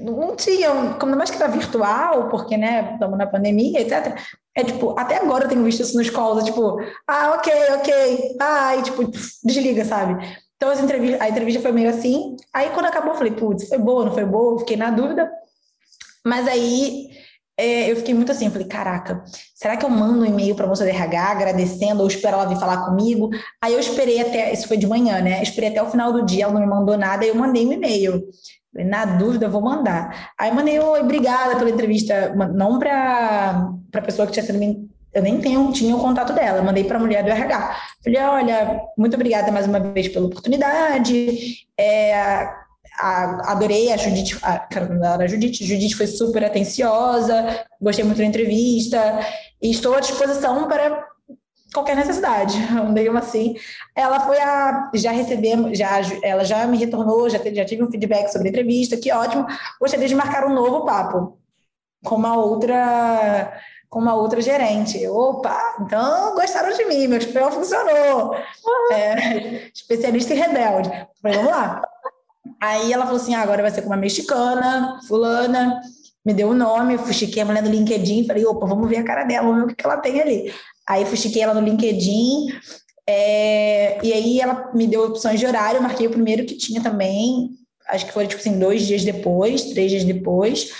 Não 0.00 0.34
tinha, 0.34 0.96
como 0.98 1.14
mais 1.14 1.30
que 1.30 1.36
era 1.36 1.46
virtual, 1.46 2.28
porque, 2.28 2.56
né, 2.56 2.90
estamos 2.94 3.16
na 3.16 3.26
pandemia, 3.26 3.80
etc. 3.80 4.18
É 4.52 4.64
tipo, 4.64 4.98
até 4.98 5.18
agora 5.18 5.44
eu 5.44 5.48
tenho 5.48 5.62
visto 5.62 5.80
isso 5.80 5.96
nos 5.96 6.10
calls, 6.10 6.42
é, 6.42 6.46
tipo, 6.46 6.80
ah, 7.06 7.34
ok, 7.36 7.52
ok, 7.74 8.36
e 8.78 8.82
tipo, 8.82 9.08
desliga, 9.44 9.84
sabe? 9.84 10.26
Então 10.56 10.70
as 10.70 10.80
entrevistas, 10.80 11.20
a 11.20 11.28
entrevista 11.28 11.60
foi 11.60 11.72
meio 11.72 11.90
assim. 11.90 12.36
Aí 12.52 12.70
quando 12.70 12.86
acabou, 12.86 13.12
eu 13.12 13.18
falei, 13.18 13.32
putz, 13.32 13.68
foi 13.68 13.78
boa, 13.78 14.06
não 14.06 14.12
foi 14.12 14.24
boa? 14.24 14.58
Fiquei 14.58 14.76
na 14.76 14.90
dúvida. 14.90 15.30
Mas 16.24 16.48
aí 16.48 17.10
é, 17.58 17.90
eu 17.90 17.96
fiquei 17.96 18.14
muito 18.14 18.30
assim, 18.32 18.50
falei, 18.50 18.66
caraca, 18.66 19.24
será 19.54 19.76
que 19.76 19.84
eu 19.84 19.88
mando 19.88 20.20
um 20.20 20.26
e-mail 20.26 20.54
para 20.54 20.66
a 20.66 20.68
moça 20.68 20.84
do 20.84 20.90
RH 20.90 21.30
agradecendo 21.30 22.02
ou 22.02 22.08
espero 22.08 22.36
ela 22.36 22.46
vir 22.46 22.58
falar 22.58 22.84
comigo? 22.84 23.30
Aí 23.62 23.72
eu 23.72 23.80
esperei 23.80 24.20
até, 24.20 24.52
isso 24.52 24.68
foi 24.68 24.76
de 24.76 24.86
manhã, 24.86 25.20
né? 25.22 25.42
Esperei 25.42 25.70
até 25.70 25.82
o 25.82 25.90
final 25.90 26.12
do 26.12 26.24
dia, 26.24 26.44
ela 26.44 26.52
não 26.52 26.60
me 26.60 26.66
mandou 26.66 26.98
nada, 26.98 27.22
aí 27.24 27.30
eu 27.30 27.34
mandei 27.34 27.66
um 27.66 27.72
e-mail. 27.72 28.22
Na 28.74 29.06
dúvida, 29.06 29.46
eu 29.46 29.50
vou 29.50 29.62
mandar. 29.62 30.32
Aí 30.38 30.52
mandei, 30.52 30.78
oi, 30.78 31.00
obrigada 31.00 31.56
pela 31.56 31.70
entrevista, 31.70 32.34
não 32.34 32.78
para 32.78 33.72
a 33.94 34.02
pessoa 34.02 34.26
que 34.26 34.34
tinha 34.34 34.44
sido 34.44 34.58
eu 35.16 35.22
nem 35.22 35.40
tenho, 35.40 35.72
tinha 35.72 35.96
o 35.96 36.00
contato 36.00 36.34
dela, 36.34 36.60
mandei 36.60 36.84
para 36.84 36.98
a 36.98 37.00
mulher 37.00 37.24
do 37.24 37.30
RH. 37.30 37.76
Falei, 38.04 38.20
olha, 38.20 38.82
muito 38.98 39.14
obrigada 39.14 39.50
mais 39.50 39.66
uma 39.66 39.80
vez 39.80 40.08
pela 40.08 40.26
oportunidade. 40.26 41.64
É, 41.78 42.14
a, 42.98 43.52
adorei 43.52 43.90
a 43.90 43.96
Judite, 43.96 44.38
a, 44.42 44.58
cara, 44.58 45.16
a 45.18 45.26
Judite, 45.26 45.64
Judite 45.64 45.96
foi 45.96 46.06
super 46.06 46.44
atenciosa, 46.44 47.64
gostei 47.80 48.04
muito 48.04 48.18
da 48.18 48.26
entrevista 48.26 49.18
e 49.62 49.70
estou 49.70 49.94
à 49.94 50.00
disposição 50.00 50.68
para 50.68 51.02
qualquer 51.72 51.96
necessidade, 51.96 52.58
meio 52.92 53.16
assim. 53.16 53.54
Ela 53.94 54.20
foi 54.20 54.38
a, 54.38 54.90
já 54.92 55.12
recebemos, 55.12 55.78
já, 55.78 55.98
ela 56.22 56.44
já 56.44 56.66
me 56.66 56.76
retornou, 56.76 57.30
já, 57.30 57.38
já 57.38 57.64
tive 57.64 57.82
um 57.82 57.90
feedback 57.90 58.28
sobre 58.28 58.48
a 58.48 58.50
entrevista, 58.50 58.98
que 58.98 59.10
ótimo. 59.10 59.46
Gostaria 59.80 60.08
de 60.08 60.14
marcar 60.14 60.44
um 60.44 60.52
novo 60.52 60.84
papo 60.84 61.38
com 62.04 62.16
uma 62.16 62.36
outra 62.36 63.50
com 63.88 63.98
uma 63.98 64.14
outra 64.14 64.40
gerente. 64.40 65.06
Opa, 65.08 65.76
então 65.80 66.34
gostaram 66.34 66.76
de 66.76 66.84
mim, 66.84 67.06
meu 67.06 67.18
espanhol 67.18 67.52
funcionou. 67.52 68.34
É, 68.90 69.68
especialista 69.74 70.34
em 70.34 70.38
rebelde. 70.38 70.90
Falei, 71.22 71.36
vamos 71.36 71.52
lá. 71.52 71.82
Aí 72.60 72.92
ela 72.92 73.04
falou 73.04 73.20
assim: 73.20 73.34
ah, 73.34 73.42
agora 73.42 73.62
vai 73.62 73.70
ser 73.70 73.82
com 73.82 73.88
uma 73.88 73.96
mexicana, 73.96 74.98
fulana, 75.06 75.80
me 76.24 76.34
deu 76.34 76.48
o 76.48 76.50
um 76.52 76.54
nome, 76.54 76.98
fuxiquei 76.98 77.42
a 77.42 77.46
mulher 77.46 77.62
no 77.62 77.70
LinkedIn, 77.70 78.26
falei, 78.26 78.44
opa, 78.44 78.66
vamos 78.66 78.88
ver 78.88 78.98
a 78.98 79.04
cara 79.04 79.24
dela, 79.24 79.46
vamos 79.46 79.66
ver 79.66 79.72
o 79.72 79.76
que 79.76 79.86
ela 79.86 79.98
tem 79.98 80.20
ali. 80.20 80.52
Aí 80.88 81.04
fuxiquei 81.04 81.42
ela 81.42 81.54
no 81.54 81.60
LinkedIn, 81.60 82.48
é, 83.08 83.98
e 84.04 84.12
aí 84.12 84.40
ela 84.40 84.70
me 84.74 84.86
deu 84.86 85.04
opções 85.04 85.38
de 85.38 85.46
horário, 85.46 85.80
marquei 85.80 86.06
o 86.06 86.10
primeiro 86.10 86.44
que 86.44 86.56
tinha 86.56 86.82
também, 86.82 87.50
acho 87.88 88.06
que 88.06 88.12
foi 88.12 88.26
tipo 88.26 88.40
assim, 88.40 88.58
dois 88.58 88.86
dias 88.86 89.04
depois, 89.04 89.66
três 89.66 89.90
dias 89.90 90.04
depois. 90.04 90.72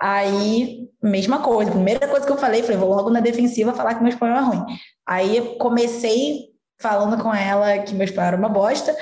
Aí, 0.00 0.88
mesma 1.02 1.40
coisa, 1.40 1.70
primeira 1.70 2.06
coisa 2.08 2.26
que 2.26 2.32
eu 2.32 2.36
falei, 2.36 2.62
falei, 2.62 2.76
vou 2.76 2.94
logo 2.94 3.10
na 3.10 3.20
defensiva 3.20 3.72
falar 3.72 3.94
que 3.94 4.02
meu 4.02 4.12
espanhol 4.12 4.36
é 4.36 4.40
ruim. 4.40 4.64
Aí 5.06 5.56
comecei 5.58 6.48
falando 6.80 7.20
com 7.22 7.34
ela 7.34 7.78
que 7.78 7.94
meu 7.94 8.04
espanhol 8.04 8.28
era 8.28 8.36
uma 8.36 8.48
bosta, 8.48 8.96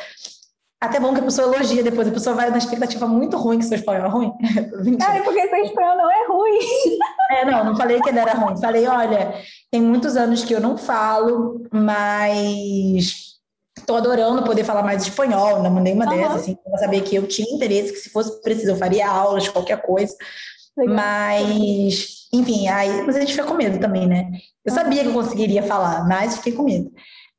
até 0.80 1.00
bom 1.00 1.14
que 1.14 1.20
a 1.20 1.24
pessoa 1.24 1.54
elogia 1.54 1.82
depois, 1.82 2.06
a 2.06 2.12
pessoa 2.12 2.36
vai 2.36 2.50
na 2.50 2.58
expectativa 2.58 3.06
muito 3.06 3.36
ruim 3.38 3.58
que 3.58 3.64
seu 3.64 3.78
espanhol 3.78 4.06
é 4.06 4.08
ruim. 4.08 4.32
É 5.16 5.22
porque 5.22 5.48
seu 5.48 5.64
espanhol 5.64 5.96
não 5.96 6.10
é 6.10 6.26
ruim. 6.26 6.58
É, 7.28 7.44
não, 7.44 7.64
não 7.64 7.76
falei 7.76 8.00
que 8.00 8.08
ele 8.08 8.20
era 8.20 8.34
ruim. 8.34 8.56
Falei, 8.60 8.86
olha, 8.86 9.34
tem 9.68 9.82
muitos 9.82 10.16
anos 10.16 10.44
que 10.44 10.54
eu 10.54 10.60
não 10.60 10.78
falo, 10.78 11.60
mas 11.72 13.34
estou 13.76 13.96
adorando 13.96 14.44
poder 14.44 14.62
falar 14.62 14.84
mais 14.84 15.02
espanhol. 15.02 15.60
Não 15.60 15.70
mandei 15.70 15.92
uma 15.92 16.04
uhum. 16.04 16.16
dessas, 16.16 16.42
assim, 16.42 16.54
para 16.54 16.78
saber 16.78 17.00
que 17.00 17.16
eu 17.16 17.26
tinha 17.26 17.52
interesse, 17.52 17.92
que 17.92 17.98
se 17.98 18.10
fosse 18.10 18.40
preciso 18.42 18.70
eu 18.70 18.76
faria 18.76 19.08
aulas, 19.08 19.48
qualquer 19.48 19.82
coisa. 19.82 20.14
Legal. 20.76 20.94
Mas, 20.94 22.28
enfim, 22.32 22.68
aí, 22.68 23.02
mas 23.02 23.16
a 23.16 23.20
gente 23.20 23.32
fica 23.32 23.46
com 23.46 23.54
medo 23.54 23.78
também, 23.78 24.06
né? 24.06 24.30
Eu 24.64 24.72
sabia 24.72 25.02
que 25.02 25.08
eu 25.08 25.14
conseguiria 25.14 25.62
falar, 25.62 26.06
mas 26.06 26.36
fiquei 26.36 26.52
com 26.52 26.64
medo. 26.64 26.90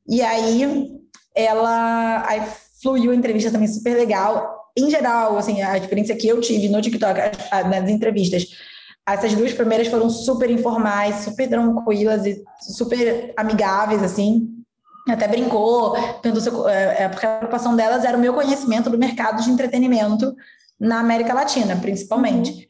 E 0.08 0.22
aí, 0.22 0.90
ela. 1.36 2.24
Aí 2.28 2.42
fluiu 2.82 3.12
a 3.12 3.16
entrevista 3.16 3.52
também 3.52 3.68
super 3.68 3.96
legal. 3.96 4.56
Em 4.76 4.90
geral, 4.90 5.38
assim, 5.38 5.62
a 5.62 5.78
experiência 5.78 6.16
que 6.16 6.28
eu 6.28 6.40
tive 6.40 6.70
no 6.70 6.82
TikTok, 6.82 7.20
nas 7.70 7.90
entrevistas, 7.90 8.48
essas 9.08 9.34
duas 9.34 9.54
primeiras 9.54 9.88
foram 9.88 10.10
super 10.10 10.50
informais, 10.50 11.24
super 11.24 11.48
tranquilas 11.48 12.26
e 12.26 12.44
super 12.60 13.34
amigáveis, 13.38 14.04
assim. 14.04 14.50
Até 15.08 15.28
brincou, 15.28 15.94
perguntou 16.22 16.42
se, 16.42 16.70
é, 16.70 17.04
é, 17.04 17.10
porque 17.10 17.26
a 17.26 17.38
preocupação 17.38 17.76
delas 17.76 18.04
era 18.04 18.18
o 18.18 18.20
meu 18.20 18.34
conhecimento 18.34 18.90
do 18.90 18.98
mercado 18.98 19.42
de 19.42 19.50
entretenimento 19.50 20.36
na 20.78 21.00
América 21.00 21.34
Latina, 21.34 21.78
principalmente. 21.78 22.68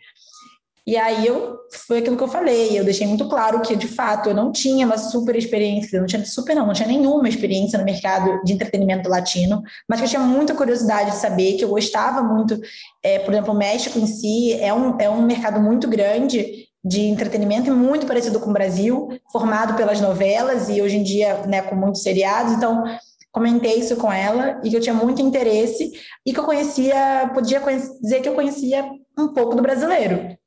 E 0.88 0.96
aí 0.96 1.28
eu 1.28 1.58
foi 1.86 1.98
aquilo 1.98 2.16
que 2.16 2.24
eu 2.24 2.30
falei, 2.30 2.80
eu 2.80 2.86
deixei 2.86 3.06
muito 3.06 3.28
claro 3.28 3.60
que 3.60 3.76
de 3.76 3.90
fato 3.90 4.30
eu 4.30 4.34
não 4.34 4.54
tinha 4.54 4.86
uma 4.86 4.98
super 4.98 5.36
experiência, 5.36 6.00
não 6.00 6.08
tinha 6.08 6.24
super 6.26 6.56
não, 6.56 6.66
não 6.66 6.74
tinha 6.74 6.88
nenhuma 6.88 7.28
experiência 7.28 7.78
no 7.78 7.84
mercado 7.84 8.42
de 8.46 8.54
entretenimento 8.54 9.10
latino, 9.10 9.62
mas 9.88 10.00
que 10.00 10.06
eu 10.06 10.10
tinha 10.10 10.22
muita 10.22 10.56
curiosidade 10.56 11.12
de 11.12 11.18
saber, 11.18 11.58
que 11.58 11.66
eu 11.66 11.68
gostava 11.68 12.24
muito, 12.24 12.58
é, 13.04 13.20
por 13.20 13.34
exemplo, 13.34 13.54
o 13.54 13.58
México 13.58 14.00
em 14.00 14.08
si 14.08 14.54
é 14.54 14.74
um, 14.74 14.98
é 14.98 15.10
um 15.10 15.22
mercado 15.24 15.60
muito 15.60 15.90
grande 15.90 16.70
de 16.82 17.02
entretenimento 17.02 17.70
muito 17.76 18.08
parecido 18.08 18.40
com 18.40 18.50
o 18.50 18.54
Brasil, 18.54 19.10
formado 19.30 19.74
pelas 19.74 20.00
novelas 20.00 20.70
e 20.70 20.82
hoje 20.82 20.96
em 20.96 21.04
dia 21.04 21.46
né, 21.48 21.62
com 21.64 21.76
muitos 21.76 22.02
seriados, 22.02 22.54
então 22.54 22.86
comentei 23.30 23.78
isso 23.80 23.98
com 23.98 24.10
ela 24.10 24.62
e 24.64 24.70
que 24.70 24.78
eu 24.78 24.82
tinha 24.82 24.96
muito 24.96 25.22
interesse 25.22 25.92
e 26.26 26.32
que 26.32 26.40
eu 26.40 26.46
conhecia, 26.46 27.30
podia 27.34 27.62
dizer 28.02 28.22
que 28.22 28.30
eu 28.30 28.34
conhecia 28.36 28.90
um 29.20 29.28
pouco 29.34 29.54
do 29.54 29.62
brasileiro. 29.62 30.38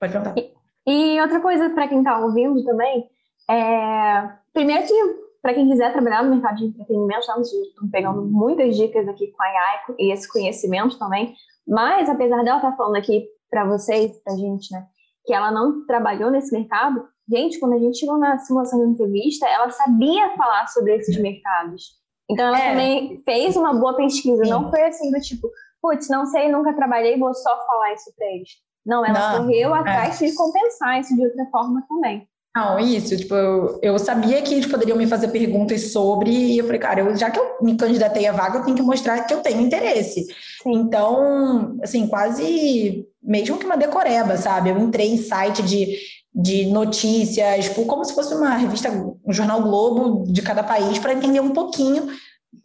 Pode 0.00 0.12
perguntar. 0.12 0.34
E, 0.36 0.52
e 0.86 1.20
outra 1.20 1.40
coisa 1.40 1.70
para 1.70 1.88
quem 1.88 1.98
está 1.98 2.18
ouvindo 2.18 2.64
também, 2.64 3.08
é, 3.50 4.30
primeiro 4.52 4.86
que 4.86 5.26
para 5.46 5.54
quem 5.54 5.70
quiser 5.70 5.92
trabalhar 5.92 6.24
no 6.24 6.30
mercado 6.30 6.56
de 6.56 6.64
entretenimento, 6.64 7.20
estamos 7.20 7.50
pegando 7.92 8.24
muitas 8.24 8.76
dicas 8.76 9.06
aqui 9.06 9.28
com 9.28 9.42
a 9.42 9.46
Yai 9.46 9.78
e 9.96 10.12
esse 10.12 10.28
conhecimento 10.28 10.98
também, 10.98 11.34
mas 11.66 12.08
apesar 12.08 12.42
dela 12.42 12.56
estar 12.56 12.72
tá 12.72 12.76
falando 12.76 12.96
aqui 12.96 13.28
para 13.48 13.64
vocês, 13.64 14.20
para 14.24 14.34
a 14.34 14.36
gente, 14.36 14.72
né, 14.72 14.84
que 15.24 15.32
ela 15.32 15.52
não 15.52 15.86
trabalhou 15.86 16.32
nesse 16.32 16.52
mercado, 16.52 17.06
gente, 17.30 17.60
quando 17.60 17.74
a 17.74 17.78
gente 17.78 17.96
chegou 17.96 18.18
na 18.18 18.38
simulação 18.38 18.80
de 18.80 18.92
entrevista, 18.92 19.46
ela 19.46 19.70
sabia 19.70 20.34
falar 20.36 20.66
sobre 20.66 20.96
esses 20.96 21.16
mercados. 21.16 21.96
Então 22.28 22.46
ela 22.46 22.58
é. 22.58 22.70
também 22.70 23.22
fez 23.24 23.56
uma 23.56 23.72
boa 23.72 23.94
pesquisa, 23.94 24.44
Sim. 24.44 24.50
não 24.50 24.68
foi 24.68 24.82
assim 24.82 25.12
do 25.12 25.20
tipo, 25.20 25.48
putz, 25.80 26.08
não 26.08 26.26
sei, 26.26 26.50
nunca 26.50 26.74
trabalhei, 26.74 27.18
vou 27.18 27.32
só 27.32 27.66
falar 27.66 27.92
isso 27.92 28.12
para 28.16 28.26
eles. 28.26 28.50
Não, 28.86 29.04
ela 29.04 29.32
não, 29.32 29.40
correu 29.40 29.74
é. 29.74 29.78
atrás 29.80 30.22
é. 30.22 30.26
de 30.26 30.34
compensar 30.34 31.00
isso 31.00 31.14
de 31.14 31.24
outra 31.24 31.44
forma 31.50 31.82
também. 31.88 32.26
Não, 32.56 32.78
isso, 32.78 33.14
tipo, 33.14 33.34
eu, 33.34 33.78
eu 33.82 33.98
sabia 33.98 34.40
que 34.40 34.54
eles 34.54 34.64
poderiam 34.64 34.96
me 34.96 35.06
fazer 35.06 35.28
perguntas 35.28 35.92
sobre, 35.92 36.30
e 36.30 36.56
eu 36.56 36.64
falei, 36.64 36.80
cara, 36.80 37.00
eu, 37.00 37.14
já 37.14 37.30
que 37.30 37.38
eu 37.38 37.58
me 37.60 37.76
candidatei 37.76 38.26
à 38.26 38.32
vaga, 38.32 38.58
eu 38.58 38.64
tenho 38.64 38.76
que 38.76 38.82
mostrar 38.82 39.24
que 39.24 39.34
eu 39.34 39.42
tenho 39.42 39.60
interesse. 39.60 40.24
Sim. 40.62 40.72
Então, 40.72 41.76
assim, 41.82 42.06
quase 42.06 43.06
mesmo 43.22 43.58
que 43.58 43.66
uma 43.66 43.76
decoreba, 43.76 44.38
sabe? 44.38 44.70
Eu 44.70 44.78
entrei 44.78 45.12
em 45.12 45.18
site 45.18 45.62
de, 45.62 45.98
de 46.34 46.64
notícias, 46.66 47.66
tipo, 47.66 47.84
como 47.84 48.02
se 48.06 48.14
fosse 48.14 48.34
uma 48.34 48.56
revista, 48.56 48.90
um 48.90 49.32
jornal 49.32 49.60
Globo 49.62 50.24
de 50.32 50.40
cada 50.40 50.62
país, 50.62 50.98
para 50.98 51.12
entender 51.12 51.40
um 51.40 51.52
pouquinho 51.52 52.08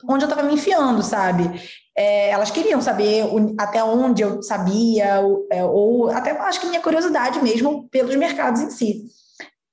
onde 0.07 0.23
eu 0.23 0.29
estava 0.29 0.47
me 0.47 0.53
enfiando, 0.53 1.03
sabe? 1.03 1.51
É, 2.01 2.31
elas 2.31 2.49
queriam 2.49 2.81
saber 2.81 3.25
o, 3.25 3.53
até 3.59 3.83
onde 3.83 4.23
eu 4.23 4.41
sabia, 4.41 5.19
ou, 5.19 5.47
é, 5.51 5.63
ou 5.63 6.09
até 6.09 6.31
acho 6.31 6.59
que 6.59 6.65
minha 6.65 6.81
curiosidade 6.81 7.39
mesmo 7.43 7.87
pelos 7.89 8.15
mercados 8.15 8.59
em 8.59 8.71
si. 8.71 9.03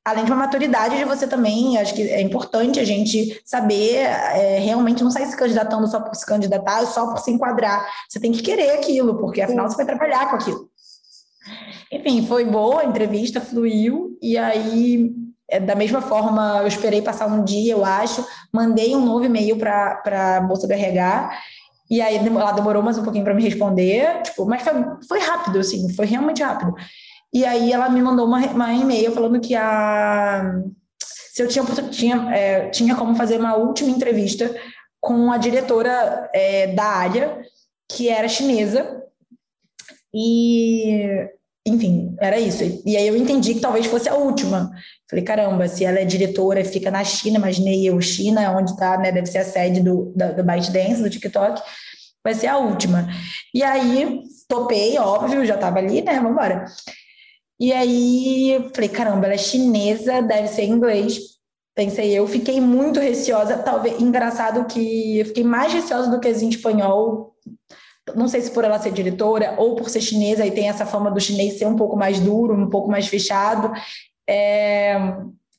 Além 0.05 0.27
de 0.27 0.31
uma 0.31 0.45
maturidade 0.45 0.99
de 0.99 1.07
você 1.07 1.27
também, 1.27 1.79
acho 1.79 1.95
que 1.95 2.03
é 2.03 2.21
importante 2.21 2.79
a 2.79 2.85
gente 2.85 3.41
saber 3.47 4.01
é, 4.01 4.59
realmente 4.59 5.03
não 5.03 5.11
sair 5.11 5.25
se 5.25 5.39
candidatando 5.39 5.89
só 5.89 6.01
por 6.01 6.15
se 6.15 6.27
candidatar, 6.27 6.85
só 6.85 7.07
por 7.07 7.19
se 7.19 7.31
enquadrar. 7.31 7.89
Você 8.07 8.21
tem 8.21 8.31
que 8.31 8.43
querer 8.43 8.73
aquilo, 8.73 9.17
porque 9.17 9.41
afinal 9.41 9.67
você 9.67 9.77
vai 9.77 9.87
trabalhar 9.87 10.29
com 10.29 10.37
aquilo. 10.37 10.69
Enfim, 11.91 12.27
foi 12.27 12.45
boa 12.45 12.83
a 12.83 12.85
entrevista, 12.85 13.41
fluiu, 13.41 14.19
e 14.21 14.37
aí 14.37 15.15
é, 15.49 15.59
da 15.59 15.75
mesma 15.75 16.03
forma, 16.03 16.59
eu 16.61 16.67
esperei 16.67 17.01
passar 17.01 17.27
um 17.27 17.43
dia, 17.43 17.73
eu 17.73 17.87
acho, 17.87 18.23
mandei 18.53 18.95
um 18.95 19.03
novo 19.03 19.25
e-mail 19.25 19.57
para 19.57 20.37
a 20.37 20.43
moça 20.43 20.67
do 20.67 20.75
RH 20.75 21.31
E 21.91 22.01
aí 22.01 22.17
ela 22.17 22.53
demorou 22.53 22.83
mais 22.83 22.99
um 22.99 23.03
pouquinho 23.03 23.25
para 23.25 23.35
me 23.35 23.43
responder, 23.43 24.23
tipo, 24.23 24.45
mas 24.45 24.63
foi, 24.63 24.75
foi 25.09 25.21
rápido, 25.21 25.59
assim, 25.59 25.93
foi 25.95 26.07
realmente 26.07 26.43
rápido. 26.43 26.75
E 27.33 27.45
aí 27.45 27.73
ela 27.73 27.89
me 27.89 28.03
mandou 28.03 28.27
uma, 28.27 28.39
uma 28.47 28.73
e-mail 28.73 29.13
falando 29.13 29.41
que 29.41 29.55
a 29.55 30.63
se 31.39 31.43
eu 31.43 31.49
tinha 31.49 31.65
tinha, 31.91 32.35
é, 32.35 32.69
tinha 32.71 32.97
como 32.97 33.15
fazer 33.15 33.39
uma 33.39 33.55
última 33.55 33.91
entrevista 33.91 34.53
com 35.01 35.31
a 35.31 35.39
diretora 35.39 36.29
é, 36.35 36.67
da 36.69 36.85
área, 36.85 37.41
que 37.89 38.09
era 38.09 38.29
chinesa. 38.29 39.05
E 40.13 41.29
enfim, 41.69 42.17
era 42.21 42.39
isso. 42.39 42.63
E 42.85 42.97
aí 42.97 43.07
eu 43.07 43.17
entendi 43.17 43.55
que 43.55 43.61
talvez 43.61 43.87
fosse 43.87 44.09
a 44.09 44.15
última. 44.15 44.71
Falei, 45.09 45.25
caramba, 45.25 45.69
se 45.69 45.85
ela 45.85 45.99
é 45.99 46.05
diretora, 46.05 46.65
fica 46.65 46.91
na 46.91 47.05
China, 47.05 47.39
imaginei 47.39 47.89
eu, 47.89 48.01
China, 48.01 48.57
onde 48.57 48.73
está, 48.73 48.99
né, 48.99 49.13
deve 49.13 49.27
ser 49.27 49.39
a 49.39 49.45
sede 49.45 49.81
do, 49.81 50.13
da, 50.15 50.33
do 50.33 50.45
ByteDance, 50.45 51.03
do 51.03 51.11
TikTok, 51.11 51.63
vai 52.23 52.35
ser 52.35 52.49
a 52.49 52.59
última. 52.59 53.09
E 53.55 53.63
aí, 53.63 54.23
topei, 54.49 54.99
óbvio, 54.99 55.47
já 55.47 55.55
estava 55.55 55.79
ali, 55.79 56.03
né, 56.03 56.15
vamos 56.17 56.33
embora. 56.33 56.65
E 57.61 57.73
aí, 57.73 58.71
falei, 58.75 58.89
caramba, 58.89 59.27
ela 59.27 59.35
é 59.35 59.39
chinesa, 59.39 60.23
deve 60.23 60.49
ser 60.49 60.65
inglês. 60.65 61.19
Pensei 61.75 62.13
eu, 62.13 62.27
fiquei 62.27 62.61
muito 62.61 63.01
receosa, 63.01 63.57
talvez, 63.59 64.01
engraçado 64.01 64.67
que 64.67 65.19
eu 65.21 65.27
fiquei 65.27 65.45
mais 65.45 65.73
receosa 65.73 66.11
do 66.11 66.21
que 66.21 66.29
em 66.29 66.49
espanhol, 66.49 67.35
não 68.15 68.29
sei 68.29 68.41
se 68.41 68.51
por 68.51 68.65
ela 68.65 68.79
ser 68.79 68.93
diretora 68.93 69.55
ou 69.59 69.75
por 69.75 69.89
ser 69.89 70.01
chinesa 70.01 70.45
e 70.47 70.51
tem 70.51 70.69
essa 70.69 70.87
fama 70.87 71.11
do 71.11 71.21
chinês 71.21 71.59
ser 71.59 71.67
um 71.67 71.77
pouco 71.77 71.97
mais 71.97 72.21
duro, 72.21 72.55
um 72.55 72.69
pouco 72.69 72.91
mais 72.91 73.07
fechado. 73.07 73.73
É, 74.29 74.97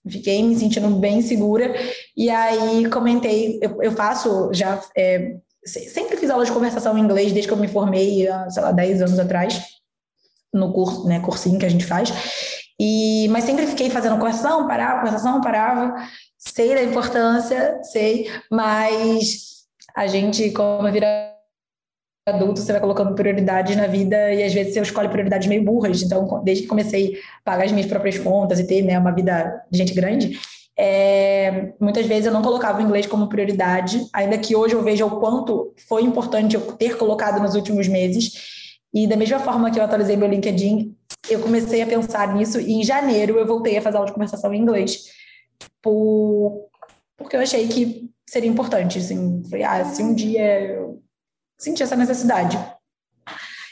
fiquei 0.08 0.42
me 0.44 0.56
sentindo 0.56 0.90
bem 0.90 1.22
segura. 1.22 1.74
E 2.16 2.30
aí 2.30 2.90
comentei, 2.90 3.60
eu, 3.62 3.82
eu 3.82 3.92
faço 3.92 4.50
já. 4.54 4.82
É, 4.96 5.36
sempre 5.66 6.18
fiz 6.18 6.30
aula 6.30 6.46
de 6.46 6.52
conversação 6.52 6.98
em 6.98 7.02
inglês 7.02 7.32
desde 7.32 7.48
que 7.48 7.54
eu 7.54 7.58
me 7.58 7.68
formei, 7.68 8.28
sei 8.50 8.64
lá, 8.64 8.72
10 8.72 9.02
anos 9.02 9.20
atrás, 9.20 9.62
no 10.54 10.74
curso, 10.74 11.08
né, 11.08 11.20
cursinho 11.20 11.60
que 11.60 11.66
a 11.66 11.70
gente 11.70 11.86
faz. 11.86 12.12
E, 12.80 13.28
mas 13.30 13.44
sempre 13.44 13.68
fiquei 13.68 13.90
fazendo 13.90 14.18
conversação, 14.18 14.68
parava, 14.68 15.00
conversação, 15.00 15.42
parava. 15.42 15.96
Sei 16.38 16.74
da 16.74 16.82
importância, 16.82 17.84
sei, 17.84 18.32
mas 18.50 19.50
a 19.94 20.08
gente, 20.08 20.52
como 20.52 20.90
vira 20.90 21.36
adulto, 22.30 22.60
você 22.60 22.72
vai 22.72 22.82
colocando 22.82 23.14
prioridades 23.14 23.76
na 23.76 23.88
vida 23.88 24.34
e 24.34 24.44
às 24.44 24.54
vezes 24.54 24.74
você 24.74 24.82
escolhe 24.82 25.10
prioridades 25.10 25.48
meio 25.48 25.64
burras. 25.64 26.02
Então, 26.02 26.42
desde 26.44 26.64
que 26.64 26.70
comecei 26.70 27.20
a 27.42 27.52
pagar 27.52 27.66
as 27.66 27.72
minhas 27.72 27.88
próprias 27.88 28.18
contas 28.18 28.60
e 28.60 28.68
ter 28.68 28.82
né, 28.82 28.98
uma 28.98 29.12
vida 29.12 29.64
de 29.70 29.78
gente 29.78 29.94
grande, 29.94 30.40
é, 30.78 31.74
muitas 31.78 32.06
vezes 32.06 32.26
eu 32.26 32.32
não 32.32 32.42
colocava 32.42 32.80
o 32.80 32.82
inglês 32.82 33.06
como 33.06 33.28
prioridade, 33.28 34.08
ainda 34.14 34.38
que 34.38 34.56
hoje 34.56 34.76
eu 34.76 34.82
veja 34.82 35.06
o 35.06 35.20
quanto 35.20 35.74
foi 35.90 36.04
importante 36.04 36.56
eu 36.56 36.62
ter 36.74 36.98
colocado 36.98 37.42
nos 37.42 37.54
últimos 37.54 37.88
meses. 37.88 38.32
E 38.94 39.06
da 39.06 39.18
mesma 39.18 39.40
forma 39.40 39.70
que 39.70 39.78
eu 39.78 39.84
atualizei 39.84 40.16
meu 40.16 40.30
LinkedIn, 40.30 40.96
eu 41.30 41.42
comecei 41.42 41.82
a 41.82 41.86
pensar 41.86 42.34
nisso 42.34 42.62
e 42.62 42.74
em 42.74 42.84
janeiro 42.84 43.38
eu 43.38 43.46
voltei 43.46 43.78
a 43.78 43.82
fazer 43.82 43.98
aula 43.98 44.08
de 44.08 44.14
conversação 44.14 44.54
em 44.54 44.62
inglês. 44.62 45.06
Por, 45.82 46.70
porque 47.18 47.36
eu 47.36 47.42
achei 47.42 47.68
que 47.68 48.10
seria 48.26 48.50
importante, 48.50 49.00
assim, 49.00 49.44
ah, 49.66 49.84
se 49.84 50.02
um 50.02 50.14
dia 50.14 50.62
eu 50.62 51.02
senti 51.60 51.84
essa 51.84 51.96
necessidade. 51.96 52.58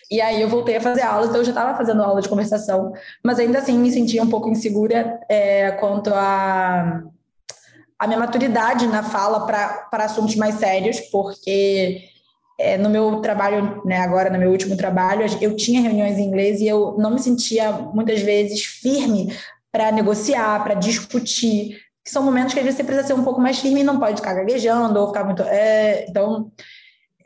E 0.09 0.21
aí 0.21 0.41
eu 0.41 0.47
voltei 0.47 0.77
a 0.77 0.81
fazer 0.81 1.01
aulas, 1.01 1.29
então 1.29 1.41
eu 1.41 1.45
já 1.45 1.51
estava 1.51 1.77
fazendo 1.77 2.01
aula 2.01 2.21
de 2.21 2.29
conversação, 2.29 2.93
mas 3.23 3.39
ainda 3.39 3.59
assim 3.59 3.77
me 3.77 3.91
sentia 3.91 4.23
um 4.23 4.29
pouco 4.29 4.49
insegura 4.49 5.19
é, 5.27 5.71
quanto 5.71 6.13
a, 6.13 7.03
a 7.99 8.07
minha 8.07 8.19
maturidade 8.19 8.87
na 8.87 9.03
fala 9.03 9.45
para 9.45 10.03
assuntos 10.05 10.35
mais 10.35 10.55
sérios, 10.55 11.01
porque 11.11 12.03
é, 12.57 12.77
no 12.77 12.89
meu 12.89 13.19
trabalho, 13.19 13.81
né, 13.85 13.99
agora 13.99 14.29
no 14.29 14.39
meu 14.39 14.49
último 14.49 14.77
trabalho, 14.77 15.25
eu 15.41 15.55
tinha 15.57 15.81
reuniões 15.81 16.17
em 16.17 16.23
inglês 16.23 16.61
e 16.61 16.67
eu 16.67 16.95
não 16.97 17.11
me 17.11 17.19
sentia 17.19 17.71
muitas 17.71 18.21
vezes 18.21 18.63
firme 18.63 19.35
para 19.71 19.91
negociar, 19.91 20.63
para 20.63 20.73
discutir, 20.73 21.81
que 22.03 22.09
são 22.09 22.23
momentos 22.23 22.53
que 22.53 22.59
às 22.59 22.65
vezes 22.65 22.77
você 22.77 22.83
precisa 22.85 23.07
ser 23.07 23.13
um 23.13 23.23
pouco 23.23 23.41
mais 23.41 23.59
firme 23.59 23.81
e 23.81 23.83
não 23.83 23.99
pode 23.99 24.15
ficar 24.15 24.33
gaguejando 24.33 24.97
ou 24.97 25.07
ficar 25.07 25.25
muito. 25.25 25.43
É, 25.43 26.05
então 26.07 26.49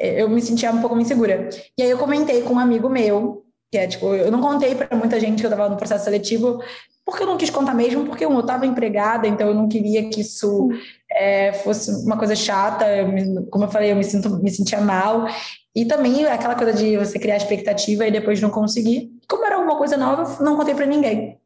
eu 0.01 0.29
me 0.29 0.41
sentia 0.41 0.71
um 0.71 0.81
pouco 0.81 0.99
insegura. 0.99 1.49
E 1.77 1.83
aí 1.83 1.89
eu 1.89 1.97
comentei 1.97 2.41
com 2.41 2.55
um 2.55 2.59
amigo 2.59 2.89
meu, 2.89 3.45
que 3.71 3.77
é 3.77 3.87
tipo, 3.87 4.13
eu 4.13 4.31
não 4.31 4.41
contei 4.41 4.75
para 4.75 4.95
muita 4.97 5.19
gente 5.19 5.39
que 5.39 5.45
eu 5.45 5.51
estava 5.51 5.69
no 5.69 5.77
processo 5.77 6.03
seletivo, 6.03 6.61
porque 7.05 7.23
eu 7.23 7.27
não 7.27 7.37
quis 7.37 7.49
contar 7.49 7.73
mesmo, 7.73 8.05
porque 8.05 8.25
eu 8.25 8.39
estava 8.39 8.65
empregada, 8.65 9.27
então 9.27 9.47
eu 9.47 9.53
não 9.53 9.67
queria 9.67 10.09
que 10.09 10.21
isso 10.21 10.69
é, 11.09 11.53
fosse 11.53 11.91
uma 12.05 12.17
coisa 12.17 12.35
chata. 12.35 12.85
Eu 12.87 13.07
me, 13.07 13.45
como 13.47 13.65
eu 13.65 13.69
falei, 13.69 13.91
eu 13.91 13.95
me, 13.95 14.03
sinto, 14.03 14.29
me 14.41 14.49
sentia 14.49 14.81
mal. 14.81 15.27
E 15.75 15.85
também 15.85 16.25
aquela 16.25 16.55
coisa 16.55 16.73
de 16.73 16.97
você 16.97 17.17
criar 17.17 17.37
expectativa 17.37 18.05
e 18.05 18.11
depois 18.11 18.41
não 18.41 18.49
conseguir. 18.49 19.09
Como 19.27 19.45
era 19.45 19.55
alguma 19.55 19.77
coisa 19.77 19.97
nova, 19.97 20.43
não 20.43 20.57
contei 20.57 20.75
para 20.75 20.85
ninguém. 20.85 21.37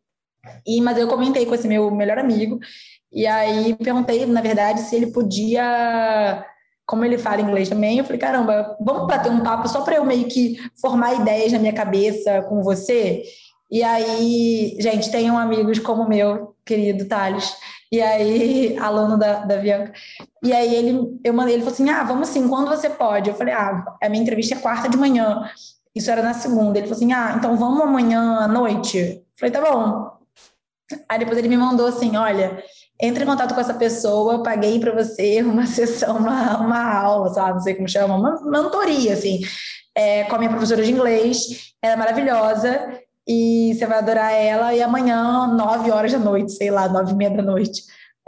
E, 0.65 0.81
mas 0.81 0.97
eu 0.97 1.07
comentei 1.07 1.45
com 1.45 1.55
esse 1.55 1.67
meu 1.67 1.89
melhor 1.91 2.17
amigo, 2.17 2.59
e 3.11 3.25
aí 3.25 3.73
perguntei, 3.75 4.25
na 4.25 4.41
verdade, 4.41 4.81
se 4.81 4.95
ele 4.95 5.07
podia 5.07 6.45
como 6.85 7.03
ele 7.03 7.17
fala 7.17 7.41
inglês 7.41 7.69
também, 7.69 7.97
eu 7.97 8.05
falei, 8.05 8.19
caramba, 8.19 8.77
vamos 8.79 9.07
bater 9.07 9.31
um 9.31 9.41
papo 9.41 9.67
só 9.67 9.81
para 9.81 9.95
eu 9.95 10.05
meio 10.05 10.27
que 10.27 10.57
formar 10.79 11.15
ideias 11.15 11.51
na 11.51 11.59
minha 11.59 11.73
cabeça 11.73 12.43
com 12.43 12.61
você? 12.61 13.23
E 13.71 13.83
aí, 13.83 14.77
gente, 14.79 15.09
tenham 15.09 15.37
amigos 15.37 15.79
como 15.79 16.03
o 16.03 16.09
meu 16.09 16.55
querido 16.63 17.05
Thales, 17.05 17.55
e 17.91 18.01
aí, 18.01 18.77
aluno 18.79 19.17
da, 19.17 19.45
da 19.45 19.57
Bianca. 19.57 19.93
E 20.43 20.53
aí 20.53 20.75
ele, 20.75 21.19
eu 21.23 21.33
mandei, 21.33 21.55
ele 21.55 21.63
falou 21.63 21.73
assim, 21.73 21.89
ah, 21.89 22.03
vamos 22.03 22.29
sim, 22.29 22.47
quando 22.47 22.69
você 22.69 22.89
pode? 22.89 23.29
Eu 23.29 23.35
falei, 23.35 23.53
ah, 23.53 23.83
a 24.01 24.09
minha 24.09 24.21
entrevista 24.21 24.55
é 24.55 24.59
quarta 24.59 24.87
de 24.87 24.97
manhã. 24.97 25.49
Isso 25.95 26.11
era 26.11 26.21
na 26.21 26.33
segunda. 26.33 26.77
Ele 26.77 26.87
falou 26.87 26.97
assim, 26.97 27.13
ah, 27.13 27.35
então 27.37 27.55
vamos 27.57 27.81
amanhã 27.81 28.37
à 28.39 28.47
noite? 28.47 28.97
Eu 28.97 29.23
falei, 29.39 29.51
tá 29.51 29.61
bom. 29.61 30.11
Aí 31.09 31.17
depois 31.17 31.37
ele 31.37 31.47
me 31.47 31.57
mandou 31.57 31.87
assim, 31.87 32.15
olha, 32.15 32.63
entre 33.01 33.23
em 33.23 33.27
contato 33.27 33.53
com 33.53 33.61
essa 33.61 33.73
pessoa, 33.73 34.43
paguei 34.43 34.79
para 34.79 34.93
você 34.93 35.41
uma 35.43 35.65
sessão, 35.65 36.17
uma, 36.17 36.57
uma 36.59 36.93
aula, 36.93 37.33
sabe? 37.33 37.53
Não 37.53 37.59
sei 37.59 37.75
como 37.75 37.87
chama, 37.87 38.15
uma 38.15 38.41
mentoria, 38.49 39.13
assim, 39.13 39.41
é, 39.93 40.23
com 40.25 40.35
a 40.35 40.37
minha 40.37 40.49
professora 40.49 40.83
de 40.83 40.91
inglês. 40.91 41.73
Ela 41.81 41.93
é 41.93 41.97
maravilhosa 41.97 42.99
e 43.27 43.73
você 43.73 43.85
vai 43.85 43.99
adorar 43.99 44.31
ela. 44.33 44.73
E 44.73 44.81
amanhã, 44.81 45.47
nove 45.47 45.91
horas 45.91 46.11
da 46.11 46.19
noite, 46.19 46.51
sei 46.53 46.71
lá, 46.71 46.87
nove 46.87 47.11
e 47.11 47.15
meia 47.15 47.31
da 47.31 47.43
noite. 47.43 47.83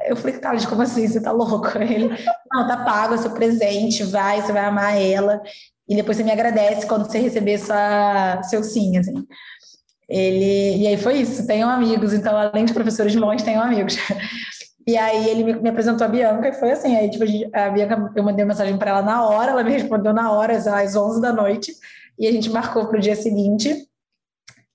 Eu 0.05 0.15
falei, 0.15 0.37
Carlos, 0.39 0.65
como 0.65 0.81
assim? 0.81 1.07
Você 1.07 1.21
tá 1.21 1.31
louco? 1.31 1.67
Ele, 1.79 2.09
não, 2.51 2.67
tá 2.67 2.77
pago, 2.77 3.15
é 3.15 3.17
seu 3.17 3.31
presente, 3.31 4.03
vai, 4.03 4.41
você 4.41 4.51
vai 4.53 4.65
amar 4.65 5.01
ela. 5.01 5.41
E 5.87 5.95
depois 5.95 6.17
você 6.17 6.23
me 6.23 6.31
agradece 6.31 6.85
quando 6.85 7.05
você 7.05 7.17
receber 7.19 7.57
sua, 7.57 8.41
seu 8.43 8.63
sim, 8.63 8.97
assim. 8.97 9.13
Ele, 10.09 10.83
e 10.83 10.87
aí 10.87 10.97
foi 10.97 11.17
isso, 11.17 11.45
tenham 11.45 11.69
amigos, 11.69 12.13
então 12.13 12.37
além 12.37 12.63
de 12.63 12.73
professores 12.73 13.13
longe, 13.15 13.43
tenham 13.43 13.61
amigos. 13.61 13.97
E 14.87 14.97
aí 14.97 15.29
ele 15.29 15.53
me, 15.53 15.69
apresentou 15.69 16.05
a 16.05 16.09
Bianca 16.09 16.47
e 16.47 16.53
foi 16.53 16.71
assim, 16.71 16.95
aí 16.95 17.09
tipo, 17.09 17.25
a 17.53 17.69
Bianca, 17.69 18.11
eu 18.15 18.23
mandei 18.23 18.45
uma 18.45 18.53
mensagem 18.53 18.77
para 18.77 18.91
ela 18.91 19.01
na 19.01 19.27
hora, 19.27 19.51
ela 19.51 19.63
me 19.63 19.71
respondeu 19.71 20.13
na 20.13 20.31
hora, 20.31 20.55
às 20.55 20.95
11 20.95 21.21
da 21.21 21.33
noite, 21.33 21.73
e 22.17 22.25
a 22.25 22.31
gente 22.31 22.49
marcou 22.49 22.87
para 22.87 22.97
o 22.97 23.01
dia 23.01 23.15
seguinte, 23.15 23.85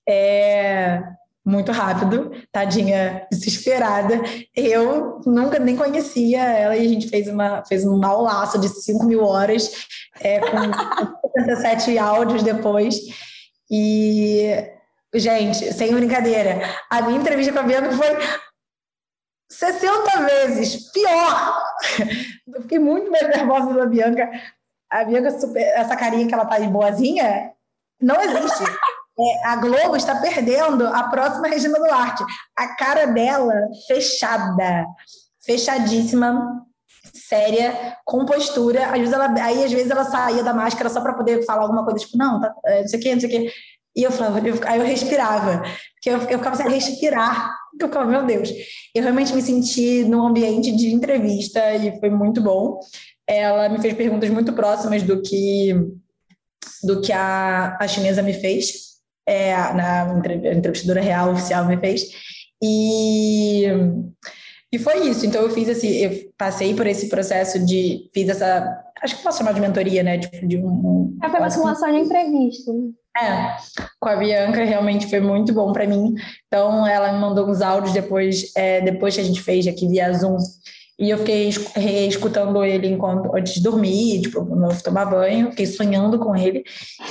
é, 0.07 1.01
muito 1.43 1.71
rápido, 1.71 2.31
tadinha, 2.51 3.25
desesperada. 3.31 4.21
Eu 4.55 5.19
nunca 5.25 5.57
nem 5.57 5.75
conhecia 5.75 6.43
ela 6.43 6.77
e 6.77 6.85
a 6.85 6.89
gente 6.89 7.09
fez, 7.09 7.27
uma, 7.27 7.65
fez 7.65 7.83
um 7.83 8.05
aulaço 8.05 8.59
de 8.59 8.69
5 8.69 9.03
mil 9.05 9.23
horas, 9.23 9.87
é, 10.21 10.39
com 10.39 10.57
77 11.41 11.97
áudios 11.97 12.43
depois, 12.43 12.95
e 13.69 14.73
Gente, 15.15 15.71
sem 15.73 15.93
brincadeira, 15.93 16.59
a 16.89 17.03
minha 17.03 17.19
entrevista 17.19 17.53
com 17.53 17.59
a 17.59 17.63
Bianca 17.63 17.91
foi 17.91 18.07
60 19.57 20.21
vezes 20.21 20.91
pior. 20.91 21.63
Eu 22.47 22.61
fiquei 22.61 22.79
muito 22.79 23.09
mais 23.11 23.27
nervosa 23.27 23.73
da 23.73 23.85
Bianca. 23.85 24.29
A 24.89 25.03
Bianca, 25.03 25.39
super, 25.39 25.61
essa 25.61 25.95
carinha 25.95 26.27
que 26.27 26.33
ela 26.33 26.45
tá 26.45 26.59
de 26.59 26.67
boazinha, 26.67 27.51
não 28.01 28.19
existe. 28.21 28.63
É, 29.19 29.47
a 29.47 29.55
Globo 29.57 29.95
está 29.95 30.15
perdendo 30.15 30.87
a 30.87 31.03
próxima 31.03 31.47
Regina 31.47 31.77
Duarte. 31.77 32.23
A 32.57 32.75
cara 32.75 33.05
dela 33.05 33.53
fechada, 33.87 34.85
fechadíssima, 35.45 36.65
séria, 37.13 37.97
com 38.05 38.25
postura. 38.25 38.87
Às 38.87 38.99
vezes 38.99 39.13
ela, 39.13 39.33
aí, 39.43 39.63
às 39.63 39.71
vezes, 39.71 39.91
ela 39.91 40.03
saía 40.03 40.43
da 40.43 40.53
máscara 40.53 40.89
só 40.89 41.01
para 41.01 41.13
poder 41.13 41.45
falar 41.45 41.61
alguma 41.61 41.83
coisa, 41.83 41.99
tipo, 41.99 42.17
não, 42.17 42.41
tá, 42.41 42.53
é, 42.65 42.81
não 42.81 42.87
sei 42.87 42.99
o 42.99 43.03
quê, 43.03 43.13
não 43.13 43.21
sei 43.21 43.29
o 43.29 43.31
quê. 43.31 43.53
E 43.95 44.03
eu 44.03 44.11
falava, 44.11 44.45
eu, 44.47 44.59
aí 44.65 44.79
eu 44.79 44.85
respirava, 44.85 45.61
porque 45.93 46.09
eu, 46.09 46.17
eu 46.29 46.37
ficava 46.39 46.55
sem 46.55 46.69
respirar, 46.69 47.53
eu 47.79 47.87
ficava, 47.87 48.09
meu 48.09 48.25
Deus. 48.25 48.49
Eu 48.93 49.03
realmente 49.03 49.33
me 49.33 49.41
senti 49.41 50.03
num 50.03 50.25
ambiente 50.25 50.75
de 50.75 50.91
entrevista 50.91 51.75
e 51.75 51.99
foi 51.99 52.09
muito 52.09 52.41
bom. 52.41 52.79
Ela 53.27 53.69
me 53.69 53.79
fez 53.79 53.93
perguntas 53.93 54.29
muito 54.29 54.53
próximas 54.53 55.03
do 55.03 55.21
que 55.21 55.73
do 56.83 57.01
que 57.01 57.13
a, 57.13 57.77
a 57.79 57.87
chinesa 57.87 58.21
me 58.21 58.33
fez, 58.33 58.93
é, 59.25 59.53
na 59.73 60.11
a 60.11 60.53
entrevistadora 60.53 61.01
real 61.01 61.31
oficial 61.31 61.65
me 61.65 61.77
fez. 61.77 62.03
E 62.61 63.65
E 64.71 64.79
foi 64.79 65.07
isso. 65.07 65.25
Então 65.25 65.41
eu 65.41 65.49
fiz 65.49 65.69
assim, 65.69 65.89
eu 65.89 66.11
passei 66.37 66.75
por 66.75 66.87
esse 66.87 67.07
processo 67.07 67.63
de 67.65 68.09
fiz 68.13 68.27
essa, 68.27 68.83
acho 69.01 69.17
que 69.17 69.23
posso 69.23 69.37
chamar 69.37 69.53
de 69.53 69.61
mentoria, 69.61 70.03
né? 70.03 70.17
Tipo 70.17 70.47
de 70.47 70.57
um. 70.57 71.17
É 71.21 71.27
uma 71.27 71.49
simulação 71.49 71.91
de 71.91 71.99
entrevista. 71.99 72.71
É, 73.15 73.55
com 73.99 74.09
a 74.09 74.15
Bianca 74.15 74.63
realmente 74.63 75.07
foi 75.07 75.19
muito 75.19 75.53
bom 75.53 75.71
para 75.71 75.85
mim. 75.85 76.15
Então 76.47 76.85
ela 76.85 77.13
me 77.13 77.19
mandou 77.19 77.47
uns 77.47 77.61
áudios 77.61 77.93
depois, 77.93 78.51
é, 78.55 78.81
depois 78.81 79.15
que 79.15 79.21
a 79.21 79.23
gente 79.23 79.41
fez 79.41 79.67
aqui 79.67 79.87
via 79.87 80.11
Zoom. 80.13 80.37
E 80.99 81.09
eu 81.09 81.17
fiquei 81.17 81.49
escutando 82.07 82.63
ele 82.63 82.87
enquanto, 82.87 83.35
antes 83.35 83.55
de 83.55 83.63
dormir, 83.63 84.21
tipo, 84.21 84.45
quando 84.45 84.71
eu 84.71 84.83
tomar 84.83 85.05
banho, 85.05 85.49
fiquei 85.49 85.65
sonhando 85.65 86.19
com 86.19 86.35
ele. 86.35 86.63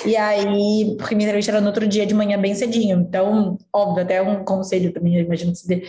E 0.06 0.16
aí, 0.16 0.94
porque 0.96 1.16
minha 1.16 1.26
entrevista 1.26 1.50
era 1.50 1.60
no 1.60 1.66
outro 1.66 1.86
dia 1.86 2.06
de 2.06 2.14
manhã 2.14 2.40
bem 2.40 2.54
cedinho. 2.54 3.00
Então, 3.00 3.58
óbvio, 3.72 4.04
até 4.04 4.22
um 4.22 4.44
conselho 4.44 4.92
também, 4.92 5.16
eu 5.16 5.24
imagino 5.24 5.54
se 5.54 5.82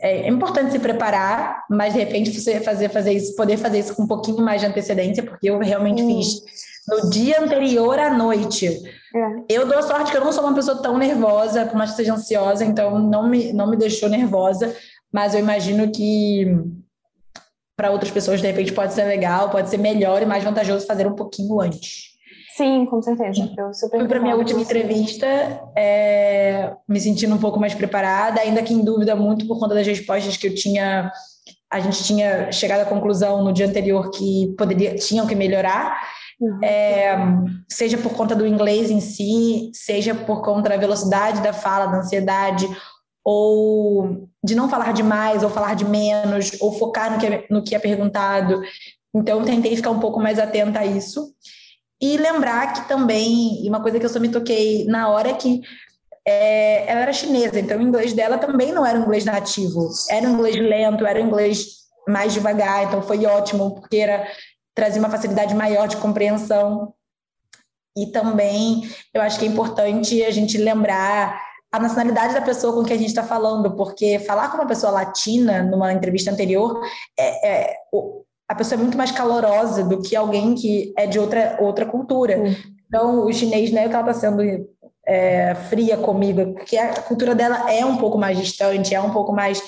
é 0.00 0.28
importante 0.28 0.72
se 0.72 0.78
preparar, 0.78 1.64
mas 1.70 1.92
de 1.92 2.00
repente 2.00 2.32
você 2.32 2.60
fazer, 2.60 2.88
fazer 2.88 3.12
isso, 3.12 3.36
poder 3.36 3.56
fazer 3.56 3.78
isso 3.78 3.94
com 3.94 4.02
um 4.02 4.06
pouquinho 4.08 4.42
mais 4.42 4.60
de 4.60 4.66
antecedência, 4.66 5.22
porque 5.22 5.48
eu 5.48 5.58
realmente 5.58 6.02
hum. 6.02 6.06
fiz 6.08 6.42
no 6.88 7.10
dia 7.10 7.40
anterior 7.40 7.98
à 7.98 8.10
noite. 8.10 8.82
É. 9.16 9.44
Eu 9.48 9.66
dou 9.66 9.82
sorte 9.82 10.10
que 10.10 10.16
eu 10.16 10.24
não 10.24 10.30
sou 10.30 10.44
uma 10.44 10.54
pessoa 10.54 10.82
tão 10.82 10.98
nervosa, 10.98 11.64
por 11.64 11.74
mais 11.76 11.90
que 11.90 11.96
seja 11.96 12.12
ansiosa, 12.12 12.64
então 12.64 12.98
não 12.98 13.26
me, 13.26 13.50
não 13.50 13.70
me 13.70 13.76
deixou 13.76 14.10
nervosa, 14.10 14.76
mas 15.10 15.32
eu 15.32 15.40
imagino 15.40 15.90
que 15.90 16.46
para 17.74 17.90
outras 17.90 18.10
pessoas, 18.10 18.40
de 18.40 18.46
repente, 18.46 18.72
pode 18.72 18.92
ser 18.92 19.04
legal, 19.04 19.48
pode 19.50 19.70
ser 19.70 19.78
melhor 19.78 20.22
e 20.22 20.26
mais 20.26 20.44
vantajoso 20.44 20.86
fazer 20.86 21.06
um 21.06 21.14
pouquinho 21.14 21.60
antes. 21.60 22.16
Sim, 22.56 22.86
com 22.86 23.02
certeza. 23.02 23.52
Eu 23.56 23.72
super 23.72 23.98
Fui 23.98 24.08
para 24.08 24.20
minha 24.20 24.34
última 24.34 24.60
entrevista, 24.62 25.26
é, 25.76 26.74
me 26.88 26.98
sentindo 26.98 27.34
um 27.34 27.38
pouco 27.38 27.60
mais 27.60 27.74
preparada, 27.74 28.40
ainda 28.40 28.62
que 28.62 28.72
em 28.72 28.82
dúvida 28.82 29.14
muito 29.14 29.46
por 29.46 29.58
conta 29.58 29.74
das 29.74 29.86
respostas 29.86 30.36
que 30.36 30.46
eu 30.46 30.54
tinha. 30.54 31.12
A 31.70 31.80
gente 31.80 32.02
tinha 32.04 32.50
chegado 32.52 32.80
à 32.80 32.84
conclusão 32.86 33.44
no 33.44 33.52
dia 33.52 33.66
anterior 33.66 34.10
que 34.10 34.54
poderia, 34.56 34.94
tinham 34.94 35.26
que 35.26 35.34
melhorar. 35.34 36.00
Uhum. 36.38 36.62
É, 36.62 37.16
seja 37.68 37.96
por 37.96 38.12
conta 38.12 38.34
do 38.34 38.46
inglês 38.46 38.90
em 38.90 39.00
si, 39.00 39.70
seja 39.72 40.14
por 40.14 40.42
conta 40.42 40.68
da 40.68 40.76
velocidade 40.76 41.40
da 41.40 41.52
fala, 41.52 41.86
da 41.86 41.98
ansiedade, 41.98 42.68
ou 43.24 44.28
de 44.44 44.54
não 44.54 44.68
falar 44.68 44.92
demais, 44.92 45.42
ou 45.42 45.50
falar 45.50 45.74
de 45.74 45.84
menos, 45.84 46.52
ou 46.60 46.72
focar 46.72 47.12
no 47.12 47.18
que 47.18 47.26
é, 47.26 47.46
no 47.50 47.64
que 47.64 47.74
é 47.74 47.78
perguntado. 47.78 48.60
Então, 49.14 49.44
tentei 49.44 49.74
ficar 49.74 49.90
um 49.90 50.00
pouco 50.00 50.20
mais 50.20 50.38
atenta 50.38 50.80
a 50.80 50.86
isso. 50.86 51.34
E 52.00 52.18
lembrar 52.18 52.74
que 52.74 52.86
também, 52.88 53.66
uma 53.66 53.80
coisa 53.80 53.98
que 53.98 54.04
eu 54.04 54.10
só 54.10 54.20
me 54.20 54.28
toquei 54.28 54.84
na 54.84 55.08
hora 55.08 55.30
é 55.30 55.34
que 55.34 55.62
é, 56.26 56.90
ela 56.90 57.00
era 57.02 57.12
chinesa, 57.12 57.58
então 57.58 57.78
o 57.78 57.82
inglês 57.82 58.12
dela 58.12 58.36
também 58.36 58.72
não 58.72 58.84
era 58.84 58.98
um 58.98 59.02
inglês 59.02 59.24
nativo, 59.24 59.88
era 60.10 60.28
um 60.28 60.34
inglês 60.34 60.56
lento, 60.56 61.06
era 61.06 61.22
um 61.22 61.26
inglês 61.26 61.86
mais 62.08 62.34
devagar, 62.34 62.84
então 62.84 63.00
foi 63.00 63.24
ótimo, 63.24 63.76
porque 63.76 63.96
era 63.96 64.26
trazer 64.76 65.00
uma 65.00 65.10
facilidade 65.10 65.54
maior 65.54 65.88
de 65.88 65.96
compreensão. 65.96 66.94
E 67.96 68.06
também 68.06 68.82
eu 69.12 69.22
acho 69.22 69.38
que 69.38 69.46
é 69.46 69.48
importante 69.48 70.22
a 70.22 70.30
gente 70.30 70.56
lembrar 70.58 71.42
a 71.72 71.80
nacionalidade 71.80 72.34
da 72.34 72.42
pessoa 72.42 72.74
com 72.74 72.84
que 72.84 72.92
a 72.92 72.96
gente 72.96 73.08
está 73.08 73.24
falando, 73.24 73.74
porque 73.74 74.20
falar 74.20 74.50
com 74.50 74.58
uma 74.58 74.66
pessoa 74.66 74.92
latina 74.92 75.62
numa 75.62 75.92
entrevista 75.92 76.30
anterior 76.30 76.80
é, 77.18 77.48
é 77.48 77.76
a 78.48 78.54
pessoa 78.54 78.78
é 78.78 78.82
muito 78.82 78.96
mais 78.96 79.10
calorosa 79.10 79.82
do 79.82 80.00
que 80.00 80.14
alguém 80.14 80.54
que 80.54 80.94
é 80.96 81.06
de 81.06 81.18
outra, 81.18 81.56
outra 81.60 81.84
cultura. 81.84 82.38
Uhum. 82.38 82.54
Então, 82.86 83.26
o 83.26 83.32
chinês 83.32 83.72
não 83.72 83.82
é 83.82 83.88
que 83.88 83.94
ela 83.94 84.08
está 84.08 84.14
sendo 84.14 84.42
é, 85.04 85.54
fria 85.68 85.96
comigo, 85.96 86.54
porque 86.54 86.76
a 86.78 87.02
cultura 87.02 87.34
dela 87.34 87.70
é 87.72 87.84
um 87.84 87.96
pouco 87.96 88.16
mais 88.16 88.38
distante, 88.38 88.94
é 88.94 89.00
um 89.00 89.10
pouco 89.10 89.32
mais 89.32 89.60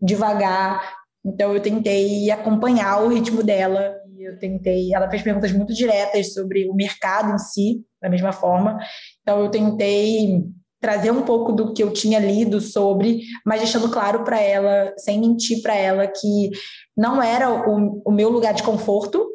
devagar. 0.00 0.82
Então, 1.24 1.54
eu 1.54 1.60
tentei 1.60 2.30
acompanhar 2.30 3.02
o 3.02 3.08
ritmo 3.08 3.42
dela. 3.42 3.94
Eu 4.24 4.38
tentei. 4.38 4.94
Ela 4.94 5.10
fez 5.10 5.22
perguntas 5.22 5.52
muito 5.52 5.74
diretas 5.74 6.32
sobre 6.32 6.66
o 6.68 6.74
mercado 6.74 7.34
em 7.34 7.38
si, 7.38 7.84
da 8.00 8.08
mesma 8.08 8.32
forma. 8.32 8.78
Então, 9.20 9.40
eu 9.40 9.50
tentei 9.50 10.42
trazer 10.80 11.10
um 11.10 11.22
pouco 11.22 11.52
do 11.52 11.74
que 11.74 11.82
eu 11.82 11.92
tinha 11.92 12.18
lido 12.18 12.60
sobre, 12.60 13.20
mas 13.44 13.60
deixando 13.60 13.90
claro 13.90 14.24
para 14.24 14.40
ela, 14.40 14.94
sem 14.96 15.20
mentir 15.20 15.60
para 15.62 15.74
ela, 15.74 16.06
que 16.06 16.50
não 16.96 17.22
era 17.22 17.50
o, 17.50 18.02
o, 18.04 18.12
meu 18.12 18.30
lugar 18.30 18.54
de 18.54 18.62
conforto 18.62 19.26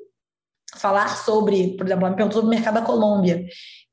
falar 0.76 1.18
sobre, 1.18 1.76
por 1.76 1.86
exemplo, 1.86 2.06
ela 2.06 2.12
me 2.12 2.16
perguntou 2.16 2.42
sobre 2.42 2.56
o 2.56 2.58
mercado 2.58 2.76
da 2.76 2.82
Colômbia. 2.82 3.46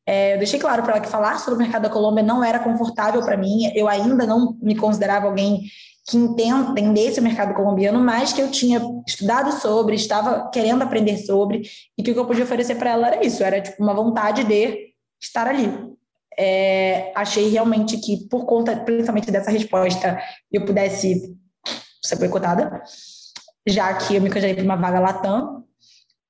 É, 0.07 0.35
eu 0.35 0.39
deixei 0.39 0.61
claro 0.61 0.83
para 0.83 0.93
ela 0.93 1.01
que 1.01 1.11
falar 1.11 1.39
sobre 1.39 1.55
o 1.55 1.63
mercado 1.63 1.83
da 1.83 1.91
Colômbia 1.91 2.23
não 2.23 2.45
era 2.45 2.59
confortável 2.59 3.23
para 3.23 3.37
mim, 3.37 3.71
eu 3.75 3.89
ainda 3.89 4.27
não 4.27 4.57
me 4.63 4.77
considerava 4.77 5.27
alguém 5.27 5.63
que 6.07 6.17
entendesse 6.17 7.19
o 7.19 7.23
mercado 7.23 7.55
colombiano, 7.55 8.01
mas 8.01 8.33
que 8.33 8.41
eu 8.41 8.51
tinha 8.51 8.81
estudado 9.07 9.53
sobre, 9.61 9.97
estava 9.97 10.49
querendo 10.51 10.83
aprender 10.83 11.19
sobre, 11.19 11.63
e 11.99 12.03
que 12.03 12.11
o 12.13 12.15
que 12.15 12.21
eu 12.21 12.27
podia 12.27 12.45
oferecer 12.45 12.77
para 12.77 12.91
ela 12.91 13.09
era 13.09 13.27
isso, 13.27 13.43
era 13.43 13.61
tipo 13.61 13.83
uma 13.83 13.95
vontade 13.95 14.45
de 14.45 14.95
estar 15.21 15.49
ali 15.49 15.97
é, 16.37 17.13
achei 17.15 17.49
realmente 17.49 17.97
que, 17.99 18.29
por 18.29 18.45
conta 18.45 18.77
principalmente 18.77 19.31
dessa 19.31 19.51
resposta, 19.51 20.21
eu 20.53 20.65
pudesse 20.65 21.35
ser 22.03 22.17
boicotada, 22.17 22.83
já 23.67 23.93
que 23.95 24.17
eu 24.17 24.21
me 24.21 24.29
candidatei 24.29 24.63
para 24.63 24.65
uma 24.65 24.77
vaga 24.77 25.01
Latam, 25.01 25.65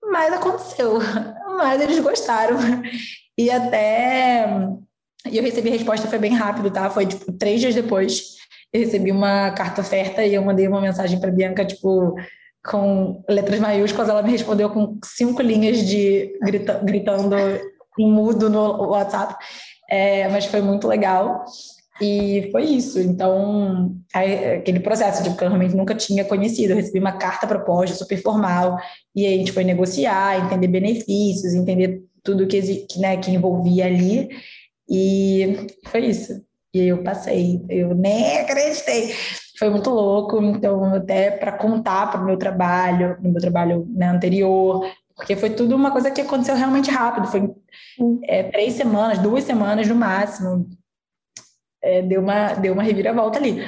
mas 0.02 0.32
aconteceu, 0.32 0.98
mas 1.58 1.80
eles 1.80 1.98
gostaram. 1.98 2.56
E 3.36 3.50
até 3.50 4.46
eu 5.30 5.42
recebi 5.42 5.68
a 5.68 5.72
resposta, 5.72 6.08
foi 6.08 6.18
bem 6.18 6.34
rápido, 6.34 6.70
tá? 6.70 6.88
Foi 6.88 7.04
tipo 7.04 7.32
três 7.32 7.60
dias 7.60 7.74
depois. 7.74 8.36
Eu 8.76 8.84
recebi 8.84 9.10
uma 9.10 9.50
carta 9.52 9.80
oferta 9.80 10.22
e 10.22 10.34
eu 10.34 10.44
mandei 10.44 10.68
uma 10.68 10.82
mensagem 10.82 11.18
para 11.18 11.30
Bianca, 11.30 11.64
tipo, 11.64 12.14
com 12.62 13.24
letras 13.26 13.58
maiúsculas. 13.58 14.10
Ela 14.10 14.22
me 14.22 14.30
respondeu 14.30 14.68
com 14.68 14.98
cinco 15.02 15.40
linhas 15.40 15.78
de 15.86 16.38
grita, 16.42 16.78
gritando 16.84 17.34
em 17.98 18.10
mudo 18.10 18.50
no 18.50 18.90
WhatsApp. 18.90 19.34
É, 19.88 20.28
mas 20.28 20.44
foi 20.44 20.60
muito 20.60 20.86
legal. 20.86 21.42
E 22.02 22.50
foi 22.52 22.64
isso. 22.64 23.00
Então, 23.00 23.96
aquele 24.12 24.80
processo 24.80 25.22
de 25.22 25.34
que 25.34 25.42
eu 25.42 25.48
realmente 25.48 25.74
nunca 25.74 25.94
tinha 25.94 26.22
conhecido. 26.22 26.72
Eu 26.72 26.76
recebi 26.76 26.98
uma 26.98 27.12
carta 27.12 27.46
proposta 27.46 27.96
super 27.96 28.20
formal, 28.20 28.76
e 29.14 29.24
aí 29.24 29.36
a 29.36 29.38
gente 29.38 29.52
foi 29.52 29.64
negociar, 29.64 30.44
entender 30.44 30.68
benefícios, 30.68 31.54
entender 31.54 32.02
tudo 32.22 32.46
que, 32.46 32.86
né, 32.98 33.16
que 33.16 33.30
envolvia 33.30 33.86
ali. 33.86 34.28
E 34.86 35.66
foi 35.86 36.06
isso. 36.06 36.45
E 36.76 36.88
eu 36.88 37.02
passei. 37.02 37.64
Eu 37.70 37.94
nem 37.94 38.40
acreditei. 38.40 39.14
Foi 39.58 39.70
muito 39.70 39.88
louco. 39.88 40.42
Então, 40.42 40.84
até 40.94 41.30
para 41.30 41.52
contar 41.52 42.10
para 42.10 42.20
o 42.20 42.24
meu 42.26 42.36
trabalho, 42.36 43.16
no 43.22 43.30
meu 43.30 43.40
trabalho 43.40 43.88
né, 43.94 44.08
anterior, 44.08 44.86
porque 45.16 45.34
foi 45.34 45.48
tudo 45.48 45.74
uma 45.74 45.90
coisa 45.90 46.10
que 46.10 46.20
aconteceu 46.20 46.54
realmente 46.54 46.90
rápido. 46.90 47.28
Foi 47.28 47.50
é, 48.24 48.42
três 48.42 48.74
semanas, 48.74 49.18
duas 49.18 49.44
semanas 49.44 49.88
no 49.88 49.94
máximo. 49.94 50.68
É, 51.82 52.02
deu, 52.02 52.20
uma, 52.20 52.52
deu 52.52 52.74
uma 52.74 52.82
reviravolta 52.82 53.38
ali. 53.38 53.64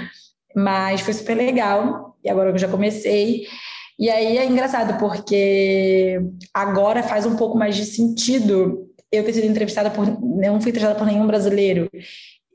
Mas 0.55 1.01
foi 1.01 1.15
super 1.15 1.35
legal. 1.35 2.15
E 2.23 2.29
agora 2.29 2.51
eu 2.51 2.59
já 2.59 2.69
comecei. 2.69 3.47
E 3.99 4.11
aí 4.11 4.37
é 4.37 4.45
engraçado, 4.45 4.99
porque 4.99 6.21
agora 6.53 7.03
faz 7.03 7.25
um 7.25 7.37
pouco 7.37 7.57
mais 7.57 7.75
de 7.75 7.87
sentido 7.87 8.87
eu 9.11 9.25
ter 9.25 9.33
sido 9.33 9.47
entrevistada 9.47 9.91
por. 9.91 10.07
Não 10.21 10.61
fui 10.61 10.71
entrevistada 10.71 10.95
por 10.95 11.07
nenhum 11.07 11.27
brasileiro. 11.27 11.89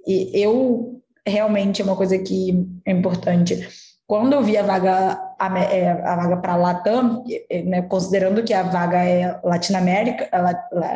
E 0.06 0.32
eu 0.34 1.02
realmente 1.26 1.82
é 1.82 1.86
uma 1.86 1.96
coisa 1.96 2.18
que 2.18 2.68
é 2.86 2.92
importante 2.92 3.68
quando 4.06 4.34
eu 4.34 4.44
vi 4.44 4.58
a 4.58 4.64
vaga 4.64 5.20
a, 5.40 5.60
é, 5.60 5.92
a 5.92 6.16
vaga 6.16 6.38
para 6.38 6.56
Latam, 6.56 7.24
né, 7.66 7.82
considerando 7.84 8.44
que 8.44 8.54
a 8.54 8.64
vaga 8.64 9.04
é 9.04 9.40
Latinoamérica, 9.44 10.30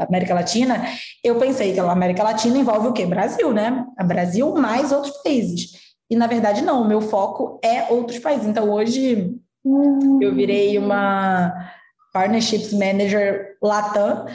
América 0.07 0.33
Latina, 0.33 0.85
eu 1.23 1.39
pensei 1.39 1.73
que 1.73 1.79
a 1.79 1.91
América 1.91 2.23
Latina 2.23 2.57
envolve 2.57 2.89
o 2.89 2.93
quê? 2.93 3.05
Brasil, 3.05 3.51
né? 3.53 3.85
A 3.97 4.03
Brasil 4.03 4.53
mais 4.53 4.91
outros 4.91 5.17
países. 5.23 5.71
E 6.09 6.15
na 6.15 6.27
verdade 6.27 6.61
não, 6.61 6.81
o 6.81 6.87
meu 6.87 7.01
foco 7.01 7.59
é 7.63 7.91
outros 7.91 8.19
países. 8.19 8.45
Então 8.45 8.69
hoje 8.69 9.35
eu 10.21 10.35
virei 10.35 10.77
uma 10.77 11.53
Partnerships 12.13 12.71
Manager 12.71 13.57
Latam 13.61 14.25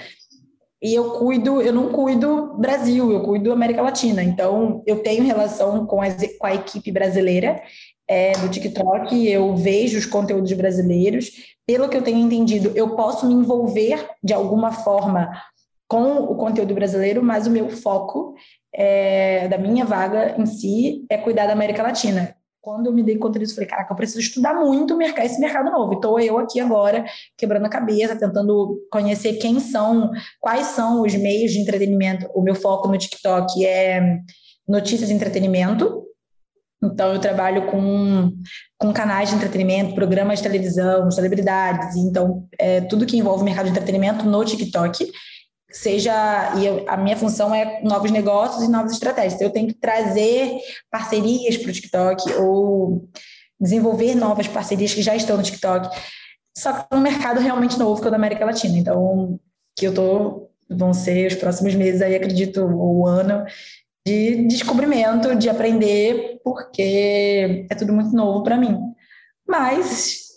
e 0.83 0.95
eu 0.95 1.13
cuido, 1.13 1.63
eu 1.63 1.73
não 1.73 1.93
cuido 1.93 2.55
Brasil, 2.59 3.13
eu 3.13 3.23
cuido 3.23 3.53
América 3.53 3.81
Latina. 3.81 4.23
Então 4.23 4.83
eu 4.85 5.01
tenho 5.01 5.23
relação 5.23 5.87
com, 5.87 6.03
as, 6.03 6.17
com 6.39 6.47
a 6.47 6.55
equipe 6.55 6.91
brasileira 6.91 7.63
é, 8.09 8.33
do 8.33 8.49
TikTok, 8.49 9.29
eu 9.29 9.55
vejo 9.55 9.97
os 9.97 10.07
conteúdos 10.07 10.53
brasileiros. 10.55 11.31
Pelo 11.65 11.89
que 11.89 11.97
eu 11.97 12.03
tenho 12.03 12.19
entendido, 12.19 12.73
eu 12.75 12.97
posso 12.97 13.27
me 13.29 13.35
envolver 13.35 14.05
de 14.23 14.35
alguma 14.35 14.73
forma 14.73 15.31
com 15.87 16.15
o 16.17 16.35
conteúdo 16.35 16.75
brasileiro, 16.75 17.23
mas 17.23 17.47
o 17.47 17.51
meu 17.51 17.71
foco 17.71 18.35
é, 18.75 19.47
da 19.47 19.59
minha 19.59 19.85
vaga 19.85 20.35
em 20.37 20.47
si 20.47 21.07
é 21.09 21.17
cuidar 21.17 21.47
da 21.47 21.53
América 21.53 21.83
Latina. 21.83 22.35
Quando 22.63 22.87
eu 22.87 22.93
me 22.93 23.03
dei 23.03 23.19
conta 23.19 23.41
disso, 23.41 23.57
falei, 23.57 23.69
caraca, 23.69 23.93
eu 23.93 23.97
preciso 23.97 24.21
estudar 24.21 24.55
muito 24.55 24.97
esse 25.03 25.41
mercado 25.41 25.69
novo. 25.69 25.95
Estou 25.95 26.21
eu 26.21 26.39
aqui 26.39 26.61
agora, 26.61 27.05
quebrando 27.37 27.67
a 27.67 27.69
cabeça, 27.69 28.15
tentando 28.15 28.79
conhecer 28.89 29.35
quem 29.35 29.59
são, 29.59 30.13
quais 30.41 30.69
são 30.69 31.03
os 31.03 31.13
meios 31.17 31.51
de 31.51 31.59
entretenimento. 31.59 32.31
O 32.33 32.41
meu 32.41 32.55
foco 32.55 32.87
no 32.87 32.97
TikTok 32.97 33.67
é 33.67 34.21
notícias 34.67 35.11
e 35.11 35.13
entretenimento, 35.13 36.05
Então, 36.85 37.13
eu 37.13 37.21
trabalho 37.21 37.67
com, 37.67 38.33
com 38.79 38.93
canais 38.93 39.31
de 39.31 39.37
entretenimento, 39.37 39.95
programas 39.95 40.39
de 40.39 40.45
televisão, 40.45 41.11
celebridades. 41.11 41.97
Então, 41.97 42.47
é, 42.59 42.81
tudo 42.81 43.07
que 43.07 43.17
envolve 43.17 43.43
o 43.43 43.45
mercado 43.45 43.67
de 43.67 43.73
entretenimento 43.73 44.25
no 44.25 44.45
TikTok. 44.45 45.11
Seja. 45.73 46.55
E 46.57 46.67
eu, 46.67 46.85
a 46.89 46.97
minha 46.97 47.17
função 47.17 47.55
é 47.55 47.81
novos 47.83 48.11
negócios 48.11 48.63
e 48.63 48.69
novas 48.69 48.93
estratégias. 48.93 49.35
Então, 49.35 49.47
eu 49.47 49.53
tenho 49.53 49.69
que 49.69 49.75
trazer 49.75 50.59
parcerias 50.91 51.57
para 51.57 51.71
o 51.71 51.73
TikTok 51.73 52.33
ou 52.35 53.09
desenvolver 53.61 54.15
novas 54.15 54.47
parcerias 54.49 54.93
que 54.93 55.03
já 55.03 55.17
estão 55.17 55.37
no 55.37 55.43
TikTok. 55.43 55.89
Só 56.57 56.73
que 56.73 56.87
é 56.91 56.97
um 56.97 57.01
mercado 57.01 57.41
realmente 57.41 57.79
novo 57.79 58.01
que 58.01 58.07
é 58.07 58.09
o 58.09 58.11
da 58.11 58.17
América 58.17 58.45
Latina. 58.45 58.79
Então, 58.79 59.39
que 59.77 59.87
eu 59.87 59.95
tô. 59.95 60.49
Vão 60.75 60.95
ser 60.95 61.27
os 61.27 61.35
próximos 61.35 61.75
meses 61.75 62.01
aí, 62.01 62.15
acredito, 62.15 62.65
o 62.65 63.07
ano 63.07 63.45
de 64.07 64.47
descobrimento, 64.47 65.35
de 65.35 65.51
aprender, 65.51 66.41
porque 66.43 67.67
é 67.71 67.75
tudo 67.75 67.93
muito 67.93 68.17
novo 68.17 68.43
para 68.43 68.57
mim. 68.57 68.79
Mas 69.47 70.29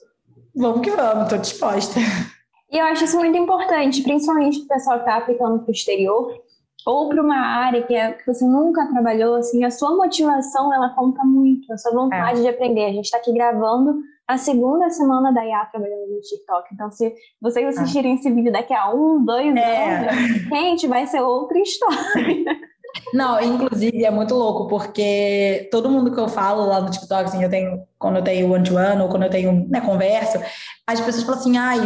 vamos 0.53 0.81
que 0.81 0.91
vamos, 0.91 1.23
estou 1.23 1.38
disposta. 1.38 1.99
E 2.76 2.78
eu 2.78 2.86
acho 2.88 3.05
isso 3.05 3.17
muito 3.17 3.38
importante, 3.38 4.03
principalmente 4.03 4.59
para 4.59 4.65
o 4.65 4.78
pessoal 4.78 4.97
que 4.97 5.03
está 5.05 5.15
aplicando 5.15 5.59
para 5.59 5.69
o 5.69 5.71
exterior 5.71 6.43
ou 6.86 7.07
para 7.07 7.23
uma 7.23 7.38
área 7.38 7.82
que, 7.82 7.95
é, 7.95 8.11
que 8.11 8.26
você 8.28 8.45
nunca 8.45 8.86
trabalhou, 8.88 9.36
assim, 9.36 9.63
a 9.63 9.71
sua 9.71 9.95
motivação 9.95 10.73
ela 10.73 10.89
conta 10.89 11.23
muito, 11.23 11.71
a 11.71 11.78
sua 11.78 11.93
vontade 11.93 12.39
é. 12.39 12.41
de 12.41 12.47
aprender. 12.49 12.84
A 12.84 12.91
gente 12.91 13.05
está 13.05 13.17
aqui 13.17 13.32
gravando 13.32 14.01
a 14.28 14.38
segunda 14.38 14.89
semana 14.89 15.32
da 15.32 15.45
IA 15.45 15.65
trabalhando 15.71 16.11
no 16.11 16.19
TikTok. 16.19 16.67
Então, 16.73 16.91
se 16.91 17.15
vocês 17.41 17.78
assistirem 17.78 18.11
ah. 18.11 18.15
esse 18.15 18.30
vídeo 18.30 18.51
daqui 18.51 18.73
a 18.73 18.93
um, 18.93 19.23
dois 19.23 19.55
é. 19.55 19.95
anos, 19.95 20.15
gente, 20.49 20.86
vai 20.86 21.07
ser 21.07 21.21
outra 21.21 21.57
história. 21.57 21.95
Não, 23.13 23.41
inclusive 23.41 24.03
é 24.03 24.11
muito 24.11 24.33
louco, 24.33 24.67
porque 24.67 25.67
todo 25.71 25.89
mundo 25.89 26.11
que 26.11 26.19
eu 26.19 26.27
falo 26.27 26.65
lá 26.65 26.81
no 26.81 26.89
TikTok, 26.89 27.25
assim, 27.25 27.43
eu 27.43 27.49
tenho, 27.49 27.83
quando 27.97 28.17
eu 28.17 28.23
tenho 28.23 28.51
one-to-one 28.51 29.01
ou 29.01 29.09
quando 29.09 29.23
eu 29.23 29.29
tenho 29.29 29.67
né, 29.69 29.81
conversa, 29.81 30.43
as 30.87 30.99
pessoas 30.99 31.23
falam 31.23 31.39
assim, 31.39 31.57
ai, 31.57 31.79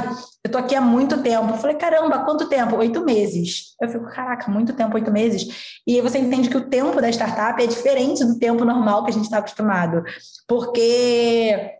eu 0.44 0.52
tô 0.52 0.58
aqui 0.58 0.76
há 0.76 0.82
muito 0.82 1.22
tempo. 1.22 1.54
Eu 1.54 1.58
falei, 1.58 1.76
caramba, 1.76 2.20
quanto 2.20 2.48
tempo? 2.48 2.78
Oito 2.78 3.04
meses. 3.04 3.76
Eu 3.82 3.90
fico, 3.90 4.06
caraca, 4.06 4.50
muito 4.50 4.74
tempo, 4.74 4.96
oito 4.96 5.12
meses. 5.12 5.82
E 5.86 6.00
você 6.02 6.18
entende 6.20 6.50
que 6.50 6.58
o 6.58 6.70
tempo 6.70 7.02
da 7.02 7.10
startup 7.10 7.62
é 7.62 7.68
diferente 7.68 8.24
do 8.24 8.40
tempo 8.40 8.64
normal 8.64 9.04
que 9.04 9.12
a 9.12 9.14
gente 9.14 9.26
está 9.26 9.40
acostumado. 9.40 10.04
Porque 10.48 11.79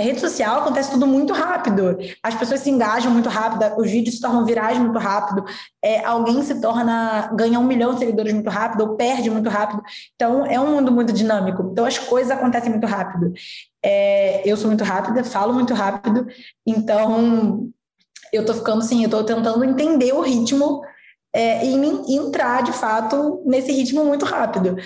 rede 0.00 0.20
social 0.20 0.60
acontece 0.60 0.90
tudo 0.90 1.06
muito 1.06 1.32
rápido. 1.32 1.98
As 2.22 2.34
pessoas 2.34 2.60
se 2.60 2.70
engajam 2.70 3.12
muito 3.12 3.28
rápido, 3.28 3.78
os 3.78 3.90
vídeos 3.90 4.16
se 4.16 4.20
tornam 4.20 4.44
virais 4.44 4.78
muito 4.78 4.98
rápido, 4.98 5.44
é, 5.82 6.04
alguém 6.04 6.42
se 6.42 6.60
torna, 6.60 7.30
ganha 7.34 7.58
um 7.58 7.66
milhão 7.66 7.92
de 7.92 8.00
seguidores 8.00 8.32
muito 8.32 8.48
rápido, 8.48 8.82
ou 8.82 8.96
perde 8.96 9.30
muito 9.30 9.48
rápido. 9.50 9.82
Então, 10.14 10.46
é 10.46 10.58
um 10.58 10.74
mundo 10.74 10.90
muito 10.90 11.12
dinâmico. 11.12 11.68
Então, 11.70 11.84
as 11.84 11.98
coisas 11.98 12.30
acontecem 12.30 12.70
muito 12.70 12.86
rápido. 12.86 13.32
É, 13.84 14.42
eu 14.48 14.56
sou 14.56 14.68
muito 14.68 14.84
rápida, 14.84 15.24
falo 15.24 15.52
muito 15.52 15.74
rápido, 15.74 16.26
então 16.66 17.68
eu 18.32 18.46
tô 18.46 18.54
ficando 18.54 18.78
assim, 18.80 19.02
eu 19.02 19.10
tô 19.10 19.24
tentando 19.24 19.64
entender 19.64 20.12
o 20.12 20.20
ritmo 20.20 20.82
é, 21.34 21.66
e, 21.66 21.74
e 21.74 22.16
entrar 22.16 22.62
de 22.62 22.72
fato 22.72 23.42
nesse 23.44 23.72
ritmo 23.72 24.04
muito 24.04 24.24
rápido 24.24 24.76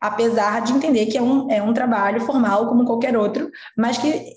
apesar 0.00 0.60
de 0.60 0.74
entender 0.74 1.06
que 1.06 1.16
é 1.16 1.22
um, 1.22 1.50
é 1.50 1.62
um 1.62 1.72
trabalho 1.72 2.20
formal 2.20 2.68
como 2.68 2.84
qualquer 2.84 3.16
outro, 3.16 3.50
mas 3.74 3.96
que 3.96 4.34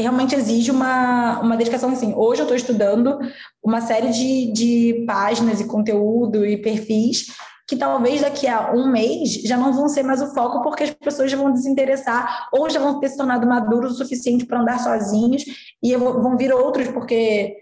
realmente 0.00 0.34
exige 0.34 0.70
uma, 0.70 1.40
uma 1.40 1.56
dedicação 1.56 1.90
assim. 1.90 2.14
Hoje 2.14 2.40
eu 2.40 2.44
estou 2.44 2.56
estudando 2.56 3.18
uma 3.62 3.80
série 3.80 4.10
de, 4.10 4.52
de 4.52 5.04
páginas 5.06 5.60
e 5.60 5.66
conteúdo 5.66 6.44
e 6.44 6.56
perfis 6.56 7.26
que 7.70 7.76
talvez 7.76 8.20
daqui 8.20 8.48
a 8.48 8.72
um 8.72 8.90
mês 8.90 9.34
já 9.44 9.56
não 9.56 9.72
vão 9.72 9.88
ser 9.88 10.02
mais 10.02 10.20
o 10.20 10.34
foco 10.34 10.60
porque 10.60 10.82
as 10.82 10.90
pessoas 10.90 11.30
já 11.30 11.36
vão 11.36 11.52
desinteressar 11.52 12.48
ou 12.52 12.68
já 12.68 12.80
vão 12.80 12.98
ter 12.98 13.08
se 13.08 13.16
tornado 13.16 13.46
maduros 13.46 13.92
o 13.92 13.96
suficiente 13.96 14.44
para 14.44 14.60
andar 14.60 14.80
sozinhos 14.80 15.44
e 15.80 15.94
vão 15.96 16.36
vir 16.36 16.52
outros 16.52 16.88
porque 16.88 17.56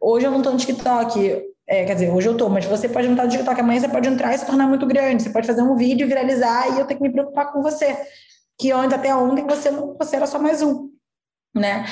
hoje 0.00 0.26
eu 0.26 0.32
não 0.32 0.38
estou 0.38 0.52
no 0.52 0.58
TikTok, 0.58 1.44
é, 1.68 1.84
quer 1.84 1.94
dizer, 1.94 2.10
hoje 2.10 2.28
eu 2.28 2.32
estou, 2.32 2.50
mas 2.50 2.64
você 2.64 2.88
pode 2.88 3.06
não 3.06 3.14
estar 3.14 3.26
no 3.26 3.30
TikTok, 3.30 3.60
amanhã 3.60 3.80
você 3.80 3.88
pode 3.88 4.08
entrar 4.08 4.34
e 4.34 4.38
se 4.38 4.44
tornar 4.44 4.66
muito 4.66 4.86
grande, 4.86 5.22
você 5.22 5.30
pode 5.30 5.46
fazer 5.46 5.62
um 5.62 5.76
vídeo, 5.76 6.08
viralizar 6.08 6.74
e 6.74 6.80
eu 6.80 6.86
tenho 6.86 6.98
que 6.98 7.06
me 7.06 7.12
preocupar 7.12 7.52
com 7.52 7.62
você, 7.62 7.96
que 8.58 8.72
antes, 8.72 8.92
até 8.92 9.14
ontem, 9.14 9.46
você, 9.46 9.70
você 9.70 10.16
era 10.16 10.26
só 10.26 10.40
mais 10.40 10.62
um 10.62 10.93
né? 11.54 11.86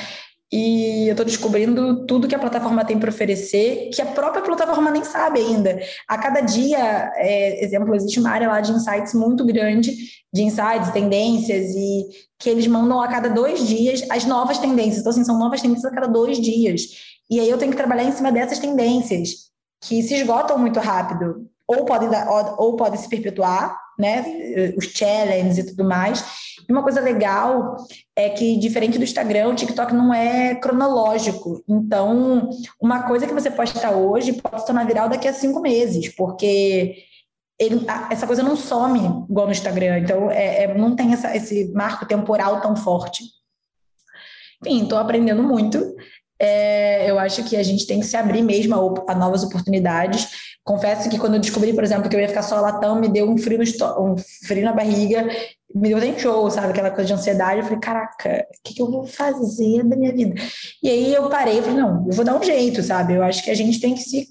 E 0.55 1.07
eu 1.07 1.13
estou 1.13 1.25
descobrindo 1.25 2.05
tudo 2.05 2.27
que 2.27 2.35
a 2.35 2.39
plataforma 2.39 2.85
tem 2.85 2.99
para 2.99 3.09
oferecer, 3.09 3.89
que 3.91 3.99
a 3.99 4.05
própria 4.05 4.43
plataforma 4.43 4.91
nem 4.91 5.03
sabe 5.03 5.39
ainda. 5.39 5.79
A 6.07 6.15
cada 6.15 6.41
dia, 6.41 7.11
é, 7.15 7.65
exemplo, 7.65 7.95
existe 7.95 8.19
uma 8.19 8.29
área 8.29 8.47
lá 8.47 8.61
de 8.61 8.71
insights 8.71 9.15
muito 9.15 9.43
grande, 9.43 9.91
de 10.31 10.43
insights, 10.43 10.91
tendências, 10.91 11.71
e 11.71 12.05
que 12.37 12.51
eles 12.51 12.67
mandam 12.67 13.01
a 13.01 13.07
cada 13.07 13.29
dois 13.29 13.67
dias 13.67 14.05
as 14.11 14.25
novas 14.25 14.59
tendências. 14.59 14.99
Então, 14.99 15.11
assim, 15.11 15.23
são 15.23 15.39
novas 15.39 15.59
tendências 15.59 15.91
a 15.91 15.95
cada 15.95 16.07
dois 16.07 16.39
dias. 16.39 16.83
E 17.31 17.39
aí 17.39 17.49
eu 17.49 17.57
tenho 17.57 17.71
que 17.71 17.77
trabalhar 17.77 18.03
em 18.03 18.11
cima 18.11 18.31
dessas 18.31 18.59
tendências, 18.59 19.49
que 19.83 20.03
se 20.03 20.13
esgotam 20.13 20.59
muito 20.59 20.79
rápido, 20.79 21.49
ou 21.67 21.85
podem, 21.85 22.09
dar, 22.09 22.29
ou, 22.29 22.67
ou 22.67 22.75
podem 22.75 22.99
se 22.99 23.09
perpetuar, 23.09 23.77
né? 23.97 24.23
Os 24.77 24.85
challenges 24.85 25.57
e 25.57 25.67
tudo 25.67 25.83
mais 25.83 26.23
e 26.67 26.71
uma 26.71 26.83
coisa 26.83 27.01
legal 27.01 27.75
é 28.15 28.29
que, 28.29 28.57
diferente 28.57 28.97
do 28.97 29.03
Instagram, 29.03 29.49
o 29.49 29.55
TikTok 29.55 29.93
não 29.93 30.13
é 30.13 30.55
cronológico. 30.55 31.63
Então, 31.67 32.49
uma 32.81 33.03
coisa 33.03 33.27
que 33.27 33.33
você 33.33 33.51
posta 33.51 33.91
hoje 33.91 34.33
pode 34.33 34.61
se 34.61 34.65
tornar 34.65 34.85
viral 34.85 35.09
daqui 35.09 35.27
a 35.27 35.33
cinco 35.33 35.59
meses, 35.59 36.13
porque 36.15 36.95
ele, 37.59 37.85
essa 38.09 38.27
coisa 38.27 38.43
não 38.43 38.55
some 38.55 38.99
igual 39.29 39.45
no 39.45 39.51
Instagram. 39.51 39.99
Então, 39.99 40.31
é, 40.31 40.63
é, 40.63 40.73
não 40.73 40.95
tem 40.95 41.13
essa, 41.13 41.35
esse 41.35 41.71
marco 41.73 42.05
temporal 42.05 42.61
tão 42.61 42.75
forte. 42.75 43.23
Enfim, 44.61 44.83
estou 44.83 44.97
aprendendo 44.97 45.43
muito. 45.43 45.95
É, 46.39 47.09
eu 47.09 47.19
acho 47.19 47.43
que 47.43 47.55
a 47.55 47.63
gente 47.63 47.85
tem 47.85 47.99
que 47.99 48.05
se 48.05 48.17
abrir 48.17 48.41
mesmo 48.41 48.75
a, 48.75 49.11
a, 49.11 49.15
novas 49.15 49.43
oportunidades. 49.43 50.52
Confesso 50.63 51.09
que 51.09 51.19
quando 51.19 51.35
eu 51.35 51.41
descobri, 51.41 51.73
por 51.73 51.83
exemplo, 51.83 52.09
que 52.09 52.15
eu 52.15 52.19
ia 52.21 52.27
ficar 52.27 52.41
só 52.41 52.59
latão, 52.61 52.99
me 52.99 53.09
deu 53.09 53.29
um 53.29 53.37
frio, 53.37 53.57
no, 53.57 54.11
um 54.13 54.15
frio 54.17 54.63
na 54.63 54.71
barriga 54.71 55.27
me 55.73 55.89
deu 55.89 55.97
até 55.97 56.17
show, 56.19 56.49
sabe? 56.51 56.67
Aquela 56.67 56.91
coisa 56.91 57.07
de 57.07 57.13
ansiedade. 57.13 57.59
Eu 57.59 57.63
falei, 57.63 57.79
caraca, 57.79 58.47
o 58.49 58.63
que, 58.63 58.75
que, 58.75 58.81
eu 58.81 58.89
vou 58.89 59.07
fazer 59.07 59.83
da 59.83 59.95
minha 59.95 60.13
vida? 60.13 60.35
E 60.81 60.89
aí 60.89 61.13
eu 61.13 61.29
parei 61.29 61.61
falei, 61.61 61.77
não, 61.77 62.05
eu 62.07 62.13
vou 62.13 62.23
dar 62.23 62.37
um 62.39 62.43
jeito, 62.43 62.83
sabe? 62.83 63.13
Eu 63.13 63.23
acho 63.23 63.43
que 63.43 63.49
a 63.49 63.55
gente 63.55 63.79
tem 63.79 63.95
que 63.95 64.01
se, 64.01 64.29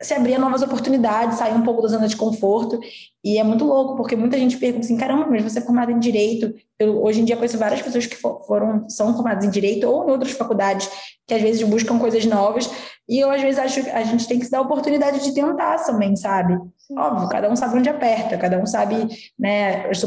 se 0.00 0.14
abrir 0.14 0.34
a 0.34 0.38
novas 0.38 0.62
oportunidades, 0.62 1.38
sair 1.38 1.54
um 1.54 1.62
pouco 1.62 1.82
da 1.82 1.88
zona 1.88 2.06
de 2.06 2.16
conforto. 2.16 2.78
E 3.24 3.36
é 3.36 3.42
muito 3.42 3.64
louco, 3.64 3.96
porque 3.96 4.14
muita 4.14 4.38
gente 4.38 4.56
pergunta 4.56 4.84
assim, 4.84 4.96
caramba, 4.96 5.26
mas 5.28 5.42
você 5.42 5.58
é 5.58 5.62
formada 5.62 5.90
em 5.90 5.98
Direito. 5.98 6.54
Eu, 6.78 7.02
hoje 7.02 7.20
em 7.20 7.24
dia 7.24 7.36
conheço 7.36 7.58
várias 7.58 7.82
pessoas 7.82 8.06
que 8.06 8.16
foram, 8.16 8.88
são 8.88 9.12
formadas 9.14 9.44
em 9.44 9.50
Direito 9.50 9.88
ou 9.88 10.08
em 10.08 10.12
outras 10.12 10.32
faculdades, 10.32 10.88
que 11.26 11.34
às 11.34 11.42
vezes 11.42 11.62
buscam 11.64 11.98
coisas 11.98 12.24
novas. 12.24 12.70
E 13.08 13.18
eu, 13.18 13.30
às 13.30 13.42
vezes, 13.42 13.58
acho 13.58 13.82
que 13.82 13.90
a 13.90 14.04
gente 14.04 14.28
tem 14.28 14.38
que 14.38 14.44
se 14.44 14.50
dar 14.50 14.58
a 14.58 14.62
oportunidade 14.62 15.24
de 15.24 15.32
tentar 15.34 15.78
também, 15.78 16.14
sabe? 16.14 16.58
Óbvio, 16.96 17.28
cada 17.28 17.50
um 17.50 17.56
sabe 17.56 17.78
onde 17.78 17.88
aperta, 17.88 18.38
cada 18.38 18.58
um 18.58 18.66
sabe 18.66 19.08
né, 19.38 19.88
as, 19.88 20.04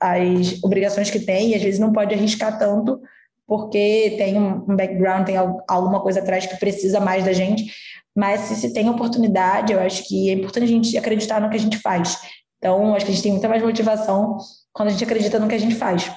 as 0.00 0.62
obrigações 0.62 1.10
que 1.10 1.18
tem, 1.18 1.50
e 1.50 1.54
às 1.54 1.62
vezes 1.62 1.80
não 1.80 1.92
pode 1.92 2.14
arriscar 2.14 2.58
tanto, 2.58 3.00
porque 3.46 4.14
tem 4.18 4.38
um, 4.38 4.64
um 4.68 4.76
background, 4.76 5.26
tem 5.26 5.36
alguma 5.36 6.00
coisa 6.00 6.20
atrás 6.20 6.46
que 6.46 6.56
precisa 6.56 7.00
mais 7.00 7.24
da 7.24 7.32
gente. 7.32 7.72
Mas 8.16 8.40
se 8.40 8.56
se 8.56 8.72
tem 8.72 8.88
oportunidade, 8.90 9.72
eu 9.72 9.80
acho 9.80 10.06
que 10.06 10.30
é 10.30 10.34
importante 10.34 10.64
a 10.64 10.66
gente 10.66 10.98
acreditar 10.98 11.40
no 11.40 11.48
que 11.48 11.56
a 11.56 11.60
gente 11.60 11.78
faz. 11.78 12.18
Então, 12.58 12.94
acho 12.94 13.04
que 13.04 13.10
a 13.10 13.14
gente 13.14 13.22
tem 13.22 13.32
muita 13.32 13.48
mais 13.48 13.62
motivação 13.62 14.38
quando 14.72 14.88
a 14.88 14.92
gente 14.92 15.04
acredita 15.04 15.38
no 15.38 15.48
que 15.48 15.54
a 15.54 15.58
gente 15.58 15.74
faz. 15.74 16.10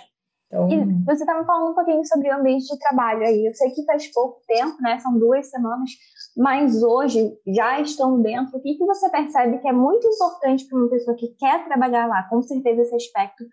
Então... 0.47 0.69
E 0.69 1.03
você 1.03 1.23
estava 1.23 1.43
falando 1.45 1.71
um 1.71 1.75
pouquinho 1.75 2.05
sobre 2.05 2.29
o 2.29 2.35
ambiente 2.35 2.67
de 2.67 2.79
trabalho 2.79 3.25
aí. 3.25 3.45
Eu 3.45 3.53
sei 3.53 3.71
que 3.71 3.83
faz 3.85 4.11
pouco 4.13 4.41
tempo, 4.47 4.75
né? 4.81 4.99
São 4.99 5.17
duas 5.17 5.49
semanas, 5.49 5.89
mas 6.37 6.83
hoje 6.83 7.33
já 7.47 7.79
estão 7.81 8.21
dentro. 8.21 8.57
O 8.57 8.61
que, 8.61 8.75
que 8.75 8.85
você 8.85 9.09
percebe 9.09 9.57
que 9.59 9.67
é 9.67 9.73
muito 9.73 10.07
importante 10.07 10.65
para 10.65 10.77
uma 10.77 10.89
pessoa 10.89 11.17
que 11.17 11.29
quer 11.39 11.65
trabalhar 11.65 12.07
lá? 12.07 12.23
Com 12.29 12.41
certeza 12.41 12.81
esse 12.81 12.95
aspecto 12.95 13.43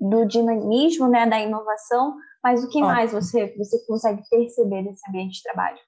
do 0.00 0.24
dinamismo, 0.24 1.08
né, 1.08 1.26
da 1.26 1.40
inovação, 1.40 2.14
mas 2.42 2.62
o 2.62 2.68
que 2.68 2.80
Ó, 2.82 2.86
mais 2.86 3.12
você, 3.12 3.54
você 3.56 3.84
consegue 3.86 4.22
perceber 4.30 4.84
desse 4.84 5.08
ambiente 5.08 5.34
de 5.34 5.42
trabalho? 5.42 5.78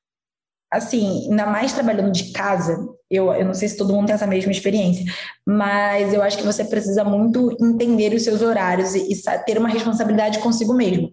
Assim, 0.77 1.29
ainda 1.31 1.47
mais 1.47 1.73
trabalhando 1.73 2.13
de 2.13 2.33
casa, 2.33 2.77
eu, 3.11 3.33
eu 3.33 3.45
não 3.45 3.55
sei 3.55 3.69
se 3.69 3.77
todo 3.77 3.93
mundo 3.95 4.07
tem 4.07 4.15
essa 4.15 4.27
mesma 4.27 4.53
experiência, 4.53 5.05
mas 5.47 6.13
eu 6.13 6.23
acho 6.23 6.37
que 6.37 6.45
você 6.45 6.65
precisa 6.65 7.05
muito 7.05 7.57
entender 7.61 8.15
os 8.15 8.23
seus 8.23 8.43
horários 8.43 8.95
e, 8.95 9.13
e 9.13 9.39
ter 9.45 9.59
uma 9.59 9.69
responsabilidade 9.69 10.39
consigo 10.41 10.75
mesmo. 10.75 11.11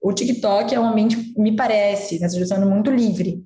O 0.00 0.12
TikTok 0.12 0.74
é 0.74 0.80
um 0.80 0.88
ambiente, 0.88 1.34
me 1.38 1.56
parece, 1.56 2.20
nessa 2.20 2.38
situação, 2.38 2.68
muito 2.68 2.90
livre 2.90 3.42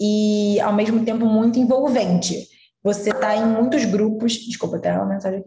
e, 0.00 0.60
ao 0.60 0.72
mesmo 0.72 1.04
tempo, 1.04 1.26
muito 1.26 1.58
envolvente. 1.58 2.46
Você 2.82 3.10
está 3.10 3.36
em 3.36 3.44
muitos 3.44 3.84
grupos, 3.84 4.34
desculpa, 4.34 4.76
até 4.76 4.92
uma 4.92 5.06
mensagem 5.06 5.44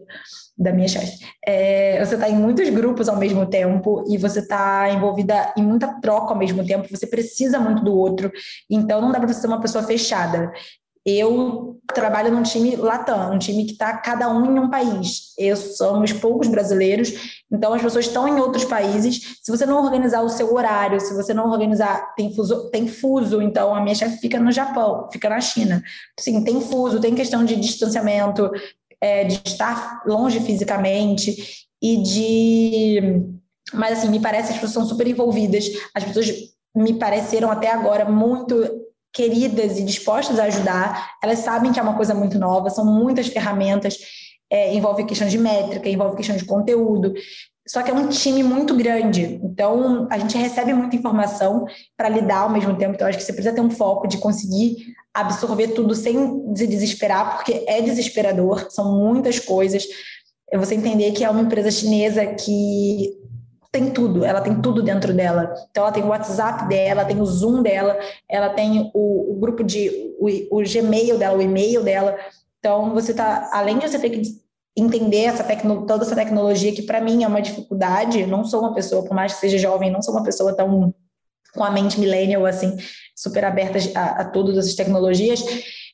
da 0.56 0.72
minha 0.72 0.88
chefe. 0.88 1.18
É, 1.46 2.04
você 2.04 2.14
está 2.14 2.28
em 2.28 2.36
muitos 2.36 2.68
grupos 2.68 3.08
ao 3.08 3.16
mesmo 3.16 3.46
tempo 3.46 4.04
e 4.08 4.18
você 4.18 4.40
está 4.40 4.90
envolvida 4.90 5.52
em 5.56 5.62
muita 5.62 6.00
troca 6.00 6.32
ao 6.32 6.38
mesmo 6.38 6.64
tempo. 6.64 6.88
Você 6.90 7.06
precisa 7.06 7.58
muito 7.58 7.82
do 7.82 7.94
outro, 7.94 8.30
então 8.70 9.00
não 9.00 9.10
dá 9.10 9.18
para 9.18 9.28
você 9.28 9.40
ser 9.40 9.46
uma 9.46 9.60
pessoa 9.60 9.84
fechada. 9.84 10.52
Eu 11.04 11.80
trabalho 11.92 12.30
num 12.30 12.42
time 12.42 12.76
latam, 12.76 13.34
um 13.34 13.38
time 13.38 13.64
que 13.64 13.72
está 13.72 13.96
cada 13.96 14.28
um 14.28 14.46
em 14.46 14.58
um 14.58 14.70
país. 14.70 15.34
Eu 15.36 15.56
somos 15.56 16.12
poucos 16.12 16.48
brasileiros, 16.48 17.42
então 17.50 17.74
as 17.74 17.82
pessoas 17.82 18.06
estão 18.06 18.28
em 18.28 18.40
outros 18.40 18.64
países. 18.64 19.38
Se 19.42 19.50
você 19.50 19.66
não 19.66 19.82
organizar 19.82 20.22
o 20.22 20.28
seu 20.28 20.54
horário, 20.54 21.00
se 21.00 21.12
você 21.14 21.34
não 21.34 21.50
organizar, 21.50 22.14
tem 22.14 22.32
fuso, 22.34 22.70
tem 22.70 22.86
fuso. 22.86 23.42
Então 23.42 23.74
a 23.74 23.80
minha 23.80 23.94
chefe 23.94 24.18
fica 24.18 24.38
no 24.38 24.52
Japão, 24.52 25.08
fica 25.12 25.28
na 25.28 25.40
China. 25.40 25.82
Sim, 26.18 26.44
tem 26.44 26.60
fuso, 26.60 27.00
tem 27.00 27.14
questão 27.14 27.44
de 27.44 27.56
distanciamento, 27.56 28.50
é, 29.00 29.24
de 29.24 29.40
estar 29.44 30.02
longe 30.06 30.38
fisicamente 30.40 31.66
e 31.82 31.96
de, 32.00 33.24
mas 33.74 33.98
assim 33.98 34.08
me 34.08 34.20
parece 34.20 34.48
que 34.48 34.54
as 34.54 34.60
pessoas 34.60 34.72
são 34.72 34.86
super 34.86 35.08
envolvidas. 35.08 35.66
As 35.92 36.04
pessoas 36.04 36.32
me 36.74 36.94
pareceram 36.94 37.50
até 37.50 37.70
agora 37.70 38.04
muito 38.08 38.82
queridas 39.12 39.78
e 39.78 39.84
dispostas 39.84 40.38
a 40.38 40.44
ajudar. 40.44 41.16
Elas 41.22 41.40
sabem 41.40 41.72
que 41.72 41.78
é 41.78 41.82
uma 41.82 41.96
coisa 41.96 42.14
muito 42.14 42.38
nova, 42.38 42.70
são 42.70 42.84
muitas 42.84 43.26
ferramentas, 43.28 43.98
é, 44.50 44.74
envolve 44.74 45.04
questão 45.04 45.28
de 45.28 45.38
métrica, 45.38 45.88
envolve 45.88 46.16
questão 46.16 46.36
de 46.36 46.44
conteúdo. 46.44 47.12
Só 47.66 47.82
que 47.82 47.90
é 47.90 47.94
um 47.94 48.08
time 48.08 48.42
muito 48.42 48.74
grande, 48.74 49.40
então 49.44 50.08
a 50.10 50.18
gente 50.18 50.36
recebe 50.36 50.74
muita 50.74 50.96
informação 50.96 51.64
para 51.96 52.08
lidar 52.08 52.40
ao 52.40 52.50
mesmo 52.50 52.76
tempo. 52.76 52.94
Então, 52.94 53.06
acho 53.06 53.18
que 53.18 53.24
você 53.24 53.32
precisa 53.32 53.54
ter 53.54 53.60
um 53.60 53.70
foco 53.70 54.08
de 54.08 54.18
conseguir 54.18 54.76
absorver 55.14 55.68
tudo 55.68 55.94
sem 55.94 56.54
se 56.56 56.66
desesperar, 56.66 57.36
porque 57.36 57.64
é 57.68 57.80
desesperador, 57.80 58.66
são 58.70 58.98
muitas 58.98 59.38
coisas. 59.38 59.86
É 60.50 60.58
você 60.58 60.74
entender 60.74 61.12
que 61.12 61.24
é 61.24 61.30
uma 61.30 61.40
empresa 61.40 61.70
chinesa 61.70 62.26
que 62.26 63.16
tem 63.72 63.90
tudo, 63.90 64.22
ela 64.22 64.42
tem 64.42 64.60
tudo 64.60 64.82
dentro 64.82 65.14
dela. 65.14 65.54
Então, 65.70 65.82
ela 65.82 65.92
tem 65.92 66.02
o 66.02 66.08
WhatsApp 66.08 66.68
dela, 66.68 67.06
tem 67.06 67.18
o 67.18 67.24
Zoom 67.24 67.62
dela, 67.62 67.98
ela 68.28 68.50
tem 68.50 68.90
o, 68.92 69.32
o 69.32 69.40
grupo 69.40 69.64
de, 69.64 70.14
o, 70.20 70.58
o, 70.58 70.62
Gmail 70.62 71.16
dela, 71.16 71.38
o 71.38 71.42
e-mail 71.42 71.82
dela. 71.82 72.14
Então, 72.58 72.92
você 72.92 73.14
tá, 73.14 73.48
além 73.50 73.78
de 73.78 73.88
você 73.88 73.98
ter 73.98 74.10
que 74.10 74.22
entender 74.76 75.24
essa 75.24 75.42
tecno, 75.42 75.86
toda 75.86 76.04
essa 76.04 76.14
tecnologia, 76.14 76.72
que 76.72 76.82
para 76.82 77.00
mim 77.00 77.24
é 77.24 77.26
uma 77.26 77.40
dificuldade, 77.40 78.26
não 78.26 78.44
sou 78.44 78.60
uma 78.60 78.74
pessoa, 78.74 79.04
por 79.04 79.14
mais 79.14 79.34
que 79.34 79.40
seja 79.40 79.56
jovem, 79.56 79.90
não 79.90 80.02
sou 80.02 80.14
uma 80.14 80.22
pessoa 80.22 80.54
tão 80.54 80.94
com 81.54 81.64
a 81.64 81.70
mente 81.70 81.98
millennial, 81.98 82.46
assim, 82.46 82.76
super 83.14 83.44
aberta 83.44 83.78
a, 83.94 84.22
a 84.22 84.24
todas 84.24 84.56
essas 84.56 84.74
tecnologias, 84.74 85.42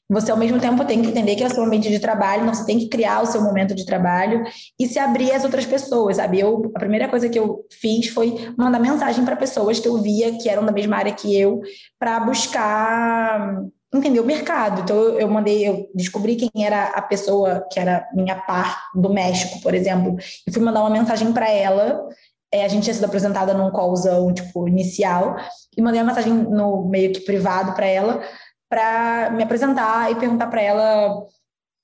você, 0.08 0.30
ao 0.30 0.38
mesmo 0.38 0.58
tempo, 0.58 0.84
tem 0.84 1.02
que 1.02 1.08
entender 1.08 1.36
que 1.36 1.44
é 1.44 1.46
o 1.46 1.50
seu 1.50 1.62
ambiente 1.62 1.90
de 1.90 1.98
trabalho, 1.98 2.42
então 2.42 2.54
você 2.54 2.64
tem 2.64 2.78
que 2.78 2.88
criar 2.88 3.22
o 3.22 3.26
seu 3.26 3.42
momento 3.42 3.74
de 3.74 3.84
trabalho 3.84 4.42
e 4.78 4.86
se 4.86 4.98
abrir 4.98 5.32
às 5.32 5.44
outras 5.44 5.66
pessoas, 5.66 6.16
sabe? 6.16 6.40
Eu, 6.40 6.72
a 6.74 6.78
primeira 6.78 7.08
coisa 7.08 7.28
que 7.28 7.38
eu 7.38 7.66
fiz 7.70 8.08
foi 8.08 8.52
mandar 8.56 8.78
mensagem 8.78 9.24
para 9.24 9.36
pessoas 9.36 9.78
que 9.78 9.86
eu 9.86 9.98
via 9.98 10.38
que 10.38 10.48
eram 10.48 10.64
da 10.64 10.72
mesma 10.72 10.96
área 10.96 11.12
que 11.12 11.38
eu, 11.38 11.60
para 11.98 12.20
buscar 12.20 13.60
entender 13.94 14.20
o 14.20 14.24
mercado. 14.24 14.82
Então, 14.82 14.96
eu, 14.96 15.20
eu 15.20 15.28
mandei, 15.28 15.68
eu 15.68 15.90
descobri 15.94 16.36
quem 16.36 16.64
era 16.64 16.84
a 16.88 17.02
pessoa 17.02 17.66
que 17.70 17.78
era 17.78 18.06
minha 18.14 18.36
par 18.36 18.90
do 18.94 19.12
México, 19.12 19.60
por 19.60 19.74
exemplo, 19.74 20.16
e 20.46 20.52
fui 20.52 20.62
mandar 20.62 20.80
uma 20.80 20.90
mensagem 20.90 21.32
para 21.32 21.50
ela. 21.50 22.02
É, 22.50 22.64
a 22.64 22.68
gente 22.68 22.84
tinha 22.84 22.94
sido 22.94 23.04
apresentada 23.04 23.52
num 23.52 23.70
callzão, 23.70 24.32
tipo, 24.32 24.66
inicial, 24.66 25.36
e 25.76 25.82
mandei 25.82 26.00
uma 26.00 26.06
mensagem 26.06 26.32
no 26.32 26.88
meio 26.88 27.12
que 27.12 27.20
privado 27.20 27.72
para 27.72 27.86
ela, 27.86 28.22
para 28.68 29.30
me 29.30 29.42
apresentar 29.42 30.10
e 30.10 30.16
perguntar 30.16 30.48
para 30.48 30.60
ela 30.60 31.26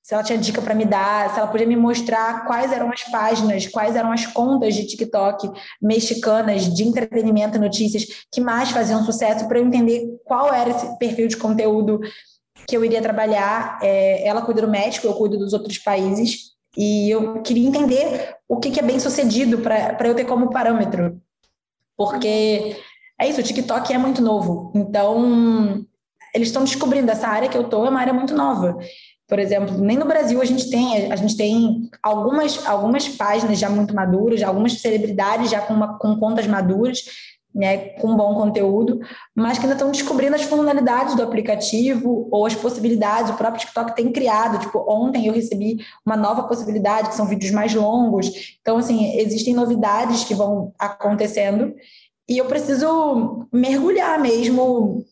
se 0.04 0.12
ela 0.12 0.22
tinha 0.22 0.38
dica 0.38 0.60
para 0.60 0.74
me 0.74 0.84
dar, 0.84 1.32
se 1.32 1.38
ela 1.38 1.48
podia 1.48 1.66
me 1.66 1.76
mostrar 1.76 2.44
quais 2.44 2.70
eram 2.72 2.90
as 2.92 3.02
páginas, 3.04 3.66
quais 3.66 3.96
eram 3.96 4.12
as 4.12 4.26
contas 4.26 4.74
de 4.74 4.86
TikTok 4.86 5.50
mexicanas 5.80 6.72
de 6.74 6.84
entretenimento 6.84 7.56
e 7.56 7.60
notícias 7.60 8.04
que 8.30 8.38
mais 8.38 8.70
faziam 8.70 9.02
sucesso 9.02 9.48
para 9.48 9.58
eu 9.58 9.64
entender 9.64 10.06
qual 10.22 10.52
era 10.52 10.68
esse 10.68 10.98
perfil 10.98 11.26
de 11.26 11.38
conteúdo 11.38 12.00
que 12.68 12.76
eu 12.76 12.84
iria 12.84 13.00
trabalhar. 13.00 13.78
É, 13.82 14.28
ela 14.28 14.42
cuida 14.42 14.60
do 14.60 14.70
México, 14.70 15.06
eu 15.06 15.14
cuido 15.14 15.38
dos 15.38 15.54
outros 15.54 15.78
países. 15.78 16.52
E 16.76 17.08
eu 17.08 17.40
queria 17.40 17.66
entender 17.66 18.36
o 18.46 18.58
que, 18.58 18.70
que 18.70 18.80
é 18.80 18.82
bem 18.82 19.00
sucedido 19.00 19.58
para 19.58 20.06
eu 20.06 20.14
ter 20.14 20.24
como 20.24 20.50
parâmetro, 20.50 21.18
porque 21.96 22.76
é 23.18 23.28
isso, 23.28 23.40
o 23.40 23.44
TikTok 23.44 23.92
é 23.92 23.96
muito 23.96 24.20
novo, 24.20 24.72
então 24.74 25.86
eles 26.34 26.48
estão 26.48 26.64
descobrindo 26.64 27.10
essa 27.10 27.28
área 27.28 27.48
que 27.48 27.56
eu 27.56 27.62
estou 27.62 27.86
é 27.86 27.90
uma 27.90 28.00
área 28.00 28.12
muito 28.12 28.34
nova. 28.34 28.76
Por 29.26 29.38
exemplo, 29.38 29.78
nem 29.78 29.96
no 29.96 30.04
Brasil 30.04 30.40
a 30.42 30.44
gente 30.44 30.68
tem, 30.68 31.10
a 31.10 31.16
gente 31.16 31.36
tem 31.36 31.88
algumas, 32.02 32.66
algumas 32.66 33.08
páginas 33.08 33.58
já 33.58 33.70
muito 33.70 33.94
maduras, 33.94 34.42
algumas 34.42 34.80
celebridades 34.80 35.50
já 35.50 35.60
com, 35.60 35.72
uma, 35.72 35.98
com 35.98 36.18
contas 36.18 36.46
maduras, 36.46 37.04
né, 37.54 37.90
com 38.00 38.16
bom 38.16 38.34
conteúdo, 38.34 38.98
mas 39.34 39.58
que 39.58 39.64
ainda 39.64 39.74
estão 39.74 39.92
descobrindo 39.92 40.34
as 40.34 40.42
funcionalidades 40.42 41.14
do 41.14 41.22
aplicativo 41.22 42.28
ou 42.30 42.44
as 42.44 42.54
possibilidades. 42.54 43.30
O 43.30 43.36
próprio 43.36 43.60
TikTok 43.60 43.94
tem 43.94 44.12
criado. 44.12 44.58
Tipo, 44.58 44.84
ontem 44.88 45.28
eu 45.28 45.32
recebi 45.32 45.78
uma 46.04 46.16
nova 46.16 46.42
possibilidade, 46.42 47.08
que 47.08 47.14
são 47.14 47.26
vídeos 47.26 47.52
mais 47.52 47.72
longos. 47.72 48.58
Então, 48.60 48.76
assim, 48.76 49.16
existem 49.18 49.54
novidades 49.54 50.24
que 50.24 50.34
vão 50.34 50.74
acontecendo 50.78 51.72
e 52.28 52.38
eu 52.38 52.46
preciso 52.46 53.46
mergulhar 53.52 54.18
mesmo 54.18 55.04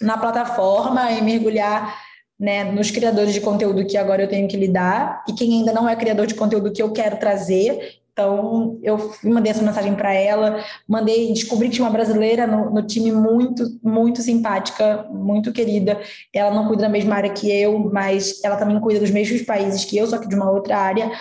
na 0.00 0.16
plataforma 0.16 1.10
e 1.12 1.22
mergulhar 1.22 1.94
né, 2.38 2.64
nos 2.64 2.90
criadores 2.90 3.34
de 3.34 3.40
conteúdo 3.40 3.84
que 3.84 3.96
agora 3.96 4.22
eu 4.22 4.28
tenho 4.28 4.46
que 4.46 4.56
lidar 4.56 5.24
e 5.28 5.32
quem 5.32 5.52
ainda 5.54 5.72
não 5.72 5.88
é 5.88 5.96
criador 5.96 6.26
de 6.26 6.34
conteúdo 6.34 6.72
que 6.72 6.82
eu 6.82 6.92
quero 6.92 7.16
trazer. 7.16 7.98
Então, 8.12 8.78
eu 8.82 9.12
mandei 9.24 9.52
essa 9.52 9.62
mensagem 9.62 9.94
para 9.94 10.12
ela, 10.12 10.64
mandei, 10.88 11.32
descobri 11.32 11.68
que 11.68 11.76
tinha 11.76 11.86
uma 11.86 11.92
brasileira 11.92 12.48
no, 12.48 12.70
no, 12.70 12.82
time 12.84 13.12
muito, 13.12 13.78
muito 13.82 14.22
simpática, 14.22 15.06
muito 15.08 15.52
querida. 15.52 16.00
Ela 16.32 16.52
não 16.52 16.66
cuida 16.66 16.82
da 16.82 16.88
mesma 16.88 17.14
área 17.14 17.30
que 17.30 17.48
eu, 17.48 17.78
mas 17.78 18.42
ela 18.42 18.56
também 18.56 18.80
cuida 18.80 18.98
dos 18.98 19.12
mesmos 19.12 19.42
países 19.42 19.84
que 19.84 19.96
eu, 19.96 20.06
só 20.06 20.18
que 20.18 20.28
de 20.28 20.34
uma 20.34 20.50
outra 20.50 20.78
área. 20.78 21.12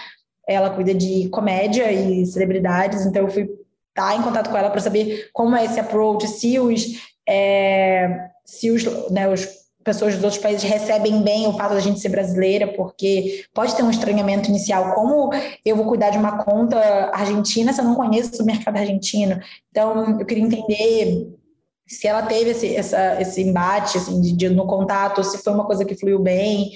Ela 0.47 0.71
cuida 0.71 0.93
de 0.93 1.29
comédia 1.29 1.91
e 1.91 2.25
celebridades, 2.25 3.05
então 3.05 3.23
eu 3.23 3.29
fui 3.29 3.43
estar 3.43 4.09
tá 4.09 4.15
em 4.15 4.21
contato 4.23 4.49
com 4.49 4.57
ela 4.57 4.71
para 4.71 4.81
saber 4.81 5.29
como 5.33 5.55
é 5.55 5.65
esse 5.65 5.79
approach, 5.79 6.27
se 6.27 6.57
os 6.59 6.99
é, 7.29 8.29
se 8.47 8.71
os, 8.71 8.83
né, 9.11 9.27
os 9.27 9.45
pessoas 9.83 10.15
dos 10.15 10.23
outros 10.23 10.41
países 10.41 10.63
recebem 10.63 11.21
bem 11.21 11.47
o 11.47 11.53
fato 11.53 11.73
da 11.73 11.79
gente 11.79 11.99
ser 11.99 12.09
brasileira, 12.09 12.67
porque 12.67 13.45
pode 13.53 13.75
ter 13.75 13.83
um 13.83 13.89
estranhamento 13.89 14.49
inicial. 14.49 14.93
Como 14.93 15.29
eu 15.63 15.75
vou 15.75 15.85
cuidar 15.85 16.09
de 16.09 16.17
uma 16.17 16.43
conta 16.43 16.77
argentina 17.13 17.71
se 17.71 17.79
eu 17.79 17.85
não 17.85 17.95
conheço 17.95 18.41
o 18.41 18.45
mercado 18.45 18.77
argentino? 18.77 19.39
Então, 19.69 20.19
eu 20.19 20.25
queria 20.25 20.43
entender 20.43 21.29
se 21.85 22.05
ela 22.05 22.23
teve 22.23 22.51
esse, 22.51 22.75
essa, 22.75 23.21
esse 23.21 23.41
embate 23.41 23.97
assim, 23.97 24.19
de, 24.19 24.33
de, 24.33 24.49
no 24.49 24.65
contato, 24.65 25.23
se 25.23 25.37
foi 25.37 25.53
uma 25.53 25.65
coisa 25.65 25.85
que 25.85 25.95
fluiu 25.95 26.19
bem. 26.19 26.71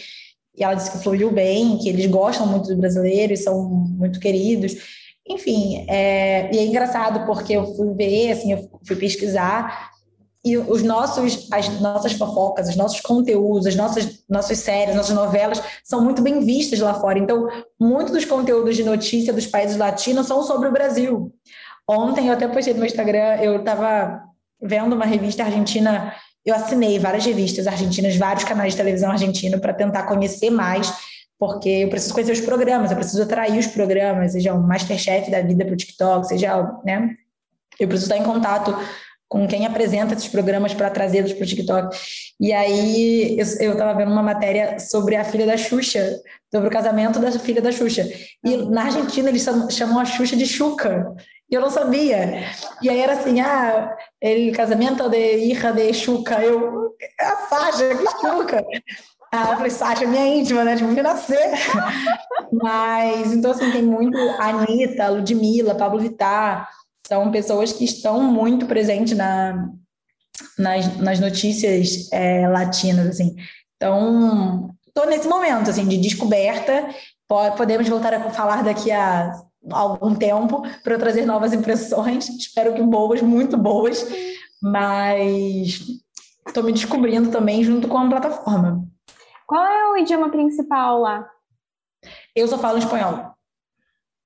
E 0.57 0.63
ela 0.63 0.73
disse 0.73 0.91
que 0.91 1.03
fluiu 1.03 1.31
bem, 1.31 1.77
que 1.79 1.89
eles 1.89 2.05
gostam 2.05 2.47
muito 2.47 2.67
dos 2.67 2.77
brasileiros, 2.77 3.43
são 3.43 3.61
muito 3.61 4.19
queridos. 4.19 4.75
Enfim, 5.27 5.85
é, 5.89 6.49
e 6.53 6.59
é 6.59 6.65
engraçado 6.65 7.25
porque 7.25 7.53
eu 7.53 7.75
fui 7.75 7.93
ver, 7.93 8.31
assim, 8.31 8.53
eu 8.53 8.69
fui 8.85 8.95
pesquisar 8.95 9.90
e 10.43 10.57
os 10.57 10.81
nossos, 10.81 11.47
as 11.51 11.69
nossas 11.79 12.13
fofocas, 12.13 12.67
os 12.67 12.75
nossos 12.75 12.99
conteúdos, 12.99 13.67
as 13.67 13.75
nossas, 13.75 14.23
nossas 14.27 14.57
séries, 14.57 14.95
nossas 14.95 15.15
novelas 15.15 15.61
são 15.83 16.03
muito 16.03 16.21
bem 16.21 16.43
vistas 16.43 16.79
lá 16.79 16.95
fora. 16.95 17.19
Então, 17.19 17.47
muitos 17.79 18.11
dos 18.11 18.25
conteúdos 18.25 18.75
de 18.75 18.83
notícia 18.83 19.31
dos 19.31 19.45
países 19.45 19.77
latinos 19.77 20.25
são 20.25 20.41
sobre 20.41 20.67
o 20.67 20.71
Brasil. 20.71 21.31
Ontem 21.87 22.27
eu 22.27 22.33
até 22.33 22.47
postei 22.47 22.73
no 22.73 22.79
meu 22.79 22.87
Instagram, 22.87 23.35
eu 23.41 23.59
estava 23.59 24.23
vendo 24.59 24.93
uma 24.93 25.05
revista 25.05 25.43
argentina, 25.43 26.13
eu 26.43 26.55
assinei 26.55 26.97
várias 26.97 27.25
revistas 27.25 27.67
argentinas, 27.67 28.15
vários 28.15 28.43
canais 28.43 28.73
de 28.73 28.77
televisão 28.77 29.11
argentino 29.11 29.59
para 29.59 29.73
tentar 29.73 30.03
conhecer 30.03 30.49
mais, 30.49 30.91
porque 31.37 31.69
eu 31.69 31.89
preciso 31.89 32.13
conhecer 32.15 32.33
os 32.33 32.41
programas, 32.41 32.89
eu 32.89 32.97
preciso 32.97 33.21
atrair 33.21 33.59
os 33.59 33.67
programas, 33.67 34.31
seja 34.31 34.53
o 34.53 34.61
Masterchef 34.61 35.29
da 35.29 35.41
vida 35.41 35.65
para 35.65 35.73
o 35.73 35.77
TikTok, 35.77 36.27
seja, 36.27 36.79
né? 36.83 37.15
Eu 37.79 37.87
preciso 37.87 38.11
estar 38.11 38.23
em 38.23 38.25
contato 38.25 38.75
com 39.31 39.47
quem 39.47 39.65
apresenta 39.65 40.13
esses 40.13 40.27
programas 40.27 40.73
para 40.73 40.89
trazê-los 40.89 41.31
para 41.31 41.43
o 41.45 41.47
TikTok. 41.47 41.97
E 42.37 42.51
aí 42.51 43.37
eu 43.61 43.71
estava 43.71 43.93
vendo 43.93 44.11
uma 44.11 44.21
matéria 44.21 44.77
sobre 44.77 45.15
a 45.15 45.23
filha 45.23 45.45
da 45.45 45.55
Xuxa, 45.55 46.19
sobre 46.53 46.67
o 46.67 46.71
casamento 46.71 47.17
da 47.17 47.31
filha 47.31 47.61
da 47.61 47.71
Xuxa. 47.71 48.05
E 48.43 48.57
na 48.57 48.83
Argentina 48.83 49.29
eles 49.29 49.47
chamam 49.69 49.99
a 49.99 50.05
Xuxa 50.05 50.35
de 50.35 50.45
Xuca. 50.45 51.15
E 51.49 51.55
eu 51.55 51.61
não 51.61 51.69
sabia. 51.69 52.43
E 52.81 52.89
aí 52.89 52.99
era 52.99 53.13
assim, 53.13 53.39
ah, 53.39 53.95
ele 54.21 54.51
casamento 54.51 55.07
de 55.07 55.37
hija 55.37 55.71
de 55.71 55.93
Xuca. 55.93 56.41
Eu, 56.41 56.93
a 57.17 57.35
Sasha, 57.47 57.87
que 57.95 58.05
Xuca. 58.05 58.65
Ah, 59.31 59.51
eu 59.51 59.55
falei, 59.55 59.71
Sasha, 59.71 60.05
minha 60.05 60.27
íntima, 60.27 60.65
né? 60.65 60.75
Tipo, 60.75 60.91
nascer. 61.01 61.51
Mas, 62.51 63.31
então, 63.31 63.51
assim, 63.51 63.71
tem 63.71 63.81
muito 63.81 64.17
Anitta, 64.41 65.07
Ludmilla, 65.07 65.73
Pablo 65.73 66.01
Vittar, 66.01 66.67
são 67.11 67.29
pessoas 67.29 67.73
que 67.73 67.83
estão 67.83 68.23
muito 68.23 68.65
presentes 68.65 69.17
na, 69.17 69.69
nas, 70.57 70.97
nas 70.97 71.19
notícias 71.19 72.09
é, 72.09 72.47
latinas, 72.47 73.05
assim. 73.05 73.35
Então, 73.75 74.73
estou 74.87 75.05
nesse 75.07 75.27
momento, 75.27 75.69
assim, 75.69 75.85
de 75.85 75.97
descoberta. 75.97 76.87
Podemos 77.57 77.89
voltar 77.89 78.13
a 78.13 78.29
falar 78.29 78.63
daqui 78.63 78.93
a 78.93 79.29
algum 79.69 80.15
tempo 80.15 80.63
para 80.85 80.97
trazer 80.97 81.25
novas 81.25 81.51
impressões. 81.51 82.29
Espero 82.39 82.73
que 82.73 82.81
boas, 82.81 83.21
muito 83.21 83.57
boas. 83.57 84.07
Mas 84.63 85.81
estou 86.47 86.63
me 86.63 86.71
descobrindo 86.71 87.29
também 87.29 87.61
junto 87.61 87.89
com 87.89 87.97
a 87.97 88.07
plataforma. 88.07 88.87
Qual 89.45 89.65
é 89.65 89.89
o 89.89 89.97
idioma 89.97 90.29
principal 90.29 91.01
lá? 91.01 91.29
Eu 92.33 92.47
só 92.47 92.57
falo 92.57 92.77
espanhol. 92.77 93.33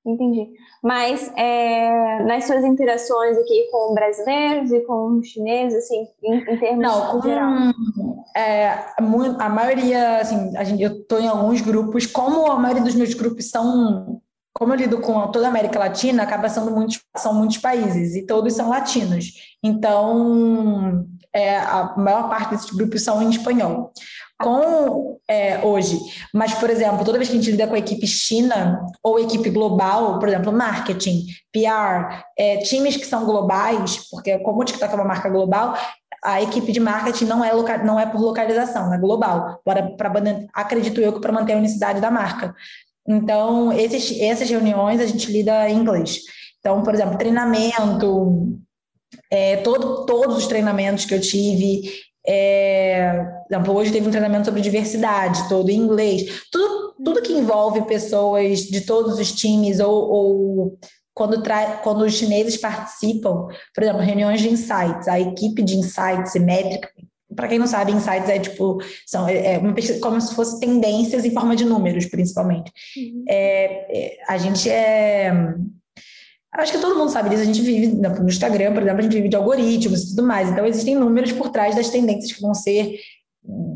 Entendi. 0.05 0.51
Mas 0.83 1.31
é, 1.35 2.23
nas 2.25 2.45
suas 2.45 2.63
interações 2.63 3.35
aqui 3.37 3.67
com 3.71 3.93
brasileiros 3.95 4.71
e 4.71 4.81
com 4.81 5.19
chineses, 5.23 5.83
assim, 5.83 6.07
em, 6.23 6.35
em 6.35 6.59
termos 6.59 6.83
Não, 6.83 7.11
com, 7.11 7.21
geral? 7.27 7.51
É, 8.37 8.69
a 8.97 9.49
maioria, 9.49 10.19
assim, 10.19 10.55
a 10.55 10.63
gente, 10.63 10.83
eu 10.83 10.91
estou 10.91 11.19
em 11.19 11.27
alguns 11.27 11.61
grupos, 11.61 12.05
como 12.05 12.51
a 12.51 12.59
maioria 12.59 12.83
dos 12.83 12.93
meus 12.93 13.15
grupos 13.15 13.49
são, 13.49 14.21
como 14.53 14.73
eu 14.73 14.77
lido 14.77 15.01
com 15.01 15.27
toda 15.31 15.47
a 15.47 15.49
América 15.49 15.79
Latina, 15.79 16.21
acaba 16.21 16.49
sendo 16.49 16.69
muitos, 16.69 17.01
são 17.17 17.33
muitos 17.33 17.57
países 17.57 18.15
e 18.15 18.27
todos 18.27 18.53
são 18.53 18.69
latinos. 18.69 19.57
Então, 19.63 21.03
é, 21.33 21.57
a 21.57 21.95
maior 21.97 22.29
parte 22.29 22.51
desses 22.51 22.69
grupos 22.69 23.01
são 23.03 23.23
em 23.23 23.29
espanhol 23.31 23.91
com 24.39 25.17
é, 25.29 25.59
hoje. 25.65 25.99
Mas, 26.33 26.53
por 26.53 26.69
exemplo, 26.69 27.05
toda 27.05 27.17
vez 27.17 27.29
que 27.29 27.37
a 27.37 27.39
gente 27.39 27.51
lida 27.51 27.67
com 27.67 27.75
a 27.75 27.79
equipe 27.79 28.05
China 28.05 28.85
ou 29.01 29.19
equipe 29.19 29.49
global, 29.49 30.19
por 30.19 30.27
exemplo, 30.27 30.51
marketing, 30.51 31.25
PR, 31.51 32.23
é, 32.37 32.57
times 32.57 32.97
que 32.97 33.05
são 33.05 33.25
globais, 33.25 34.09
porque 34.09 34.37
como 34.39 34.61
o 34.61 34.65
TikTok 34.65 34.91
é 34.91 34.95
uma 34.95 35.05
marca 35.05 35.29
global, 35.29 35.77
a 36.23 36.41
equipe 36.41 36.71
de 36.71 36.79
marketing 36.79 37.25
não 37.25 37.43
é, 37.43 37.53
loca, 37.53 37.77
não 37.77 37.99
é 37.99 38.05
por 38.05 38.19
localização, 38.19 38.93
é 38.93 38.97
global. 38.97 39.61
Para, 39.63 39.83
para, 39.95 40.11
acredito 40.53 40.99
eu 40.99 41.13
que 41.13 41.21
para 41.21 41.31
manter 41.31 41.53
a 41.53 41.57
unicidade 41.57 42.01
da 42.01 42.11
marca. 42.11 42.53
Então, 43.07 43.71
esses, 43.71 44.19
essas 44.19 44.49
reuniões 44.49 44.99
a 44.99 45.05
gente 45.05 45.31
lida 45.31 45.69
em 45.69 45.77
inglês. 45.77 46.21
Então, 46.59 46.81
por 46.81 46.95
exemplo, 46.95 47.17
treinamento, 47.17 48.59
é, 49.29 49.57
todo, 49.57 50.05
todos 50.05 50.37
os 50.37 50.47
treinamentos 50.47 51.05
que 51.05 51.13
eu 51.13 51.21
tive, 51.21 51.83
é, 52.27 53.25
hoje 53.67 53.91
teve 53.91 54.07
um 54.07 54.11
treinamento 54.11 54.45
sobre 54.45 54.61
diversidade, 54.61 55.47
todo 55.47 55.69
em 55.69 55.77
inglês. 55.77 56.43
Tudo, 56.51 56.95
tudo 57.03 57.21
que 57.21 57.33
envolve 57.33 57.83
pessoas 57.83 58.59
de 58.61 58.81
todos 58.81 59.19
os 59.19 59.31
times 59.31 59.79
ou, 59.79 59.93
ou 59.93 60.79
quando, 61.13 61.41
tra 61.41 61.77
quando 61.77 62.01
os 62.01 62.13
chineses 62.13 62.57
participam, 62.57 63.47
por 63.73 63.83
exemplo, 63.83 64.01
reuniões 64.01 64.41
de 64.41 64.49
insights, 64.49 65.07
a 65.07 65.19
equipe 65.19 65.63
de 65.63 65.77
insights 65.77 66.35
e 66.35 66.39
métrica. 66.39 66.89
Para 67.35 67.47
quem 67.47 67.59
não 67.59 67.67
sabe, 67.67 67.91
insights 67.91 68.29
é 68.29 68.39
tipo 68.39 68.77
são 69.05 69.27
é 69.27 69.57
uma 69.57 69.73
pesquisa, 69.73 69.99
como 69.99 70.19
se 70.21 70.33
fosse 70.33 70.59
tendências 70.59 71.25
em 71.25 71.31
forma 71.31 71.55
de 71.55 71.65
números, 71.65 72.05
principalmente. 72.05 72.71
Uhum. 72.97 73.25
É, 73.27 73.97
é, 73.97 74.17
a 74.27 74.37
gente 74.37 74.69
é 74.69 75.33
Acho 76.57 76.71
que 76.71 76.77
todo 76.79 76.97
mundo 76.97 77.11
sabe 77.11 77.29
disso. 77.29 77.41
A 77.41 77.45
gente 77.45 77.61
vive 77.61 77.87
no 77.87 78.29
Instagram, 78.29 78.73
por 78.73 78.81
exemplo, 78.81 78.99
a 78.99 79.03
gente 79.03 79.15
vive 79.15 79.29
de 79.29 79.35
algoritmos 79.35 80.03
e 80.03 80.09
tudo 80.09 80.23
mais. 80.23 80.49
Então, 80.49 80.65
existem 80.65 80.95
números 80.95 81.31
por 81.31 81.49
trás 81.49 81.75
das 81.75 81.89
tendências 81.89 82.31
que 82.31 82.41
vão 82.41 82.53
ser 82.53 82.97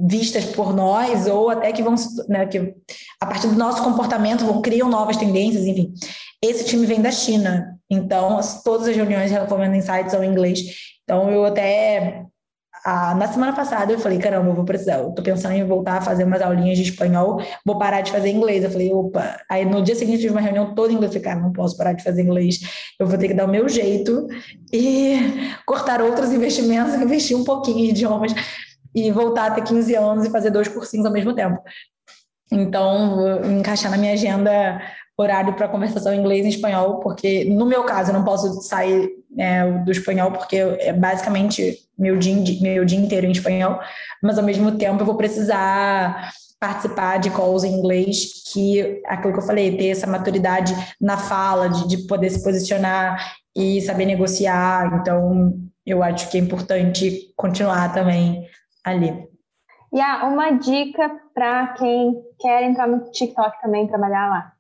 vistas 0.07 0.45
por 0.45 0.73
nós 0.73 1.27
ou 1.27 1.49
até 1.49 1.71
que 1.71 1.83
vão, 1.83 1.95
né, 2.27 2.45
que 2.45 2.73
a 3.21 3.25
partir 3.25 3.47
do 3.47 3.55
nosso 3.55 3.83
comportamento 3.83 4.45
vão 4.45 4.61
criam 4.61 4.89
novas 4.89 5.17
tendências, 5.17 5.65
enfim. 5.65 5.93
Esse 6.41 6.65
time 6.65 6.85
vem 6.85 7.01
da 7.01 7.11
China, 7.11 7.77
então 7.89 8.39
todas 8.63 8.87
as 8.87 8.95
reuniões 8.95 9.31
envolvendo 9.31 9.75
insights 9.75 10.11
são 10.11 10.23
em 10.23 10.31
inglês. 10.31 10.61
Então 11.03 11.29
eu 11.29 11.45
até 11.45 12.25
ah, 12.85 13.13
na 13.15 13.27
semana 13.27 13.53
passada 13.53 13.91
eu 13.91 13.99
falei, 13.99 14.17
caramba, 14.19 14.49
eu 14.49 14.55
vou 14.55 14.65
precisar, 14.65 14.99
eu 14.99 15.11
tô 15.11 15.21
pensando 15.21 15.53
em 15.53 15.65
voltar 15.65 15.97
a 15.97 16.01
fazer 16.01 16.23
umas 16.23 16.41
aulinhas 16.41 16.77
de 16.77 16.83
espanhol, 16.83 17.41
vou 17.65 17.77
parar 17.77 18.01
de 18.01 18.11
fazer 18.11 18.29
inglês. 18.29 18.63
Eu 18.63 18.71
falei, 18.71 18.91
opa. 18.93 19.39
Aí 19.49 19.65
no 19.65 19.81
dia 19.81 19.95
seguinte 19.95 20.19
tive 20.19 20.33
uma 20.33 20.41
reunião 20.41 20.73
toda 20.73 20.91
em 20.91 20.95
inglês. 20.95 21.13
Eu 21.13 21.21
falei, 21.21 21.35
cara, 21.35 21.45
não 21.45 21.53
posso 21.53 21.77
parar 21.77 21.93
de 21.93 22.03
fazer 22.03 22.21
inglês. 22.21 22.59
Eu 22.99 23.07
vou 23.07 23.17
ter 23.17 23.27
que 23.27 23.33
dar 23.33 23.45
o 23.45 23.49
meu 23.49 23.67
jeito 23.67 24.27
e 24.71 25.17
cortar 25.65 26.01
outros 26.01 26.31
investimentos, 26.31 26.93
investir 27.01 27.35
um 27.37 27.43
pouquinho 27.43 27.79
em 27.79 27.89
idiomas 27.89 28.33
e 28.95 29.11
voltar 29.11 29.51
a 29.51 29.51
ter 29.51 29.63
15 29.63 29.95
anos 29.95 30.25
e 30.25 30.29
fazer 30.29 30.49
dois 30.49 30.67
cursinhos 30.67 31.05
ao 31.05 31.11
mesmo 31.11 31.33
tempo. 31.33 31.61
Então, 32.51 33.43
encaixar 33.59 33.91
na 33.91 33.97
minha 33.97 34.13
agenda 34.13 34.81
horário 35.17 35.53
para 35.53 35.67
conversação 35.67 36.13
em 36.13 36.19
inglês 36.19 36.45
e 36.45 36.49
espanhol, 36.49 36.99
porque 36.99 37.43
no 37.45 37.65
meu 37.65 37.83
caso 37.83 38.09
eu 38.09 38.13
não 38.13 38.23
posso 38.23 38.61
sair 38.61 39.18
é, 39.39 39.65
do 39.65 39.91
espanhol, 39.91 40.31
porque 40.31 40.57
é 40.57 40.91
basicamente 40.91 41.79
meu 41.97 42.17
dia, 42.17 42.35
meu 42.61 42.85
dia 42.85 42.99
inteiro 42.99 43.25
em 43.25 43.31
espanhol, 43.31 43.79
mas 44.21 44.37
ao 44.37 44.43
mesmo 44.43 44.77
tempo 44.77 45.01
eu 45.01 45.05
vou 45.05 45.15
precisar 45.15 46.31
participar 46.59 47.17
de 47.19 47.29
calls 47.29 47.63
em 47.63 47.73
inglês, 47.73 48.43
que 48.51 49.01
aquilo 49.05 49.33
que 49.33 49.39
eu 49.39 49.45
falei, 49.45 49.77
ter 49.77 49.89
essa 49.89 50.05
maturidade 50.05 50.75
na 50.99 51.17
fala, 51.17 51.69
de, 51.69 51.87
de 51.87 51.97
poder 52.05 52.29
se 52.29 52.43
posicionar 52.43 53.33
e 53.55 53.81
saber 53.81 54.05
negociar. 54.05 54.99
Então, 54.99 55.53
eu 55.85 56.03
acho 56.03 56.29
que 56.29 56.37
é 56.37 56.41
importante 56.41 57.33
continuar 57.37 57.93
também 57.93 58.45
ali. 58.83 59.29
E 59.91 59.97
yeah, 59.97 60.27
uma 60.27 60.51
dica 60.51 61.09
para 61.33 61.67
quem 61.73 62.13
quer 62.37 62.63
entrar 62.63 62.87
no 62.87 63.09
TikTok 63.09 63.61
também 63.61 63.87
trabalhar 63.87 64.29
lá. 64.29 64.53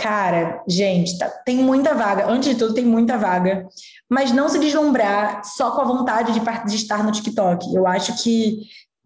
Cara, 0.00 0.62
gente, 0.66 1.18
tá, 1.18 1.28
tem 1.44 1.58
muita 1.58 1.94
vaga. 1.94 2.26
Antes 2.26 2.48
de 2.48 2.54
tudo, 2.56 2.72
tem 2.72 2.86
muita 2.86 3.18
vaga. 3.18 3.68
Mas 4.08 4.32
não 4.32 4.48
se 4.48 4.58
deslumbrar 4.58 5.44
só 5.44 5.72
com 5.72 5.82
a 5.82 5.84
vontade 5.84 6.32
de, 6.32 6.40
de 6.40 6.74
estar 6.74 7.04
no 7.04 7.12
TikTok. 7.12 7.74
Eu 7.74 7.86
acho 7.86 8.22
que 8.22 8.60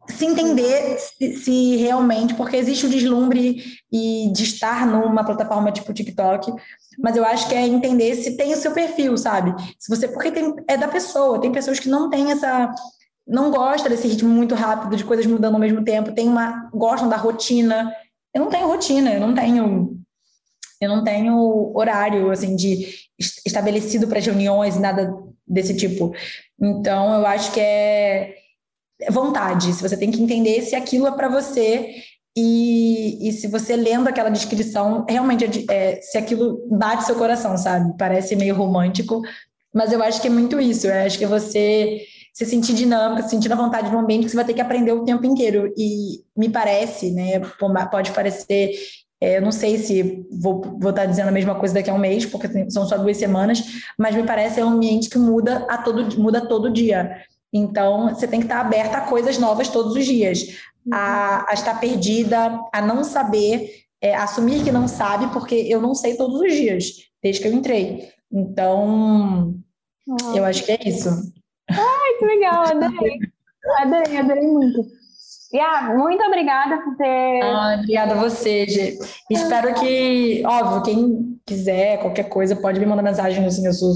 se 0.09 0.25
entender 0.25 0.97
se, 0.99 1.37
se, 1.37 1.77
realmente, 1.77 2.35
porque 2.35 2.57
existe 2.57 2.87
o 2.87 2.89
deslumbre 2.89 3.61
e 3.91 4.31
de 4.33 4.45
estar 4.45 4.87
numa 4.87 5.25
plataforma 5.25 5.73
tipo 5.73 5.93
TikTok, 5.93 6.53
mas 6.99 7.17
eu 7.17 7.25
acho 7.25 7.49
que 7.49 7.55
é 7.55 7.67
entender 7.67 8.15
se 8.15 8.37
tem 8.37 8.53
o 8.53 8.57
seu 8.57 8.71
perfil, 8.71 9.17
sabe? 9.17 9.53
Se 9.79 9.95
você, 9.95 10.07
porque 10.07 10.31
tem, 10.31 10.55
é 10.69 10.77
da 10.77 10.89
pessoa, 10.89 11.41
tem 11.41 11.51
pessoas 11.51 11.81
que 11.81 11.89
não 11.89 12.09
têm 12.09 12.31
essa, 12.31 12.71
não 13.27 13.51
gostam 13.51 13.91
desse 13.91 14.07
ritmo 14.07 14.29
muito 14.29 14.55
rápido 14.55 14.95
de 14.95 15.05
coisas 15.05 15.27
mudando 15.27 15.55
ao 15.55 15.61
mesmo 15.61 15.83
tempo, 15.83 16.13
tem 16.13 16.29
uma, 16.29 16.71
gostam 16.73 17.09
da 17.09 17.17
rotina. 17.17 17.93
Eu 18.33 18.43
não 18.43 18.51
tenho 18.51 18.69
rotina, 18.69 19.15
eu 19.15 19.21
não 19.21 19.35
tenho 19.35 20.04
eu 20.85 20.91
não 20.91 21.05
tenho 21.05 21.73
horário 21.75 22.31
assim 22.31 22.55
de 22.55 22.89
estabelecido 23.45 24.07
para 24.07 24.21
reuniões, 24.21 24.79
nada 24.79 25.15
desse 25.47 25.77
tipo. 25.77 26.15
Então, 26.61 27.15
eu 27.15 27.27
acho 27.27 27.53
que 27.53 27.61
é 27.61 28.35
vontade. 29.11 29.73
Se 29.73 29.83
você 29.83 29.97
tem 29.97 30.11
que 30.11 30.23
entender 30.23 30.63
se 30.63 30.75
aquilo 30.75 31.07
é 31.07 31.13
para 31.13 31.29
você 31.29 31.95
e, 32.37 33.29
e, 33.29 33.33
se 33.33 33.47
você 33.47 33.77
lendo 33.77 34.09
aquela 34.09 34.31
descrição, 34.31 35.05
realmente 35.09 35.67
é, 35.71 36.01
se 36.01 36.19
aquilo 36.19 36.67
bate 36.71 37.05
seu 37.05 37.15
coração, 37.15 37.57
sabe? 37.57 37.95
Parece 37.97 38.35
meio 38.35 38.57
romântico, 38.57 39.23
mas 39.73 39.93
eu 39.93 40.03
acho 40.03 40.21
que 40.21 40.27
é 40.27 40.31
muito 40.31 40.61
isso. 40.61 40.87
Eu 40.87 41.07
acho 41.07 41.19
que 41.19 41.25
é 41.25 41.29
você 41.29 42.05
se 42.33 42.45
sentir 42.45 42.75
dinâmica, 42.75 43.23
se 43.23 43.31
sentir 43.31 43.53
a 43.53 43.57
vontade 43.57 43.89
de 43.89 43.95
um 43.95 44.01
ambiente 44.01 44.25
que 44.25 44.31
você 44.31 44.37
vai 44.37 44.45
ter 44.45 44.55
que 44.55 44.61
aprender 44.61 44.93
o 44.93 45.05
tempo 45.05 45.25
inteiro. 45.25 45.73
E 45.77 46.25
me 46.37 46.49
parece, 46.49 47.13
né? 47.13 47.41
Pode 47.91 48.11
parecer 48.11 48.71
é, 48.71 48.71
eu 49.21 49.41
não 49.41 49.53
sei 49.53 49.79
se 49.79 50.27
vou, 50.31 50.61
vou 50.79 50.91
estar 50.91 51.07
dizendo 51.07 51.29
a 51.29 51.33
mesma 51.33 51.55
coisa 51.55 51.75
daqui 51.75 51.91
a 51.91 51.95
um 51.95 51.99
mês, 51.99 52.27
porque 52.27 52.71
são 52.71 52.87
só 52.87 52.99
duas 52.99 53.17
semanas, 53.17 53.63
mas 53.99 54.15
me 54.15 54.25
parece 54.25 54.61
é 54.61 54.65
um 54.65 54.71
ambiente 54.71 55.09
que 55.09 55.19
muda 55.19 55.67
a 55.69 55.79
todo, 55.79 56.21
muda 56.21 56.47
todo 56.47 56.71
dia. 56.71 57.23
Então, 57.53 58.09
você 58.09 58.27
tem 58.27 58.41
que 58.41 58.47
estar 58.47 58.61
aberta 58.61 58.99
a 58.99 59.03
coisas 59.03 59.39
novas 59.39 59.69
todos 59.69 59.95
os 59.95 60.05
dias, 60.05 60.59
a, 60.93 61.51
a 61.51 61.55
estar 61.55 61.79
perdida, 61.79 62.61
a 62.73 62.83
não 62.83 63.05
saber, 63.05 63.85
é, 64.01 64.15
assumir 64.15 64.65
que 64.65 64.73
não 64.73 64.89
sabe, 64.89 65.33
porque 65.33 65.55
eu 65.55 65.81
não 65.81 65.95
sei 65.95 66.17
todos 66.17 66.41
os 66.41 66.53
dias, 66.53 66.85
desde 67.23 67.41
que 67.41 67.49
eu 67.49 67.53
entrei. 67.53 68.09
Então, 68.31 69.55
eu 70.35 70.45
acho 70.45 70.65
que 70.65 70.73
é 70.73 70.89
isso. 70.89 71.09
Ai, 71.71 72.19
que 72.19 72.27
legal, 72.27 72.65
adorei. 72.65 73.19
Adorei, 73.79 74.19
adorei 74.19 74.47
muito. 74.47 74.85
Yeah, 75.55 75.95
muito 75.97 76.21
obrigada 76.25 76.83
por 76.83 76.97
ter. 76.97 77.41
Ah, 77.45 77.77
obrigada 77.79 78.15
a 78.15 78.17
você, 78.17 78.67
Gê. 78.67 78.99
Espero 79.31 79.73
que, 79.75 80.43
óbvio, 80.45 80.83
quem 80.83 81.41
quiser, 81.47 82.01
qualquer 82.01 82.29
coisa, 82.29 82.57
pode 82.57 82.81
me 82.81 82.87
mandar 82.87 83.03
mensagem. 83.03 83.47
Assim, 83.47 83.65
eu 83.65 83.73
sou, 83.73 83.93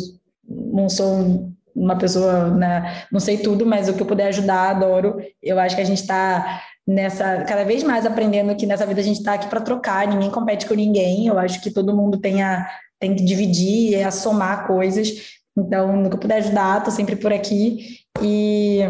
não 0.49 0.89
sou 0.89 1.51
uma 1.75 1.99
pessoa, 1.99 2.51
né, 2.51 3.05
não 3.11 3.19
sei 3.19 3.39
tudo, 3.39 3.67
mas 3.67 3.89
o 3.89 3.95
que 3.95 4.01
eu 4.01 4.07
puder 4.07 4.29
ajudar, 4.29 4.71
adoro. 4.71 5.17
Eu 5.43 5.59
acho 5.59 5.75
que 5.75 5.83
a 5.83 5.85
gente 5.85 6.01
está 6.01 6.63
nessa, 6.87 7.43
cada 7.43 7.65
vez 7.65 7.83
mais 7.83 8.07
aprendendo 8.07 8.55
que 8.55 8.67
nessa 8.67 8.87
vida 8.87 9.01
a 9.01 9.05
gente 9.05 9.19
está 9.19 9.35
aqui 9.35 9.49
para 9.49 9.61
trocar, 9.61 10.07
ninguém 10.07 10.31
compete 10.31 10.65
com 10.65 10.75
ninguém. 10.75 11.27
Eu 11.27 11.41
acho 11.41 11.61
que 11.61 11.73
todo 11.73 11.95
mundo 11.95 12.19
tem, 12.19 12.41
a, 12.41 12.69
tem 13.01 13.17
que 13.17 13.25
dividir, 13.25 14.01
a 14.05 14.13
somar 14.13 14.65
coisas. 14.65 15.39
Então, 15.59 15.97
no 15.97 16.09
que 16.09 16.15
eu 16.15 16.21
puder 16.21 16.37
ajudar, 16.37 16.79
estou 16.79 16.93
sempre 16.93 17.17
por 17.17 17.33
aqui. 17.33 17.99
E 18.23 18.81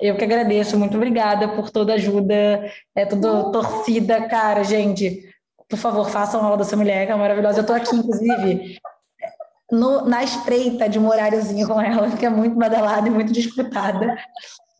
eu 0.00 0.16
que 0.16 0.24
agradeço, 0.24 0.78
muito 0.78 0.96
obrigada 0.96 1.48
por 1.48 1.70
toda 1.70 1.92
a 1.92 1.96
ajuda, 1.96 2.70
é 2.94 3.04
toda 3.04 3.50
torcida, 3.52 4.26
cara, 4.28 4.64
gente. 4.64 5.28
Por 5.68 5.78
favor, 5.78 6.08
façam 6.08 6.42
aula 6.42 6.56
dessa 6.56 6.76
mulher, 6.76 7.06
que 7.06 7.12
é 7.12 7.16
maravilhosa. 7.16 7.58
Eu 7.58 7.62
estou 7.62 7.76
aqui, 7.76 7.94
inclusive, 7.94 8.78
no, 9.70 10.04
na 10.06 10.24
espreita 10.24 10.88
de 10.88 10.98
um 10.98 11.06
horáriozinho 11.06 11.66
com 11.68 11.80
ela, 11.80 12.10
que 12.16 12.26
é 12.26 12.30
muito 12.30 12.56
badalada 12.56 13.06
e 13.06 13.10
muito 13.10 13.32
disputada. 13.32 14.16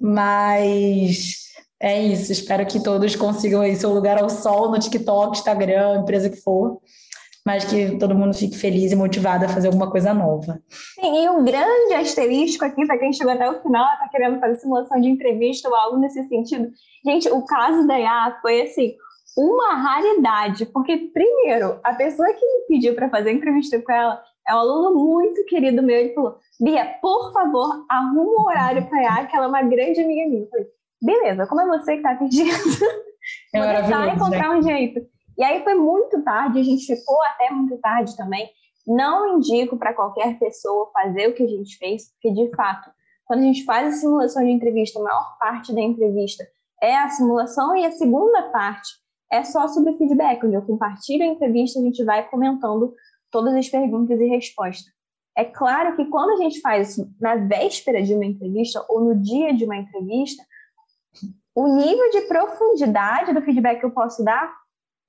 Mas 0.01 1.51
é 1.81 2.01
isso. 2.01 2.33
Espero 2.33 2.67
que 2.67 2.83
todos 2.83 3.15
consigam 3.15 3.61
aí 3.61 3.77
seu 3.77 3.93
lugar 3.93 4.21
ao 4.21 4.29
sol 4.29 4.71
no 4.71 4.79
TikTok, 4.79 5.39
Instagram, 5.39 6.01
empresa 6.01 6.31
que 6.31 6.37
for. 6.37 6.81
Mas 7.47 7.65
que 7.65 7.97
todo 7.99 8.15
mundo 8.15 8.35
fique 8.35 8.57
feliz 8.57 8.93
e 8.93 8.97
motivado 8.97 9.45
a 9.45 9.49
fazer 9.49 9.69
alguma 9.69 9.91
coisa 9.91 10.13
nova. 10.13 10.61
Sim, 10.69 11.25
e 11.25 11.29
um 11.29 11.45
grande 11.45 11.95
asterisco 11.95 12.65
aqui 12.65 12.87
para 12.87 12.99
quem 12.99 13.13
chegou 13.13 13.33
até 13.33 13.51
o 13.51 13.63
final, 13.63 13.85
está 13.95 14.09
querendo 14.09 14.39
fazer 14.39 14.57
simulação 14.57 15.01
de 15.01 15.09
entrevista 15.09 15.69
ou 15.69 15.75
algo 15.75 15.99
nesse 15.99 16.23
sentido. 16.29 16.71
Gente, 17.05 17.29
o 17.31 17.45
caso 17.45 17.87
da 17.87 17.99
IA 17.99 18.39
foi 18.43 18.63
assim, 18.63 18.95
uma 19.37 19.75
raridade, 19.75 20.67
porque 20.67 21.11
primeiro, 21.13 21.81
a 21.83 21.95
pessoa 21.95 22.33
que 22.33 22.45
me 22.45 22.67
pediu 22.69 22.95
para 22.95 23.09
fazer 23.09 23.33
entrevista 23.33 23.81
com 23.81 23.93
ela 23.93 24.23
é 24.47 24.55
um 24.55 24.59
aluno 24.59 25.05
muito 25.05 25.45
querido 25.45 25.83
meu, 25.83 25.97
ele 25.97 26.15
falou, 26.15 26.39
Bia, 26.61 26.85
por 27.01 27.33
favor, 27.33 27.85
arruma 27.89 28.43
um 28.43 28.47
horário 28.47 28.87
para 28.87 29.03
IA, 29.03 29.27
que 29.27 29.37
ela 29.37 29.47
é 29.47 29.49
uma 29.49 29.63
grande 29.63 30.01
amiga 30.01 30.29
minha. 30.29 30.43
Eu 30.43 30.49
falei, 30.49 30.67
beleza, 31.01 31.47
como 31.47 31.61
é 31.61 31.67
você 31.67 31.93
que 31.93 31.99
está 31.99 32.15
pedindo? 32.15 32.51
É 33.55 33.61
Vou 33.61 33.83
tentar 33.83 34.15
encontrar 34.15 34.49
né? 34.49 34.57
um 34.57 34.63
jeito. 34.63 35.01
E 35.37 35.45
aí 35.45 35.63
foi 35.63 35.75
muito 35.75 36.23
tarde, 36.23 36.61
a 36.61 36.63
gente 36.63 36.87
ficou 36.87 37.23
até 37.25 37.51
muito 37.51 37.77
tarde 37.79 38.17
também. 38.17 38.49
Não 38.87 39.37
indico 39.37 39.77
para 39.77 39.95
qualquer 39.95 40.39
pessoa 40.39 40.91
fazer 40.93 41.29
o 41.29 41.35
que 41.35 41.43
a 41.43 41.49
gente 41.49 41.77
fez, 41.77 42.11
porque 42.13 42.33
de 42.33 42.55
fato, 42.55 42.91
quando 43.25 43.41
a 43.41 43.45
gente 43.45 43.65
faz 43.65 43.95
a 43.95 43.97
simulação 43.99 44.45
de 44.45 44.51
entrevista, 44.51 44.99
a 44.99 45.03
maior 45.03 45.39
parte 45.39 45.75
da 45.75 45.81
entrevista 45.81 46.45
é 46.83 46.97
a 46.97 47.09
simulação 47.09 47.77
e 47.77 47.85
a 47.85 47.93
segunda 47.93 48.51
parte 48.51 48.91
é 49.31 49.45
só 49.45 49.69
sobre 49.69 49.97
feedback, 49.97 50.45
onde 50.45 50.57
eu 50.57 50.63
compartilho 50.63 51.23
a 51.23 51.27
entrevista, 51.27 51.79
a 51.79 51.83
gente 51.83 52.03
vai 52.05 52.29
comentando 52.29 52.93
todas 53.31 53.55
as 53.55 53.69
perguntas 53.69 54.19
e 54.21 54.25
respostas. 54.27 54.93
É 55.37 55.45
claro 55.45 55.95
que 55.95 56.05
quando 56.07 56.31
a 56.31 56.37
gente 56.37 56.61
faz 56.61 56.91
isso 56.91 57.09
na 57.21 57.37
véspera 57.37 58.03
de 58.03 58.13
uma 58.15 58.25
entrevista 58.25 58.85
ou 58.89 59.01
no 59.01 59.23
dia 59.23 59.55
de 59.55 59.65
uma 59.65 59.77
entrevista, 59.77 60.43
o 61.55 61.69
nível 61.69 62.11
de 62.11 62.23
profundidade 62.23 63.33
do 63.33 63.43
feedback 63.43 63.81
que 63.81 63.87
eu 63.87 63.91
posso 63.91 64.25
dar 64.25 64.53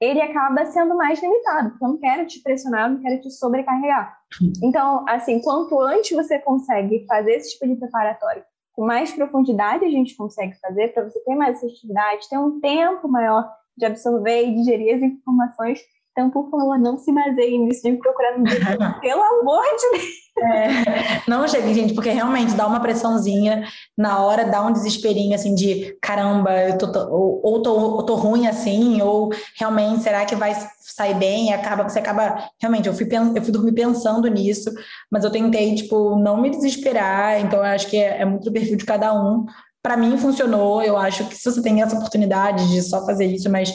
ele 0.01 0.19
acaba 0.19 0.65
sendo 0.65 0.97
mais 0.97 1.21
limitado, 1.21 1.69
porque 1.69 1.85
eu 1.85 1.89
não 1.89 1.97
quero 1.99 2.25
te 2.25 2.41
pressionar, 2.41 2.87
eu 2.87 2.95
não 2.95 3.01
quero 3.01 3.21
te 3.21 3.29
sobrecarregar. 3.29 4.17
Então, 4.63 5.05
assim, 5.07 5.39
quanto 5.39 5.79
antes 5.79 6.17
você 6.17 6.39
consegue 6.39 7.05
fazer 7.05 7.33
esse 7.33 7.51
tipo 7.51 7.67
de 7.67 7.75
preparatório 7.75 8.43
com 8.73 8.83
mais 8.83 9.11
profundidade, 9.11 9.85
a 9.85 9.89
gente 9.89 10.15
consegue 10.15 10.57
fazer 10.59 10.91
para 10.91 11.03
você 11.03 11.19
ter 11.19 11.35
mais 11.35 11.57
assertividade, 11.57 12.27
ter 12.27 12.39
um 12.39 12.59
tempo 12.59 13.07
maior 13.07 13.47
de 13.77 13.85
absorver 13.85 14.47
e 14.47 14.55
digerir 14.55 14.95
as 14.95 15.01
informações 15.03 15.79
então, 16.11 16.29
por 16.29 16.49
favor, 16.49 16.77
não 16.77 16.97
se 16.97 17.11
baseie 17.13 17.57
nisso 17.57 17.83
de 17.83 17.93
procurar 17.97 18.37
no 18.37 18.43
pelo 18.99 19.21
amor 19.21 19.63
de 19.63 19.97
Deus. 19.97 20.21
É, 20.39 21.21
não 21.27 21.47
chegue, 21.47 21.73
gente, 21.73 21.93
porque 21.93 22.09
realmente 22.09 22.53
dá 22.53 22.65
uma 22.65 22.79
pressãozinha 22.79 23.65
na 23.97 24.19
hora, 24.19 24.45
dá 24.45 24.65
um 24.65 24.71
desesperinho 24.71 25.35
assim 25.35 25.53
de 25.53 25.95
caramba, 26.01 26.51
eu 26.69 26.77
tô, 26.77 26.87
ou, 27.09 27.41
ou, 27.43 27.61
tô, 27.61 27.73
ou 27.73 28.03
tô 28.03 28.15
ruim 28.15 28.47
assim, 28.47 29.01
ou 29.01 29.29
realmente 29.57 30.03
será 30.03 30.25
que 30.25 30.35
vai 30.35 30.53
sair 30.79 31.15
bem? 31.15 31.49
E 31.49 31.53
acaba, 31.53 31.87
você 31.87 31.99
acaba. 31.99 32.49
Realmente, 32.59 32.87
eu 32.87 32.93
fui, 32.93 33.07
eu 33.35 33.41
fui 33.41 33.51
dormir 33.51 33.73
pensando 33.73 34.27
nisso, 34.27 34.71
mas 35.11 35.23
eu 35.23 35.31
tentei, 35.31 35.75
tipo, 35.75 36.17
não 36.17 36.41
me 36.41 36.49
desesperar. 36.49 37.39
Então, 37.39 37.59
eu 37.59 37.65
acho 37.65 37.87
que 37.87 37.97
é, 37.97 38.21
é 38.21 38.25
muito 38.25 38.45
do 38.45 38.51
perfil 38.51 38.77
de 38.77 38.85
cada 38.85 39.13
um. 39.13 39.45
Para 39.81 39.97
mim 39.97 40.17
funcionou, 40.17 40.81
eu 40.83 40.97
acho 40.97 41.25
que 41.27 41.35
se 41.35 41.49
você 41.49 41.61
tem 41.61 41.81
essa 41.81 41.95
oportunidade 41.95 42.69
de 42.69 42.81
só 42.81 43.05
fazer 43.05 43.25
isso, 43.25 43.49
mas 43.49 43.71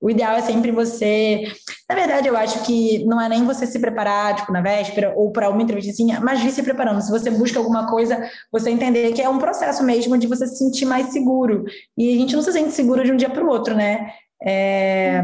o 0.00 0.10
ideal 0.10 0.36
é 0.36 0.42
sempre 0.42 0.70
você. 0.70 1.42
Na 1.88 1.94
verdade, 1.94 2.28
eu 2.28 2.36
acho 2.36 2.64
que 2.64 3.04
não 3.04 3.20
é 3.20 3.28
nem 3.28 3.44
você 3.44 3.66
se 3.66 3.78
preparar, 3.78 4.36
tipo, 4.36 4.52
na 4.52 4.60
véspera 4.60 5.12
ou 5.16 5.32
para 5.32 5.50
uma 5.50 5.62
entrevistinha, 5.62 6.20
mas 6.20 6.40
vir 6.40 6.52
se 6.52 6.62
preparando. 6.62 7.00
Se 7.00 7.10
você 7.10 7.30
busca 7.30 7.58
alguma 7.58 7.88
coisa, 7.90 8.28
você 8.52 8.70
entender 8.70 9.12
que 9.12 9.22
é 9.22 9.28
um 9.28 9.38
processo 9.38 9.82
mesmo 9.82 10.16
de 10.16 10.26
você 10.26 10.46
se 10.46 10.56
sentir 10.56 10.84
mais 10.84 11.08
seguro. 11.08 11.64
E 11.96 12.14
a 12.14 12.18
gente 12.18 12.34
não 12.34 12.42
se 12.42 12.52
sente 12.52 12.72
seguro 12.72 13.02
de 13.02 13.12
um 13.12 13.16
dia 13.16 13.30
para 13.30 13.44
o 13.44 13.48
outro, 13.48 13.74
né? 13.74 14.12
É, 14.44 15.22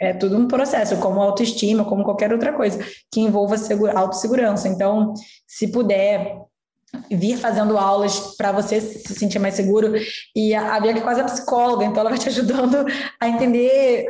é 0.00 0.12
tudo 0.14 0.38
um 0.38 0.48
processo, 0.48 0.96
como 0.96 1.20
autoestima, 1.20 1.84
como 1.84 2.04
qualquer 2.04 2.32
outra 2.32 2.52
coisa 2.52 2.78
que 3.12 3.20
envolva 3.20 3.56
autossegurança. 3.94 4.68
Então, 4.68 5.12
se 5.46 5.68
puder 5.68 6.38
vir 7.10 7.36
fazendo 7.36 7.78
aulas 7.78 8.36
para 8.36 8.52
você 8.52 8.80
se 8.80 9.14
sentir 9.14 9.38
mais 9.38 9.54
seguro. 9.54 9.94
E 10.34 10.54
a 10.54 10.78
Bia 10.80 10.92
é 10.92 11.00
quase 11.00 11.20
a 11.20 11.24
psicóloga, 11.24 11.84
então 11.84 12.00
ela 12.00 12.10
vai 12.10 12.18
te 12.18 12.28
ajudando 12.28 12.86
a 13.20 13.28
entender, 13.28 14.06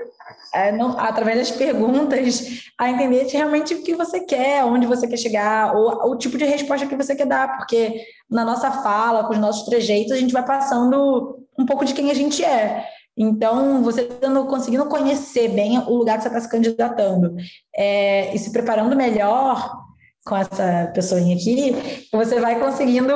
é, 0.53 0.73
não, 0.73 0.99
através 0.99 1.39
das 1.39 1.51
perguntas, 1.51 2.71
a 2.79 2.91
entender 2.91 3.27
realmente 3.27 3.75
o 3.75 3.83
que 3.83 3.95
você 3.95 4.21
quer, 4.21 4.65
onde 4.65 4.87
você 4.87 5.07
quer 5.07 5.17
chegar, 5.17 5.75
ou 5.75 6.11
o 6.11 6.17
tipo 6.17 6.39
de 6.39 6.45
resposta 6.45 6.87
que 6.87 6.97
você 6.97 7.15
quer 7.15 7.27
dar, 7.27 7.57
porque 7.57 8.03
na 8.31 8.45
nossa 8.45 8.71
fala, 8.71 9.25
com 9.25 9.33
os 9.33 9.39
nossos 9.39 9.65
trejeitos, 9.65 10.13
a 10.13 10.17
gente 10.17 10.33
vai 10.33 10.45
passando 10.45 11.39
um 11.59 11.67
pouco 11.67 11.85
de 11.85 11.95
quem 11.95 12.11
a 12.11 12.15
gente 12.15 12.45
é. 12.45 12.85
Então, 13.17 13.83
você 13.83 14.05
tendo, 14.05 14.45
conseguindo 14.47 14.87
conhecer 14.87 15.49
bem 15.49 15.79
o 15.79 15.95
lugar 15.95 16.17
que 16.17 16.23
você 16.23 16.29
está 16.29 16.41
se 16.41 16.49
candidatando 16.49 17.37
é, 17.75 18.35
e 18.35 18.39
se 18.39 18.51
preparando 18.51 18.97
melhor, 18.97 19.85
com 20.25 20.37
essa 20.37 20.91
pessoinha 20.95 21.37
aqui, 21.37 22.09
você 22.11 22.41
vai 22.41 22.59
conseguindo 22.59 23.13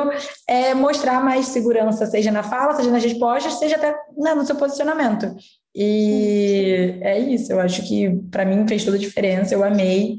é, 0.47 0.75
mostrar 0.75 1.25
mais 1.25 1.47
segurança, 1.47 2.07
seja 2.07 2.31
na 2.31 2.43
fala, 2.43 2.75
seja 2.75 2.91
nas 2.91 3.03
respostas, 3.03 3.55
seja 3.55 3.77
até 3.77 3.97
né, 4.17 4.35
no 4.35 4.45
seu 4.45 4.57
posicionamento. 4.57 5.35
E 5.75 6.99
é 7.01 7.19
isso, 7.19 7.51
eu 7.53 7.61
acho 7.61 7.83
que 7.87 8.11
para 8.31 8.45
mim 8.45 8.69
fez 8.69 8.85
toda 8.85 8.97
a 8.97 9.01
diferença, 9.01 9.55
eu 9.55 9.65
amei. 9.65 10.19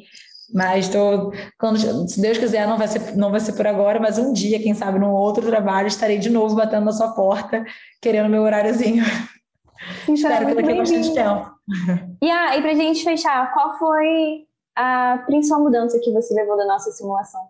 Mas 0.52 0.90
tô, 0.90 1.32
quando, 1.60 1.78
se 2.10 2.20
Deus 2.20 2.40
quiser, 2.40 2.68
não 2.68 2.76
vai, 2.76 2.88
ser, 2.88 3.16
não 3.16 3.30
vai 3.30 3.40
ser 3.40 3.54
por 3.54 3.68
agora, 3.68 4.00
mas 4.00 4.18
um 4.18 4.34
dia, 4.34 4.60
quem 4.60 4.74
sabe, 4.74 4.98
num 4.98 5.12
outro 5.12 5.46
trabalho, 5.46 5.88
estarei 5.88 6.18
de 6.18 6.32
novo 6.32 6.56
batendo 6.56 6.86
na 6.86 6.92
sua 6.92 7.10
porta, 7.14 7.64
querendo 8.02 8.30
meu 8.30 8.42
horáriozinho. 8.42 9.04
Espero 10.08 10.48
que 10.48 10.56
daqui 10.56 10.72
a 10.72 10.76
bastante 10.76 11.14
tempo. 11.14 11.52
E, 12.20 12.32
ah, 12.32 12.58
e 12.58 12.62
pra 12.64 12.74
gente 12.74 13.04
fechar, 13.04 13.54
qual 13.54 13.78
foi 13.78 14.49
a 14.76 15.24
principal 15.26 15.62
mudança 15.62 16.00
que 16.00 16.12
você 16.12 16.34
levou 16.34 16.58
da 16.58 16.66
nossa 16.66 16.92
simulação? 16.92 17.42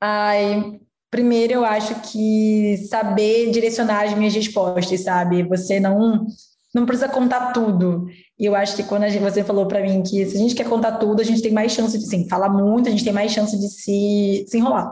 Ai, 0.00 0.80
primeiro 1.10 1.52
eu 1.54 1.64
acho 1.64 1.94
que 2.10 2.76
saber 2.88 3.50
direcionar 3.50 4.04
as 4.04 4.14
minhas 4.14 4.34
respostas, 4.34 5.02
sabe? 5.02 5.42
Você 5.44 5.78
não 5.78 6.26
não 6.74 6.86
precisa 6.86 7.08
contar 7.08 7.52
tudo. 7.52 8.06
E 8.38 8.46
eu 8.46 8.54
acho 8.54 8.76
que 8.76 8.84
quando 8.84 9.06
gente, 9.08 9.22
você 9.22 9.42
falou 9.42 9.66
para 9.66 9.82
mim 9.82 10.02
que 10.02 10.24
se 10.24 10.36
a 10.36 10.40
gente 10.40 10.54
quer 10.54 10.68
contar 10.68 10.92
tudo, 10.98 11.20
a 11.20 11.24
gente 11.24 11.42
tem 11.42 11.52
mais 11.52 11.72
chance 11.72 11.98
de, 11.98 12.06
sim, 12.06 12.28
falar 12.28 12.48
muito, 12.48 12.88
a 12.88 12.90
gente 12.90 13.04
tem 13.04 13.12
mais 13.12 13.32
chance 13.32 13.58
de 13.58 13.68
se, 13.68 14.44
se 14.48 14.58
enrolar. 14.58 14.90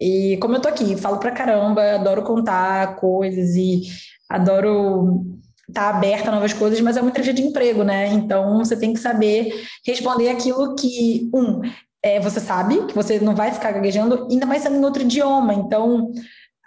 E 0.00 0.36
como 0.38 0.54
eu 0.56 0.60
tô 0.60 0.68
aqui, 0.68 0.96
falo 0.96 1.18
pra 1.18 1.32
caramba, 1.32 1.94
adoro 1.94 2.22
contar 2.22 2.96
coisas 2.96 3.54
e 3.56 3.82
adoro 4.28 5.24
tá 5.74 5.90
aberta 5.90 6.30
a 6.30 6.34
novas 6.34 6.52
coisas, 6.52 6.80
mas 6.80 6.96
é 6.96 7.00
uma 7.00 7.10
entrevista 7.10 7.34
de 7.34 7.46
emprego, 7.46 7.82
né? 7.82 8.06
Então 8.08 8.58
você 8.58 8.76
tem 8.76 8.94
que 8.94 9.00
saber 9.00 9.52
responder 9.84 10.30
aquilo 10.30 10.74
que, 10.76 11.28
um, 11.34 11.60
é, 12.02 12.20
você 12.20 12.38
sabe, 12.38 12.86
que 12.86 12.94
você 12.94 13.18
não 13.18 13.34
vai 13.34 13.50
ficar 13.50 13.72
gaguejando, 13.72 14.28
ainda 14.30 14.46
mais 14.46 14.62
sendo 14.62 14.76
em 14.76 14.84
outro 14.84 15.02
idioma. 15.02 15.54
Então, 15.54 16.12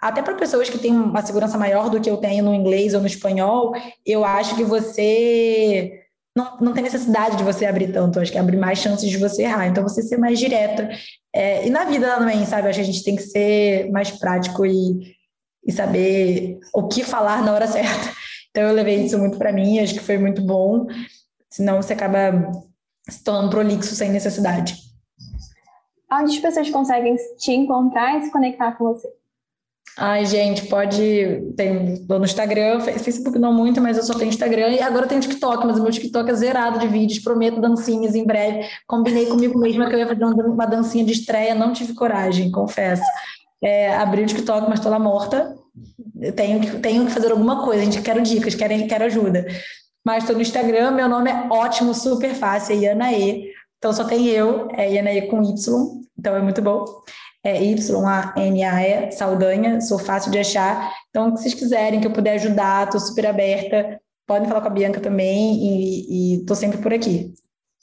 até 0.00 0.20
para 0.20 0.34
pessoas 0.34 0.68
que 0.68 0.78
têm 0.78 0.92
uma 0.92 1.22
segurança 1.22 1.56
maior 1.56 1.88
do 1.88 2.00
que 2.00 2.10
eu 2.10 2.18
tenho 2.18 2.44
no 2.44 2.54
inglês 2.54 2.92
ou 2.92 3.00
no 3.00 3.06
espanhol, 3.06 3.72
eu 4.04 4.24
acho 4.24 4.54
que 4.54 4.64
você 4.64 5.92
não, 6.36 6.56
não 6.60 6.72
tem 6.72 6.82
necessidade 6.82 7.36
de 7.36 7.44
você 7.44 7.66
abrir 7.66 7.92
tanto, 7.92 8.20
acho 8.20 8.30
que 8.30 8.38
abre 8.38 8.56
mais 8.56 8.78
chances 8.78 9.08
de 9.08 9.16
você 9.16 9.42
errar. 9.42 9.66
Então, 9.66 9.82
você 9.82 10.02
ser 10.02 10.18
mais 10.18 10.38
direta. 10.38 10.90
É, 11.32 11.66
e 11.66 11.70
na 11.70 11.84
vida 11.84 12.16
também, 12.16 12.44
sabe? 12.44 12.68
Acho 12.68 12.78
que 12.78 12.82
a 12.82 12.92
gente 12.92 13.04
tem 13.04 13.16
que 13.16 13.22
ser 13.22 13.90
mais 13.90 14.10
prático 14.10 14.66
e, 14.66 15.16
e 15.64 15.72
saber 15.72 16.58
o 16.74 16.88
que 16.88 17.04
falar 17.04 17.44
na 17.44 17.52
hora 17.52 17.66
certa. 17.66 18.18
Então 18.58 18.70
eu 18.70 18.74
levei 18.74 19.04
isso 19.04 19.16
muito 19.16 19.38
para 19.38 19.52
mim, 19.52 19.78
acho 19.78 19.94
que 19.94 20.00
foi 20.00 20.18
muito 20.18 20.42
bom. 20.42 20.88
Senão 21.48 21.80
você 21.80 21.92
acaba 21.92 22.50
se 23.08 23.22
tornando 23.22 23.50
prolixo 23.50 23.94
sem 23.94 24.10
necessidade. 24.10 24.74
Onde 26.12 26.34
as 26.34 26.38
pessoas 26.40 26.68
conseguem 26.68 27.14
te 27.38 27.52
encontrar 27.52 28.18
e 28.18 28.24
se 28.24 28.32
conectar 28.32 28.72
com 28.72 28.92
você? 28.92 29.08
Ai, 29.96 30.26
gente, 30.26 30.66
pode. 30.66 31.52
Tem 31.56 32.04
no 32.08 32.24
Instagram, 32.24 32.80
Facebook 32.80 33.38
não 33.38 33.54
muito, 33.54 33.80
mas 33.80 33.96
eu 33.96 34.02
só 34.02 34.14
tenho 34.14 34.28
Instagram 34.28 34.70
e 34.70 34.82
agora 34.82 35.04
eu 35.04 35.08
tenho 35.08 35.20
TikTok, 35.20 35.64
mas 35.64 35.78
o 35.78 35.82
meu 35.82 35.92
TikTok 35.92 36.28
é 36.28 36.34
zerado 36.34 36.80
de 36.80 36.88
vídeos, 36.88 37.20
prometo 37.20 37.60
dancinhas 37.60 38.16
em 38.16 38.26
breve. 38.26 38.68
Combinei 38.88 39.26
comigo 39.26 39.56
mesma 39.56 39.88
que 39.88 39.94
eu 39.94 40.00
ia 40.00 40.08
fazer 40.08 40.24
uma 40.24 40.66
dancinha 40.66 41.04
de 41.04 41.12
estreia, 41.12 41.54
não 41.54 41.72
tive 41.72 41.94
coragem, 41.94 42.50
confesso. 42.50 43.04
É, 43.62 43.94
abri 43.94 44.22
o 44.22 44.26
TikTok, 44.26 44.68
mas 44.68 44.80
estou 44.80 44.90
lá 44.90 44.98
morta. 44.98 45.56
Eu 46.20 46.32
tenho 46.32 46.60
que, 46.60 46.78
tenho 46.78 47.06
que 47.06 47.12
fazer 47.12 47.30
alguma 47.30 47.64
coisa, 47.64 47.82
a 47.82 47.84
gente 47.84 48.02
quer 48.02 48.20
dicas, 48.22 48.54
quer, 48.54 48.86
quer 48.86 49.02
ajuda. 49.02 49.46
Mas 50.04 50.22
estou 50.22 50.36
no 50.36 50.42
Instagram, 50.42 50.92
meu 50.92 51.08
nome 51.08 51.30
é 51.30 51.48
ótimo, 51.50 51.94
super 51.94 52.34
fácil, 52.34 52.74
é 52.74 52.78
Ianaê. 52.78 53.52
Então 53.78 53.92
só 53.92 54.04
tem 54.04 54.26
eu, 54.26 54.68
é 54.72 54.92
Ianaê 54.92 55.22
com 55.22 55.42
Y, 55.42 55.54
então 56.18 56.34
é 56.34 56.40
muito 56.40 56.62
bom. 56.62 56.84
É 57.44 57.62
Y-A-N-A-E, 57.62 59.12
Saldanha, 59.12 59.80
sou 59.80 59.98
fácil 59.98 60.30
de 60.30 60.38
achar. 60.38 60.92
Então, 61.08 61.36
se 61.36 61.44
vocês 61.44 61.54
quiserem 61.54 62.00
que 62.00 62.06
eu 62.06 62.12
puder 62.12 62.34
ajudar, 62.34 62.86
estou 62.86 63.00
super 63.00 63.26
aberta. 63.26 64.00
Podem 64.26 64.48
falar 64.48 64.60
com 64.60 64.66
a 64.66 64.70
Bianca 64.70 65.00
também 65.00 65.56
e 65.56 66.40
estou 66.40 66.56
sempre 66.56 66.78
por 66.78 66.92
aqui. 66.92 67.32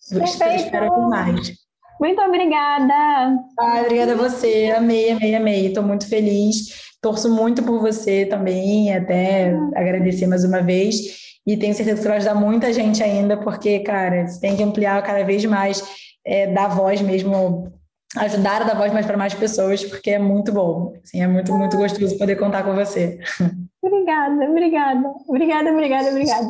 Perfeito. 0.10 0.66
Espero 0.66 1.10
mais. 1.10 1.65
Muito 2.00 2.22
obrigada. 2.22 3.40
Ah, 3.60 3.82
obrigada 3.82 4.14
a 4.14 4.18
você. 4.18 4.74
Amei, 4.76 5.12
amei, 5.12 5.36
amei. 5.36 5.68
Estou 5.68 5.84
muito 5.84 6.08
feliz. 6.08 6.96
Torço 7.02 7.30
muito 7.34 7.64
por 7.64 7.80
você 7.80 8.26
também, 8.26 8.94
até 8.94 9.54
agradecer 9.76 10.28
mais 10.28 10.44
uma 10.44 10.62
vez. 10.62 11.24
E 11.46 11.56
tenho 11.56 11.76
certeza 11.76 11.98
que 11.98 12.02
você 12.02 12.08
vai 12.08 12.18
ajudar 12.18 12.34
muita 12.34 12.74
gente 12.74 13.04
ainda, 13.04 13.38
porque, 13.38 13.80
cara, 13.80 14.28
você 14.28 14.42
tem 14.42 14.58
que 14.58 14.64
ampliar 14.64 15.04
cada 15.04 15.24
vez 15.24 15.46
mais, 15.46 15.84
é, 16.26 16.48
dar 16.48 16.70
voz 16.70 17.02
mesmo, 17.02 17.72
ajudar 18.18 18.64
a 18.64 18.66
dar 18.66 18.76
voz 18.76 18.92
mais 18.92 19.06
para 19.06 19.16
mais 19.16 19.36
pessoas, 19.36 19.84
porque 19.84 20.12
é 20.12 20.20
muito 20.20 20.52
bom. 20.52 20.94
Assim, 21.04 21.22
é 21.22 21.28
muito, 21.28 21.54
muito 21.54 21.78
gostoso 21.78 22.18
poder 22.18 22.36
contar 22.38 22.64
com 22.64 22.74
você. 22.74 23.20
Obrigada, 23.84 24.50
obrigada. 24.50 25.14
Obrigada, 25.28 25.72
obrigada, 25.72 26.10
obrigada. 26.10 26.48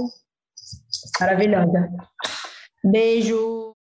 Maravilhosa. 1.20 1.90
Beijo. 2.82 3.74